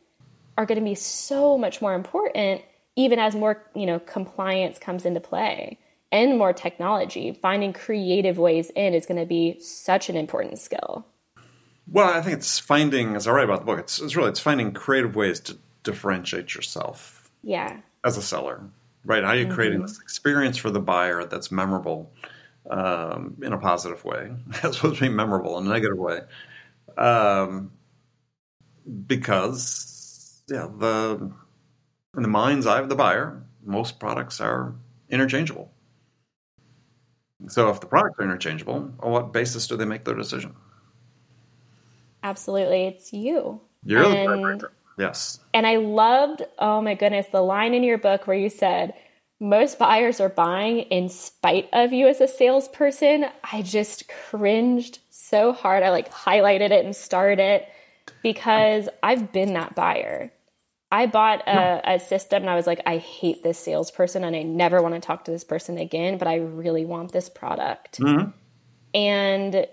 are 0.58 0.66
going 0.66 0.78
to 0.78 0.84
be 0.84 0.94
so 0.94 1.56
much 1.56 1.80
more 1.80 1.94
important 1.94 2.60
even 2.96 3.18
as 3.18 3.34
more 3.34 3.62
you 3.74 3.86
know 3.86 3.98
compliance 3.98 4.78
comes 4.78 5.06
into 5.06 5.20
play 5.20 5.78
and 6.12 6.38
more 6.38 6.52
technology. 6.52 7.32
Finding 7.32 7.72
creative 7.72 8.38
ways 8.38 8.70
in 8.70 8.94
is 8.94 9.06
going 9.06 9.20
to 9.20 9.26
be 9.26 9.58
such 9.60 10.08
an 10.08 10.16
important 10.16 10.58
skill. 10.58 11.06
Well 11.88 12.12
i 12.12 12.20
think 12.20 12.38
it's 12.38 12.58
finding 12.58 13.14
as 13.14 13.28
i 13.28 13.30
write 13.30 13.44
about 13.44 13.60
the 13.60 13.66
book 13.66 13.78
it's, 13.78 14.00
it's 14.00 14.16
really 14.16 14.30
it's 14.30 14.40
finding 14.40 14.72
creative 14.72 15.14
ways 15.14 15.38
to 15.40 15.56
differentiate 15.84 16.52
yourself 16.52 17.30
yeah. 17.44 17.76
as 18.02 18.16
a 18.16 18.22
seller 18.22 18.60
right? 19.06 19.22
How 19.22 19.30
are 19.30 19.36
you 19.36 19.46
mm-hmm. 19.46 19.54
creating 19.54 19.82
this 19.82 20.00
experience 20.00 20.56
for 20.56 20.70
the 20.70 20.80
buyer 20.80 21.24
that's 21.24 21.50
memorable 21.50 22.12
um, 22.68 23.36
in 23.42 23.52
a 23.52 23.58
positive 23.58 24.04
way, 24.04 24.32
as 24.62 24.76
supposed 24.76 24.96
to 24.96 25.00
be 25.02 25.08
memorable 25.08 25.56
in 25.58 25.66
a 25.66 25.68
negative 25.70 25.98
way? 25.98 26.20
Um, 26.98 27.72
because 29.06 30.42
yeah, 30.48 30.68
the 30.78 31.32
in 32.16 32.22
the 32.22 32.28
mind's 32.28 32.66
eye 32.66 32.80
of 32.80 32.88
the 32.88 32.94
buyer, 32.94 33.42
most 33.64 33.98
products 33.98 34.40
are 34.40 34.74
interchangeable. 35.08 35.72
So 37.48 37.68
if 37.68 37.80
the 37.80 37.86
products 37.86 38.18
are 38.18 38.24
interchangeable, 38.24 38.90
on 39.00 39.12
what 39.12 39.32
basis 39.32 39.66
do 39.66 39.76
they 39.76 39.84
make 39.84 40.04
their 40.04 40.14
decision? 40.14 40.54
Absolutely, 42.22 42.86
it's 42.86 43.12
you. 43.12 43.60
You're 43.84 44.04
and, 44.04 44.60
the 44.60 44.70
Yes. 44.98 45.40
And 45.52 45.66
I 45.66 45.76
loved, 45.76 46.42
oh 46.58 46.80
my 46.80 46.94
goodness, 46.94 47.26
the 47.32 47.42
line 47.42 47.74
in 47.74 47.82
your 47.82 47.98
book 47.98 48.26
where 48.26 48.36
you 48.36 48.48
said, 48.48 48.94
most 49.38 49.78
buyers 49.78 50.20
are 50.20 50.30
buying 50.30 50.80
in 50.80 51.08
spite 51.08 51.68
of 51.72 51.92
you 51.92 52.08
as 52.08 52.20
a 52.20 52.28
salesperson. 52.28 53.26
I 53.52 53.62
just 53.62 54.08
cringed 54.08 55.00
so 55.10 55.52
hard. 55.52 55.82
I 55.82 55.90
like 55.90 56.10
highlighted 56.10 56.70
it 56.70 56.84
and 56.84 56.96
starred 56.96 57.38
it 57.38 57.68
because 58.22 58.88
I've 59.02 59.32
been 59.32 59.52
that 59.52 59.74
buyer. 59.74 60.32
I 60.90 61.06
bought 61.06 61.46
a, 61.48 61.94
a, 61.94 62.00
system 62.00 62.42
and 62.42 62.50
I 62.50 62.54
was 62.54 62.66
like, 62.66 62.80
I 62.86 62.98
hate 62.98 63.42
this 63.42 63.58
salesperson 63.58 64.22
and 64.22 64.36
I 64.36 64.42
never 64.42 64.80
want 64.80 64.94
to 64.94 65.00
talk 65.00 65.24
to 65.24 65.32
this 65.32 65.42
person 65.42 65.78
again, 65.78 66.16
but 66.16 66.28
I 66.28 66.36
really 66.36 66.84
want 66.84 67.12
this 67.12 67.28
product. 67.28 67.98
Mm-hmm. 67.98 68.30
And 68.94 69.66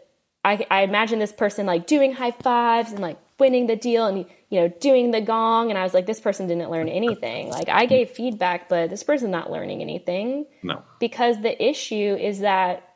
I, 0.43 0.65
I 0.69 0.81
imagine 0.81 1.19
this 1.19 1.31
person 1.31 1.67
like 1.67 1.85
doing 1.85 2.13
high 2.13 2.31
fives 2.31 2.91
and 2.91 2.99
like 2.99 3.19
winning 3.39 3.67
the 3.67 3.75
deal 3.75 4.05
and 4.05 4.25
you 4.49 4.61
know 4.61 4.67
doing 4.67 5.11
the 5.11 5.21
gong. 5.21 5.69
And 5.69 5.77
i 5.77 5.83
was 5.83 5.93
like 5.93 6.05
this 6.05 6.19
person 6.19 6.47
didn't 6.47 6.69
learn 6.69 6.89
anything. 6.89 7.49
Like 7.49 7.69
i 7.69 7.85
gave 7.85 8.09
feedback 8.09 8.69
but 8.69 8.89
this 8.89 9.03
person's 9.03 9.31
not 9.31 9.51
learning 9.51 9.81
anything. 9.81 10.45
No. 10.61 10.83
Because 10.99 11.41
the 11.41 11.61
issue 11.63 12.17
is 12.19 12.39
that 12.39 12.87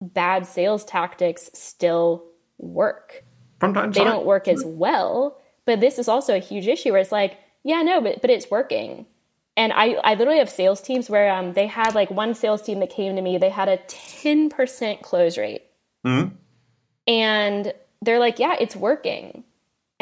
bad 0.00 0.46
sales 0.46 0.84
tactics 0.84 1.50
still 1.54 2.24
work. 2.58 3.24
Sometimes 3.60 3.96
they 3.96 4.04
don't 4.04 4.26
work 4.26 4.48
as 4.48 4.62
well. 4.64 5.40
But 5.66 5.80
this 5.80 5.98
is 5.98 6.08
also 6.08 6.34
a 6.34 6.40
huge 6.40 6.68
issue 6.68 6.92
where 6.92 7.00
it's 7.00 7.12
like 7.12 7.38
yeah 7.62 7.82
no 7.82 8.00
but 8.00 8.20
but 8.20 8.30
it's 8.30 8.50
working. 8.50 9.06
And 9.56 9.72
I, 9.72 9.92
I 10.02 10.14
literally 10.14 10.40
have 10.40 10.50
sales 10.50 10.80
teams 10.80 11.08
where 11.08 11.30
um, 11.32 11.52
they 11.52 11.68
had 11.68 11.94
like 11.94 12.10
one 12.10 12.34
sales 12.34 12.60
team 12.60 12.80
that 12.80 12.90
came 12.90 13.14
to 13.14 13.22
me. 13.22 13.38
They 13.38 13.50
had 13.50 13.68
a 13.68 13.76
10% 13.76 15.00
close 15.00 15.38
rate. 15.38 15.62
Mm-hmm. 16.04 16.34
and 17.06 17.72
they're 18.02 18.18
like 18.18 18.38
yeah 18.38 18.56
it's 18.60 18.76
working 18.76 19.42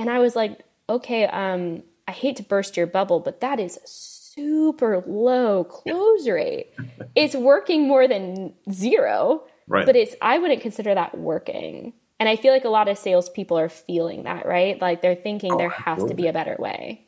and 0.02 0.10
I 0.10 0.18
was 0.18 0.34
like, 0.34 0.58
okay, 0.88 1.26
um, 1.26 1.84
I 2.08 2.10
hate 2.10 2.34
to 2.36 2.42
burst 2.42 2.76
your 2.76 2.88
bubble, 2.88 3.20
but 3.20 3.40
that 3.40 3.60
is 3.60 3.78
super 3.84 5.04
low 5.06 5.62
close 5.62 6.26
rate. 6.26 6.72
it's 7.14 7.36
working 7.36 7.86
more 7.86 8.08
than 8.08 8.52
zero. 8.68 9.44
Right. 9.68 9.86
But 9.86 9.94
it's 9.94 10.16
I 10.20 10.38
wouldn't 10.38 10.60
consider 10.60 10.92
that 10.92 11.16
working. 11.16 11.92
And 12.18 12.28
I 12.28 12.34
feel 12.34 12.52
like 12.52 12.64
a 12.64 12.68
lot 12.68 12.88
of 12.88 12.98
salespeople 12.98 13.56
are 13.56 13.68
feeling 13.68 14.24
that, 14.24 14.44
right? 14.44 14.80
Like 14.80 15.02
they're 15.02 15.14
thinking 15.14 15.52
oh, 15.52 15.58
there 15.58 15.70
has 15.70 15.84
absolutely. 15.86 16.16
to 16.16 16.22
be 16.22 16.28
a 16.28 16.32
better 16.32 16.56
way. 16.58 17.06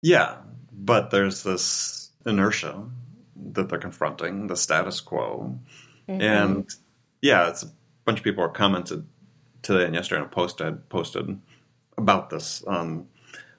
Yeah. 0.00 0.36
But 0.72 1.10
there's 1.10 1.42
this 1.42 2.10
inertia 2.24 2.84
that 3.52 3.68
they're 3.68 3.78
confronting, 3.80 4.46
the 4.46 4.56
status 4.56 5.00
quo. 5.00 5.58
Mm-hmm. 6.08 6.22
And 6.22 6.70
yeah, 7.20 7.48
it's 7.48 7.64
a 7.64 7.70
bunch 8.04 8.18
of 8.18 8.24
people 8.24 8.44
are 8.44 8.48
commented 8.48 9.06
today 9.62 9.86
and 9.86 9.94
yesterday 9.94 10.20
on 10.20 10.26
a 10.28 10.30
post 10.30 10.60
I 10.60 10.70
posted 10.70 11.40
about 11.98 12.30
this 12.30 12.62
on 12.62 13.08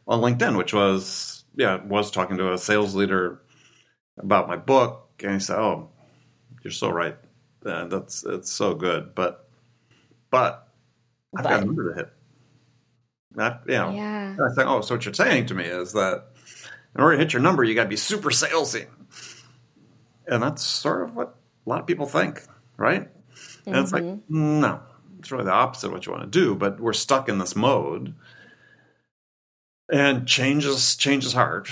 on 0.08 0.22
LinkedIn, 0.22 0.58
which 0.58 0.74
was 0.74 1.44
yeah, 1.56 1.84
was 1.84 2.10
talking 2.10 2.38
to 2.38 2.54
a 2.54 2.58
sales 2.58 2.96
leader 2.96 3.42
about 4.18 4.48
my 4.48 4.56
book, 4.56 5.22
and 5.24 5.34
he 5.34 5.40
said, 5.40 5.60
"Oh, 5.60 5.90
you're 6.64 6.72
so 6.72 6.90
right. 6.90 7.18
Uh, 7.66 7.86
that's 7.86 8.24
it's 8.24 8.52
so 8.52 8.74
good, 8.74 9.14
but 9.14 9.50
but 10.32 10.68
I've 11.38 11.44
but, 11.44 11.50
got 11.50 11.62
a 11.62 11.66
number 11.66 11.94
to 11.94 11.98
hit." 11.98 12.14
I, 13.38 13.60
you 13.68 13.74
know, 13.74 13.92
yeah. 13.92 14.36
I 14.44 14.56
think, 14.56 14.68
oh, 14.68 14.82
so 14.82 14.96
what 14.96 15.06
you're 15.06 15.14
saying 15.14 15.46
to 15.48 15.54
me 15.54 15.66
is 15.66 15.94
that 15.94 16.30
in 16.96 17.02
order 17.02 17.16
to 17.16 17.24
hit 17.24 17.34
your 17.34 17.42
number, 17.42 17.64
you 17.64 17.76
got 17.76 17.84
to 17.84 17.90
be 17.90 17.96
super 17.96 18.30
salesy, 18.30 18.88
and 20.28 20.42
that's 20.42 20.64
sort 20.64 21.04
of 21.04 21.16
what 21.16 21.36
a 21.66 21.70
lot 21.70 21.82
of 21.82 21.88
people 21.88 22.08
think, 22.08 22.42
right? 22.78 23.08
And 23.66 23.76
mm-hmm. 23.76 23.76
it's 23.76 23.94
like, 23.94 24.04
mm-hmm. 24.04 24.62
no, 24.62 24.82
it's 25.20 25.32
really 25.32 25.44
the 25.44 25.52
opposite 25.52 25.88
of 25.88 25.94
what 25.94 26.06
you 26.06 26.12
want 26.12 26.24
to 26.24 26.40
do, 26.40 26.56
but 26.56 26.80
we're 26.80 26.94
stuck 26.94 27.30
in 27.30 27.38
this 27.38 27.56
mode. 27.56 28.16
And 29.92 30.28
change 30.28 30.66
is 30.66 30.96
change 30.96 31.26
is 31.26 31.34
hard. 31.34 31.68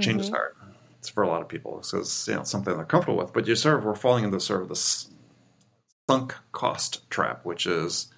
Change 0.00 0.06
mm-hmm. 0.06 0.20
is 0.20 0.28
hard. 0.30 0.54
It's 0.98 1.08
for 1.08 1.22
a 1.22 1.28
lot 1.28 1.42
of 1.42 1.48
people 1.48 1.80
because 1.82 2.26
you 2.28 2.34
know 2.34 2.42
something 2.42 2.74
they're 2.74 2.84
comfortable 2.84 3.18
with. 3.18 3.32
But 3.32 3.46
you 3.46 3.54
sort 3.54 3.78
of 3.78 3.84
we're 3.84 3.94
falling 3.94 4.24
into 4.24 4.40
sort 4.40 4.62
of 4.62 4.68
this 4.68 5.10
sunk 6.08 6.34
cost 6.52 7.08
trap, 7.10 7.44
which 7.44 7.66
is 7.66 8.08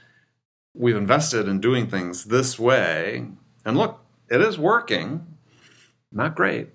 we've 0.74 0.96
invested 0.96 1.48
in 1.48 1.60
doing 1.60 1.88
things 1.88 2.24
this 2.24 2.58
way, 2.58 3.26
and 3.64 3.76
look, 3.76 4.00
it 4.30 4.40
is 4.40 4.58
working. 4.58 5.26
Not 6.12 6.36
great. 6.36 6.68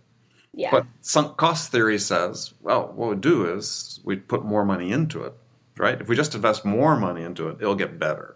Yeah. 0.53 0.71
But 0.71 0.87
sunk 0.99 1.37
cost 1.37 1.71
theory 1.71 1.97
says, 1.97 2.53
well, 2.61 2.91
what 2.93 3.09
we 3.11 3.15
do 3.15 3.45
is 3.45 4.01
we 4.03 4.17
put 4.17 4.43
more 4.43 4.65
money 4.65 4.91
into 4.91 5.23
it 5.23 5.33
right? 5.79 5.99
If 5.99 6.07
we 6.07 6.15
just 6.15 6.35
invest 6.35 6.65
more 6.65 6.97
money 6.97 7.23
into 7.23 7.47
it, 7.47 7.57
it'll 7.59 7.75
get 7.75 7.97
better. 7.97 8.35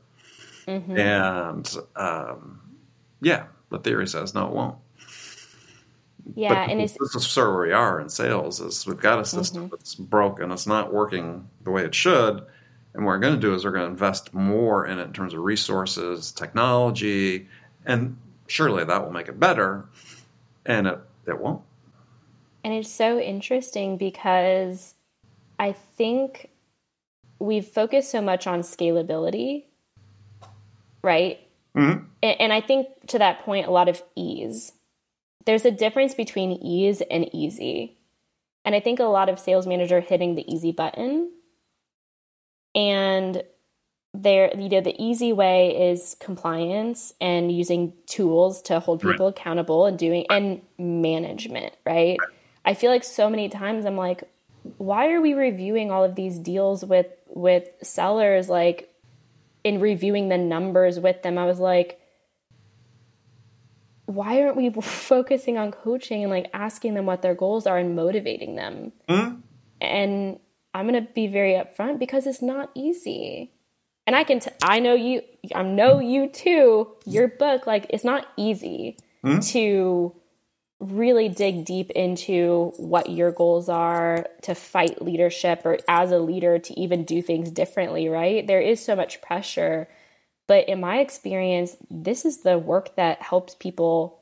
Mm-hmm. 0.68 0.98
And 0.98 1.78
um, 1.96 2.62
yeah, 3.22 3.46
the 3.70 3.80
theory 3.80 4.08
says 4.08 4.34
no, 4.34 4.48
it 4.48 4.54
won't. 4.54 4.78
Yeah, 6.36 6.54
but 6.54 6.72
and 6.72 6.80
this 6.80 6.96
is 6.96 7.28
sort 7.28 7.48
of 7.48 7.54
where 7.54 7.68
we 7.68 7.74
are 7.74 8.00
in 8.00 8.08
sales. 8.08 8.62
Is 8.62 8.88
we've 8.88 8.98
got 8.98 9.20
a 9.20 9.26
system 9.26 9.64
mm-hmm. 9.64 9.76
that's 9.76 9.96
broken, 9.96 10.52
it's 10.52 10.66
not 10.66 10.94
working 10.94 11.50
the 11.64 11.72
way 11.72 11.84
it 11.84 11.94
should, 11.94 12.46
and 12.94 13.04
what 13.04 13.12
we're 13.12 13.20
going 13.20 13.36
to 13.36 13.42
do 13.42 13.54
is 13.54 13.66
we're 13.66 13.72
going 13.72 13.86
to 13.86 13.92
invest 13.92 14.34
more 14.34 14.86
in 14.86 15.00
it 15.00 15.04
in 15.04 15.14
terms 15.14 15.34
of 15.34 15.42
resources, 15.42 16.32
technology, 16.32 17.50
and 17.86 18.18
surely 18.48 18.86
that 18.86 19.04
will 19.04 19.12
make 19.12 19.28
it 19.28 19.38
better, 19.38 19.86
and 20.66 20.88
it 20.88 21.00
it 21.28 21.40
won't. 21.40 21.62
And 22.64 22.74
it's 22.74 22.90
so 22.90 23.20
interesting 23.20 23.98
because 23.98 24.96
I 25.60 25.74
think 25.74 26.50
we've 27.44 27.68
focused 27.68 28.10
so 28.10 28.22
much 28.22 28.48
on 28.48 28.62
scalability, 28.62 29.66
right? 31.02 31.40
Mm-hmm. 31.76 32.06
And, 32.24 32.42
and 32.42 32.54
I 32.54 32.62
think 32.62 32.88
to 33.08 33.20
that 33.20 33.44
point, 33.44 33.68
a 33.68 33.72
lot 33.72 33.90
of 33.90 34.02
ease. 34.16 34.72
There's 35.46 35.66
a 35.66 35.72
difference 35.72 36.16
between 36.16 36.54
ease 36.54 37.02
and 37.12 37.30
easy. 37.36 37.98
And 38.64 38.74
I 38.74 38.80
think 38.80 39.02
a 39.02 39.06
lot 39.06 39.28
of 39.28 39.40
sales 39.40 39.68
managers 39.68 40.06
hitting 40.08 40.36
the 40.36 40.50
easy 40.52 40.72
button. 40.72 41.32
And 42.74 43.44
there, 44.14 44.58
you 44.58 44.70
know, 44.70 44.80
the 44.80 44.96
easy 44.98 45.34
way 45.34 45.92
is 45.92 46.16
compliance 46.22 47.14
and 47.20 47.52
using 47.52 47.92
tools 48.06 48.62
to 48.64 48.80
hold 48.80 49.02
people 49.02 49.26
right. 49.26 49.38
accountable 49.38 49.86
and 49.86 50.00
doing 50.00 50.26
and 50.30 50.62
management, 50.78 51.74
right? 51.86 52.18
I 52.64 52.74
feel 52.74 52.90
like 52.90 53.04
so 53.04 53.30
many 53.30 53.50
times 53.50 53.86
I'm 53.86 53.98
like, 53.98 54.24
why 54.78 55.12
are 55.12 55.20
we 55.20 55.34
reviewing 55.34 55.92
all 55.92 56.06
of 56.06 56.16
these 56.16 56.40
deals 56.40 56.86
with 56.86 57.08
with 57.34 57.68
sellers 57.82 58.50
like 58.50 58.94
in 59.64 59.80
reviewing 59.80 60.30
the 60.30 60.38
numbers 60.38 61.00
with 61.00 61.22
them 61.24 61.38
i 61.38 61.46
was 61.46 61.60
like 61.60 62.00
why 64.06 64.42
aren't 64.42 64.56
we 64.56 64.70
focusing 64.82 65.58
on 65.58 65.72
coaching 65.72 66.24
and 66.24 66.32
like 66.32 66.50
asking 66.54 66.94
them 66.94 67.06
what 67.06 67.22
their 67.22 67.36
goals 67.36 67.66
are 67.66 67.78
and 67.78 67.96
motivating 67.96 68.56
them 68.56 68.92
mm-hmm. 69.10 69.36
and 69.82 70.40
i'm 70.74 70.88
going 70.88 71.06
to 71.06 71.14
be 71.14 71.28
very 71.28 71.54
upfront 71.54 72.00
because 72.00 72.28
it's 72.28 72.42
not 72.42 72.70
easy 72.76 73.52
and 74.06 74.16
i 74.16 74.24
can 74.24 74.40
t- 74.40 74.52
I 74.62 74.80
know 74.80 74.94
you 74.94 75.22
i 75.56 75.64
know 75.64 76.00
you 76.00 76.28
too 76.28 76.96
your 77.06 77.28
book 77.28 77.66
like 77.66 77.88
it's 77.90 78.04
not 78.04 78.28
easy 78.38 78.98
mm-hmm. 79.24 79.40
to 79.40 80.16
really 80.92 81.30
dig 81.30 81.66
deep 81.66 81.92
into 81.92 82.74
what 82.78 83.10
your 83.10 83.32
goals 83.32 83.70
are 83.70 84.28
to 84.42 84.56
fight 84.56 85.02
leadership 85.02 85.62
or 85.66 85.78
as 85.88 86.12
a 86.12 86.20
leader 86.20 86.60
to 86.60 86.80
even 86.80 87.04
do 87.04 87.22
things 87.22 87.52
differently, 87.52 88.10
right? 88.10 88.46
There 88.46 88.62
is 88.62 88.84
so 88.84 88.96
much 88.96 89.22
pressure. 89.22 89.88
But 90.48 90.68
in 90.68 90.82
my 90.82 91.00
experience, 91.00 91.78
this 91.90 92.26
is 92.26 92.42
the 92.42 92.58
work 92.58 92.96
that 92.96 93.22
helps 93.22 93.56
people 93.56 94.20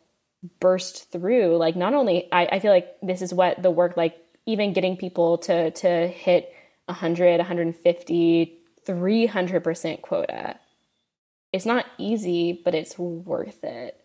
burst 0.60 1.12
through. 1.12 1.58
Like, 1.58 1.76
not 1.76 1.94
only, 1.94 2.32
I, 2.32 2.46
I 2.54 2.60
feel 2.60 2.72
like 2.72 2.96
this 3.02 3.22
is 3.22 3.34
what 3.34 3.62
the 3.62 3.72
work, 3.72 3.98
like, 3.98 4.18
even 4.46 4.74
getting 4.74 4.98
people 4.98 5.38
to, 5.40 5.72
to 5.72 6.08
hit 6.08 6.54
100, 6.86 7.38
150, 7.38 8.58
300% 8.88 10.02
quota. 10.02 10.60
It's 11.54 11.66
not 11.66 11.86
easy, 11.98 12.60
but 12.64 12.76
it's 12.76 12.98
worth 12.98 13.64
it. 13.64 14.01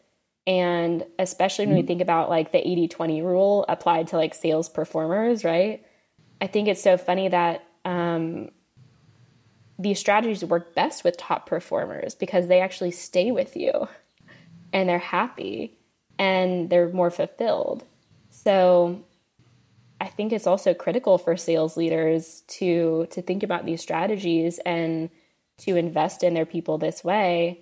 And 0.47 1.05
especially 1.19 1.67
when 1.67 1.75
we 1.75 1.81
mm-hmm. 1.81 1.89
think 1.89 2.01
about 2.03 2.31
like 2.31 2.53
the 2.53 2.67
80 2.67 2.89
20 2.89 3.23
rule 3.23 3.65
applied 3.69 4.09
to 4.09 4.17
like 4.17 4.35
sales 4.35 4.69
performers, 4.69 5.45
right? 5.45 5.85
I 6.41 6.47
think 6.47 6.69
it's 6.69 6.83
so 6.83 6.97
funny 6.97 7.29
that 7.29 7.65
um, 7.85 8.51
these 9.79 9.99
strategies 9.99 10.45
work 10.45 10.75
best 10.75 11.05
with 11.05 11.17
top 11.17 11.47
performers 11.47 12.15
because 12.15 12.49
they 12.49 12.61
actually 12.61 12.91
stay 12.91 13.31
with 13.31 13.57
you 13.57 13.89
and 14.73 14.89
they're 14.89 14.99
happy 14.99 15.79
and 16.19 16.71
they're 16.71 16.91
more 16.91 17.11
fulfilled. 17.11 17.85
So 18.31 19.03
I 20.01 20.07
think 20.07 20.33
it's 20.33 20.47
also 20.47 20.75
critical 20.75 21.19
for 21.19 21.37
sales 21.37 21.77
leaders 21.77 22.43
to 22.49 23.07
to 23.11 23.23
think 23.23 23.43
about 23.43 23.65
these 23.67 23.81
strategies 23.81 24.59
and 24.61 25.11
to 25.59 25.77
invest 25.77 26.23
in 26.23 26.35
their 26.35 26.47
people 26.47 26.79
this 26.79 27.03
way 27.03 27.61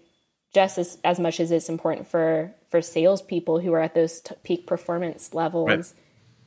just 0.55 0.79
as, 0.79 0.99
as 1.05 1.19
much 1.19 1.41
as 1.41 1.51
it's 1.51 1.69
important 1.69 2.09
for 2.09 2.55
for 2.71 2.81
salespeople 2.81 3.61
who 3.61 3.73
are 3.73 3.81
at 3.81 3.95
those 3.95 4.21
t- 4.21 4.35
peak 4.43 4.67
performance 4.67 5.35
levels 5.35 5.69
right. 5.69 5.93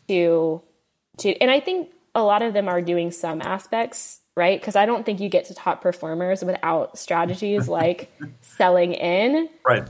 to 0.08 0.62
to 1.18 1.36
and 1.42 1.52
I 1.52 1.60
think 1.60 1.90
a 2.16 2.24
lot 2.24 2.42
of 2.42 2.54
them 2.54 2.68
are 2.68 2.82
doing 2.82 3.12
some 3.12 3.42
aspects 3.42 4.20
right 4.36 4.60
because 4.60 4.76
I 4.76 4.86
don't 4.86 5.06
think 5.06 5.20
you 5.20 5.30
get 5.30 5.46
to 5.46 5.54
top 5.54 5.82
performers 5.82 6.44
without 6.44 6.98
strategies 6.98 7.68
like 7.80 8.12
selling 8.42 8.94
in 8.94 9.50
right 9.66 9.88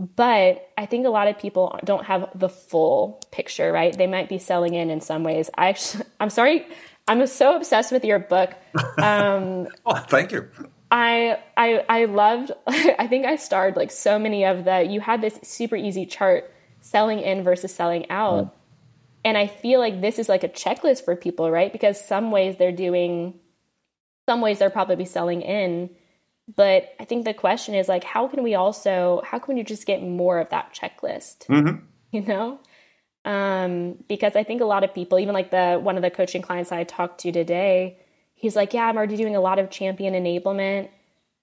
but 0.00 0.70
I 0.78 0.86
think 0.86 1.06
a 1.06 1.10
lot 1.10 1.28
of 1.28 1.38
people 1.38 1.78
don't 1.84 2.06
have 2.06 2.30
the 2.34 2.48
full 2.48 3.20
picture, 3.30 3.70
right? 3.70 3.94
They 3.94 4.06
might 4.06 4.30
be 4.30 4.38
selling 4.38 4.72
in 4.72 4.88
in 4.88 5.02
some 5.02 5.24
ways. 5.24 5.50
I 5.58 5.68
actually, 5.68 6.04
I'm 6.20 6.30
sorry, 6.30 6.66
I'm 7.06 7.26
so 7.26 7.54
obsessed 7.54 7.92
with 7.92 8.04
your 8.04 8.18
book. 8.18 8.54
Um, 8.98 9.68
oh, 9.86 9.96
thank 9.96 10.32
you. 10.32 10.48
I 10.90 11.38
I 11.56 11.84
I 11.88 12.04
loved. 12.06 12.52
I 12.66 13.06
think 13.06 13.26
I 13.26 13.36
starred 13.36 13.76
like 13.76 13.90
so 13.90 14.18
many 14.18 14.44
of 14.44 14.64
the. 14.64 14.82
You 14.82 15.00
had 15.00 15.20
this 15.20 15.38
super 15.42 15.76
easy 15.76 16.06
chart 16.06 16.52
selling 16.80 17.20
in 17.20 17.44
versus 17.44 17.72
selling 17.72 18.10
out, 18.10 18.46
mm. 18.46 18.52
and 19.24 19.38
I 19.38 19.46
feel 19.46 19.78
like 19.78 20.00
this 20.00 20.18
is 20.18 20.28
like 20.28 20.42
a 20.42 20.48
checklist 20.48 21.04
for 21.04 21.14
people, 21.14 21.50
right? 21.50 21.72
Because 21.72 22.04
some 22.04 22.30
ways 22.30 22.56
they're 22.56 22.72
doing, 22.72 23.38
some 24.28 24.40
ways 24.40 24.58
they're 24.58 24.70
probably 24.70 25.04
selling 25.04 25.42
in, 25.42 25.90
but 26.56 26.94
I 26.98 27.04
think 27.04 27.24
the 27.24 27.34
question 27.34 27.74
is 27.74 27.88
like, 27.88 28.02
how 28.02 28.26
can 28.26 28.42
we 28.42 28.54
also? 28.54 29.22
How 29.24 29.38
can 29.38 29.54
we 29.54 29.62
just 29.62 29.86
get 29.86 30.02
more 30.02 30.40
of 30.40 30.50
that 30.50 30.74
checklist? 30.74 31.46
Mm-hmm. 31.46 31.84
You 32.12 32.22
know, 32.22 32.58
um, 33.24 34.02
because 34.08 34.34
I 34.34 34.42
think 34.42 34.60
a 34.60 34.64
lot 34.64 34.82
of 34.82 34.92
people, 34.92 35.20
even 35.20 35.32
like 35.32 35.52
the 35.52 35.78
one 35.80 35.94
of 35.94 36.02
the 36.02 36.10
coaching 36.10 36.42
clients 36.42 36.72
I 36.72 36.82
talked 36.82 37.20
to 37.20 37.30
today 37.30 37.98
he's 38.40 38.56
like, 38.56 38.72
Yeah, 38.74 38.86
I'm 38.86 38.96
already 38.96 39.16
doing 39.16 39.36
a 39.36 39.40
lot 39.40 39.58
of 39.58 39.70
champion 39.70 40.14
enablement. 40.14 40.88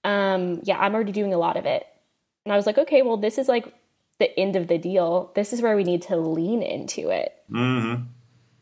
Um, 0.04 0.60
yeah, 0.64 0.78
I'm 0.78 0.94
already 0.94 1.12
doing 1.12 1.32
a 1.32 1.38
lot 1.38 1.56
of 1.56 1.64
it. 1.64 1.86
And 2.44 2.52
I 2.52 2.56
was 2.56 2.66
like, 2.66 2.76
Okay, 2.76 3.02
well, 3.02 3.16
this 3.16 3.38
is 3.38 3.48
like 3.48 3.72
the 4.18 4.38
end 4.38 4.56
of 4.56 4.66
the 4.66 4.78
deal. 4.78 5.30
This 5.34 5.52
is 5.52 5.62
where 5.62 5.76
we 5.76 5.84
need 5.84 6.02
to 6.02 6.16
lean 6.16 6.62
into 6.62 7.10
it. 7.10 7.32
Mm-hmm. 7.50 8.02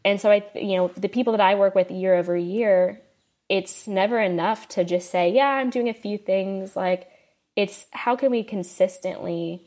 And 0.04 0.20
so 0.20 0.30
I, 0.30 0.44
you 0.54 0.76
know, 0.76 0.88
the 0.96 1.08
people 1.08 1.32
that 1.32 1.40
I 1.40 1.54
work 1.54 1.74
with 1.74 1.90
year 1.90 2.14
over 2.14 2.36
year, 2.36 3.00
it's 3.48 3.88
never 3.88 4.20
enough 4.20 4.68
to 4.68 4.84
just 4.84 5.10
say, 5.10 5.32
Yeah, 5.32 5.48
I'm 5.48 5.70
doing 5.70 5.88
a 5.88 5.94
few 5.94 6.18
things. 6.18 6.76
Like, 6.76 7.08
it's 7.56 7.86
how 7.90 8.16
can 8.16 8.30
we 8.30 8.44
consistently 8.44 9.62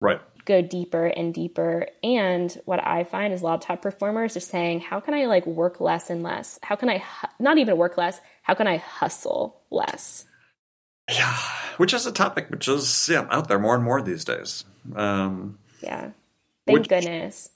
right 0.00 0.20
go 0.44 0.62
deeper 0.62 1.06
and 1.06 1.32
deeper. 1.32 1.86
And 2.02 2.56
what 2.64 2.84
I 2.84 3.04
find 3.04 3.32
is 3.32 3.42
a 3.42 3.44
lot 3.44 3.54
of 3.54 3.60
top 3.60 3.82
performers 3.82 4.36
are 4.36 4.40
saying, 4.40 4.80
how 4.80 5.00
can 5.00 5.14
I 5.14 5.26
like 5.26 5.46
work 5.46 5.80
less 5.80 6.10
and 6.10 6.22
less? 6.22 6.58
How 6.62 6.76
can 6.76 6.88
I 6.88 6.98
hu- 6.98 7.28
not 7.38 7.58
even 7.58 7.76
work 7.76 7.96
less? 7.96 8.20
How 8.42 8.54
can 8.54 8.66
I 8.66 8.76
hustle 8.78 9.60
less? 9.70 10.24
Yeah, 11.10 11.36
which 11.76 11.92
is 11.92 12.06
a 12.06 12.12
topic 12.12 12.48
which 12.48 12.68
is 12.68 13.08
yeah 13.10 13.26
out 13.30 13.48
there 13.48 13.58
more 13.58 13.74
and 13.74 13.84
more 13.84 14.00
these 14.00 14.24
days. 14.24 14.64
Um, 14.94 15.58
yeah, 15.82 16.10
thank 16.66 16.78
which, 16.78 16.88
goodness. 16.88 17.50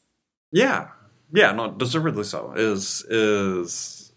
Yeah, 0.50 0.88
yeah, 1.32 1.52
no, 1.52 1.70
deservedly 1.70 2.24
so. 2.24 2.52
Is 2.56 3.04
is 3.08 4.12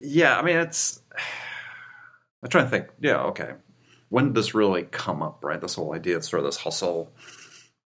yeah. 0.00 0.38
I 0.38 0.42
mean, 0.42 0.56
it's. 0.56 1.00
I'm 2.42 2.50
trying 2.50 2.64
to 2.64 2.70
think. 2.70 2.88
Yeah, 3.00 3.22
okay 3.24 3.54
when 4.08 4.26
did 4.26 4.34
this 4.34 4.54
really 4.54 4.84
come 4.84 5.22
up, 5.22 5.44
right? 5.44 5.60
This 5.60 5.74
whole 5.74 5.94
idea 5.94 6.16
of 6.16 6.24
sort 6.24 6.40
of 6.40 6.46
this 6.46 6.58
hustle, 6.58 7.12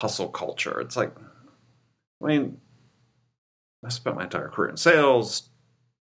hustle 0.00 0.28
culture. 0.28 0.80
It's 0.80 0.96
like, 0.96 1.14
I 2.22 2.26
mean, 2.26 2.58
I 3.84 3.88
spent 3.88 4.16
my 4.16 4.24
entire 4.24 4.48
career 4.48 4.70
in 4.70 4.76
sales, 4.76 5.48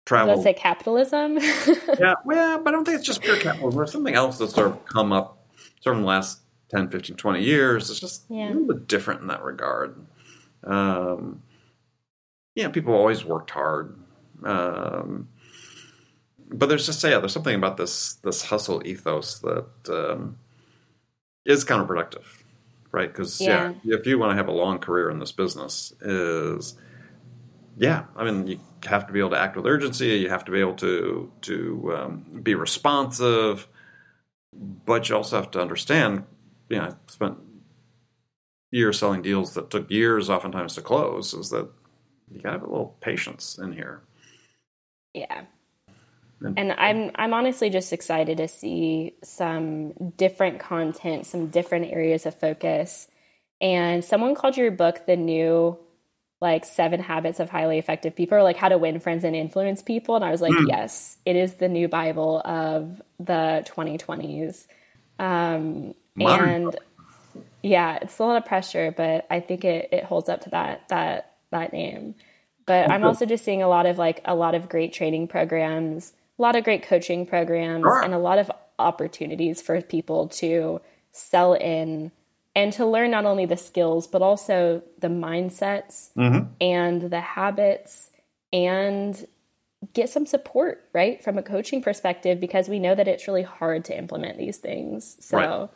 travel. 0.05 0.35
Let's 0.35 0.45
say 0.45 0.55
capitalism. 0.55 1.39
yeah, 1.99 2.15
well, 2.25 2.59
but 2.59 2.69
I 2.69 2.73
don't 2.73 2.85
think 2.85 2.99
it's 2.99 3.07
just 3.07 3.23
pure 3.23 3.39
capitalism. 3.39 3.79
There's 3.79 3.93
something 3.93 4.15
else 4.15 4.39
that's 4.39 4.55
sort 4.55 4.69
of 4.69 4.85
come 4.87 5.13
up 5.13 5.47
sort 5.81 5.97
of 5.97 6.03
the 6.03 6.09
last 6.09 6.41
10, 6.71 6.91
15, 6.91 7.17
20 7.17 7.43
years. 7.43 7.91
It's 7.91 8.01
just 8.01 8.25
yeah. 8.29 8.49
a 8.49 8.51
little 8.53 8.67
bit 8.67 8.89
different 8.89 9.21
in 9.21 9.29
that 9.29 9.43
regard. 9.43 10.05
Um, 10.65 11.43
yeah, 12.55 12.69
people 12.69 12.95
always 12.95 13.25
worked 13.25 13.51
hard. 13.51 13.99
Um, 14.43 15.29
but 16.49 16.69
there's 16.69 16.87
just 16.87 17.03
yeah, 17.03 17.19
there's 17.19 17.33
something 17.33 17.55
about 17.55 17.77
this 17.77 18.15
this 18.15 18.43
hustle 18.43 18.87
ethos 18.87 19.39
that 19.41 19.69
um, 19.89 20.39
is 21.45 21.65
counterproductive, 21.65 22.25
right? 22.93 23.11
Because 23.11 23.41
yeah. 23.41 23.75
yeah. 23.83 23.97
if 23.97 24.07
you 24.07 24.19
want 24.19 24.33
to 24.33 24.37
have 24.37 24.49
a 24.49 24.53
long 24.53 24.79
career 24.79 25.11
in 25.11 25.19
this 25.19 25.33
business, 25.33 25.93
is 26.01 26.77
yeah, 27.77 28.05
I 28.17 28.25
mean 28.25 28.47
you 28.47 28.61
have 28.85 29.07
to 29.07 29.13
be 29.13 29.19
able 29.19 29.31
to 29.31 29.41
act 29.41 29.57
with 29.57 29.67
urgency. 29.67 30.19
You 30.19 30.29
have 30.29 30.45
to 30.45 30.53
be 30.53 30.61
able 30.61 30.75
to 30.77 31.31
to 31.43 31.95
um, 31.97 32.41
be 32.43 32.55
responsive, 32.55 33.69
but 34.53 35.09
you 35.09 35.17
also 35.17 35.37
have 35.37 35.51
to 35.53 35.61
understand. 35.61 36.25
You 36.69 36.79
know, 36.79 36.85
I 36.85 36.93
spent 37.09 37.39
years 38.71 38.99
selling 38.99 39.23
deals 39.23 39.55
that 39.55 39.71
took 39.71 39.91
years, 39.91 40.31
oftentimes, 40.31 40.75
to 40.75 40.83
close. 40.83 41.35
Is 41.35 41.51
that 41.51 41.69
you 42.31 42.41
got 42.41 42.51
to 42.51 42.59
have 42.59 42.63
a 42.63 42.71
little 42.71 42.97
patience 43.01 43.59
in 43.59 43.73
here. 43.73 44.03
Yeah, 45.13 45.43
and 46.57 46.73
I'm 46.73 47.11
I'm 47.15 47.35
honestly 47.35 47.71
just 47.71 47.93
excited 47.93 48.39
to 48.39 48.49
see 48.49 49.15
some 49.23 49.93
different 50.17 50.61
content, 50.61 51.27
some 51.27 51.49
different 51.49 51.93
areas 51.93 52.27
of 52.27 52.39
focus. 52.39 53.09
And 53.61 54.05
someone 54.05 54.35
called 54.35 54.57
your 54.57 54.71
book 54.71 55.07
the 55.07 55.17
new 55.17 55.79
like 56.41 56.65
seven 56.67 57.01
habits 57.01 57.41
of 57.41 57.49
highly 57.49 57.79
effective 57.79 58.15
people 58.15 58.37
or 58.37 58.43
like 58.43 58.57
how 58.57 58.69
to 58.69 58.77
win 58.77 59.01
friends 59.01 59.25
and 59.25 59.35
influence 59.35 59.83
people. 59.83 60.15
And 60.15 60.25
i 60.25 60.31
was 60.31 60.43
like 60.43 60.53
mm. 60.53 60.69
yes 60.69 61.17
it 61.25 61.37
is 61.37 61.55
the 61.55 61.69
new 61.69 61.89
bible 61.89 62.43
of 62.45 63.01
the 63.19 63.65
2020s 63.67 64.67
um, 65.19 65.95
and 66.21 66.77
yeah 67.63 67.99
it's 68.03 68.19
a 68.19 68.25
lot 68.25 68.37
of 68.37 68.45
pressure 68.45 68.93
but 68.95 69.27
i 69.31 69.41
think 69.41 69.65
it, 69.65 69.89
it 69.91 70.05
holds 70.05 70.29
up 70.29 70.43
to 70.43 70.51
that 70.51 70.87
that 70.89 71.37
that 71.51 71.73
name. 71.73 72.15
But 72.67 72.91
i'm 72.91 73.05
also 73.05 73.25
just 73.25 73.45
seeing 73.45 73.63
a 73.63 73.69
lot 73.69 73.87
of 73.87 73.97
like 73.97 74.21
a 74.25 74.35
lot 74.35 74.55
of 74.55 74.69
great 74.69 74.93
training 74.93 75.29
programs 75.29 76.13
a 76.39 76.43
lot 76.43 76.57
of 76.57 76.65
great 76.65 76.83
coaching 76.83 77.27
programs 77.27 77.83
sure. 77.83 78.03
and 78.03 78.15
a 78.15 78.19
lot 78.19 78.39
of 78.39 78.51
opportunities 78.79 79.63
for 79.63 79.81
people 79.81 80.29
to 80.29 80.81
sell 81.13 81.55
in 81.55 82.11
and 82.57 82.73
to 82.73 82.87
learn 82.87 83.11
not 83.11 83.25
only 83.25 83.47
the 83.47 83.57
skills 83.57 84.07
but 84.07 84.23
also 84.23 84.83
the 84.99 85.09
mindsets 85.09 86.11
mm-hmm. 86.17 86.49
and 86.61 87.03
the 87.03 87.21
habits 87.21 88.11
and 88.53 89.27
get 89.93 90.09
some 90.09 90.27
support 90.27 90.89
right 90.93 91.23
from 91.23 91.39
a 91.39 91.43
coaching 91.43 91.83
perspective 91.83 92.41
because 92.41 92.69
we 92.69 92.79
know 92.79 92.95
that 92.95 93.07
it's 93.07 93.29
really 93.29 93.43
hard 93.43 93.85
to 93.85 93.97
implement 93.97 94.39
these 94.39 94.57
things 94.57 95.17
so 95.21 95.37
right. 95.37 95.69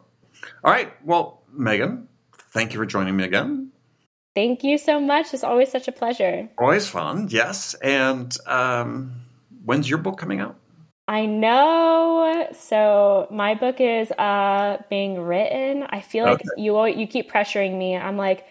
All 0.63 0.71
right. 0.71 0.93
Well, 1.05 1.43
Meghann, 1.57 2.07
thank 2.51 2.73
you 2.73 2.79
for 2.79 2.85
joining 2.85 3.15
me 3.15 3.23
again. 3.23 3.71
Thank 4.35 4.63
you 4.63 4.77
so 4.77 4.99
much. 4.99 5.33
It's 5.33 5.43
always 5.43 5.71
such 5.71 5.87
a 5.87 5.91
pleasure. 5.91 6.47
Always 6.59 6.87
fun, 6.87 7.27
yes. 7.31 7.73
And 7.75 8.35
um, 8.45 9.21
when's 9.63 9.89
your 9.89 9.99
book 9.99 10.17
coming 10.17 10.41
out? 10.41 10.57
I 11.07 11.25
know. 11.25 12.49
So 12.53 13.27
my 13.31 13.55
book 13.55 13.79
is 13.79 14.11
uh, 14.11 14.77
being 14.89 15.19
written. 15.21 15.83
I 15.89 16.01
feel 16.01 16.25
like 16.25 16.43
you 16.57 16.85
you 16.87 17.07
keep 17.07 17.31
pressuring 17.31 17.77
me. 17.77 17.95
I'm 17.95 18.17
like, 18.17 18.45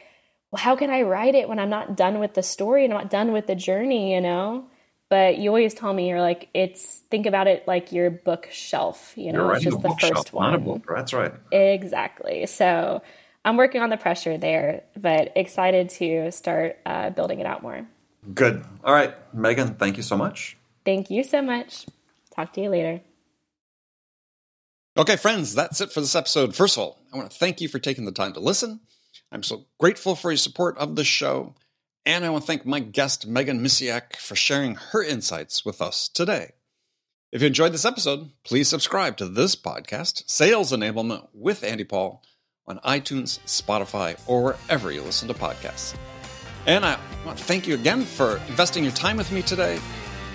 well, 0.50 0.62
how 0.62 0.76
can 0.76 0.90
I 0.90 1.02
write 1.02 1.34
it 1.34 1.48
when 1.48 1.58
I'm 1.58 1.68
not 1.68 1.96
done 1.96 2.18
with 2.18 2.34
the 2.34 2.42
story 2.42 2.84
and 2.84 2.92
I'm 2.92 3.00
not 3.00 3.10
done 3.10 3.32
with 3.32 3.46
the 3.46 3.54
journey, 3.54 4.14
you 4.14 4.20
know? 4.20 4.66
But 5.08 5.38
you 5.38 5.50
always 5.50 5.74
tell 5.74 5.92
me 5.92 6.08
you're 6.08 6.20
like, 6.20 6.48
it's 6.54 7.02
think 7.10 7.26
about 7.26 7.46
it 7.46 7.68
like 7.68 7.92
your 7.92 8.10
bookshelf, 8.10 9.12
you 9.16 9.32
know, 9.32 9.50
it's 9.50 9.62
just 9.62 9.80
the 9.82 9.94
first 10.00 10.32
one. 10.32 10.54
A 10.54 10.58
book. 10.58 10.84
That's 10.88 11.12
right. 11.12 11.32
Exactly. 11.52 12.46
So 12.46 13.02
I'm 13.44 13.56
working 13.56 13.82
on 13.82 13.90
the 13.90 13.96
pressure 13.96 14.36
there, 14.36 14.82
but 14.96 15.32
excited 15.36 15.90
to 15.90 16.32
start 16.32 16.78
uh, 16.84 17.10
building 17.10 17.38
it 17.38 17.46
out 17.46 17.62
more. 17.62 17.86
Good. 18.34 18.64
All 18.82 18.92
right, 18.92 19.14
Meghann, 19.32 19.78
thank 19.78 19.96
you 19.96 20.02
so 20.02 20.16
much. 20.16 20.56
Thank 20.84 21.10
you 21.10 21.22
so 21.22 21.40
much. 21.42 21.86
Talk 22.36 22.52
to 22.52 22.60
you 22.60 22.68
later. 22.68 23.00
Okay, 24.98 25.16
friends, 25.16 25.54
that's 25.54 25.80
it 25.80 25.92
for 25.92 26.00
this 26.00 26.14
episode. 26.14 26.54
First 26.54 26.76
of 26.76 26.82
all, 26.82 27.02
I 27.12 27.16
want 27.16 27.30
to 27.30 27.36
thank 27.36 27.60
you 27.60 27.68
for 27.68 27.78
taking 27.78 28.04
the 28.04 28.12
time 28.12 28.32
to 28.34 28.40
listen. 28.40 28.80
I'm 29.32 29.42
so 29.42 29.66
grateful 29.78 30.14
for 30.14 30.30
your 30.30 30.38
support 30.38 30.78
of 30.78 30.96
the 30.96 31.04
show. 31.04 31.54
And 32.04 32.24
I 32.24 32.30
want 32.30 32.44
to 32.44 32.46
thank 32.46 32.64
my 32.64 32.80
guest, 32.80 33.28
Meghann 33.28 33.60
Misiak, 33.60 34.16
for 34.16 34.36
sharing 34.36 34.76
her 34.76 35.02
insights 35.02 35.64
with 35.64 35.82
us 35.82 36.08
today. 36.08 36.52
If 37.32 37.40
you 37.42 37.48
enjoyed 37.48 37.72
this 37.72 37.84
episode, 37.84 38.30
please 38.44 38.68
subscribe 38.68 39.16
to 39.16 39.28
this 39.28 39.56
podcast, 39.56 40.22
Sales 40.30 40.72
Enablement 40.72 41.26
with 41.34 41.64
Andy 41.64 41.84
Paul, 41.84 42.22
on 42.66 42.78
iTunes, 42.78 43.40
Spotify, 43.40 44.18
or 44.26 44.42
wherever 44.42 44.92
you 44.92 45.02
listen 45.02 45.28
to 45.28 45.34
podcasts. 45.34 45.96
And 46.66 46.84
I 46.84 46.98
want 47.24 47.38
to 47.38 47.44
thank 47.44 47.66
you 47.66 47.74
again 47.74 48.02
for 48.02 48.40
investing 48.48 48.84
your 48.84 48.92
time 48.92 49.16
with 49.16 49.32
me 49.32 49.42
today. 49.42 49.78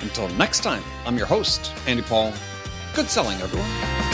Until 0.02 0.28
next 0.30 0.62
time, 0.62 0.84
I'm 1.06 1.18
your 1.18 1.28
host, 1.28 1.74
Andy 1.88 2.04
Paul. 2.04 2.34
Good 2.94 3.10
selling, 3.10 3.40
everyone. 3.42 4.11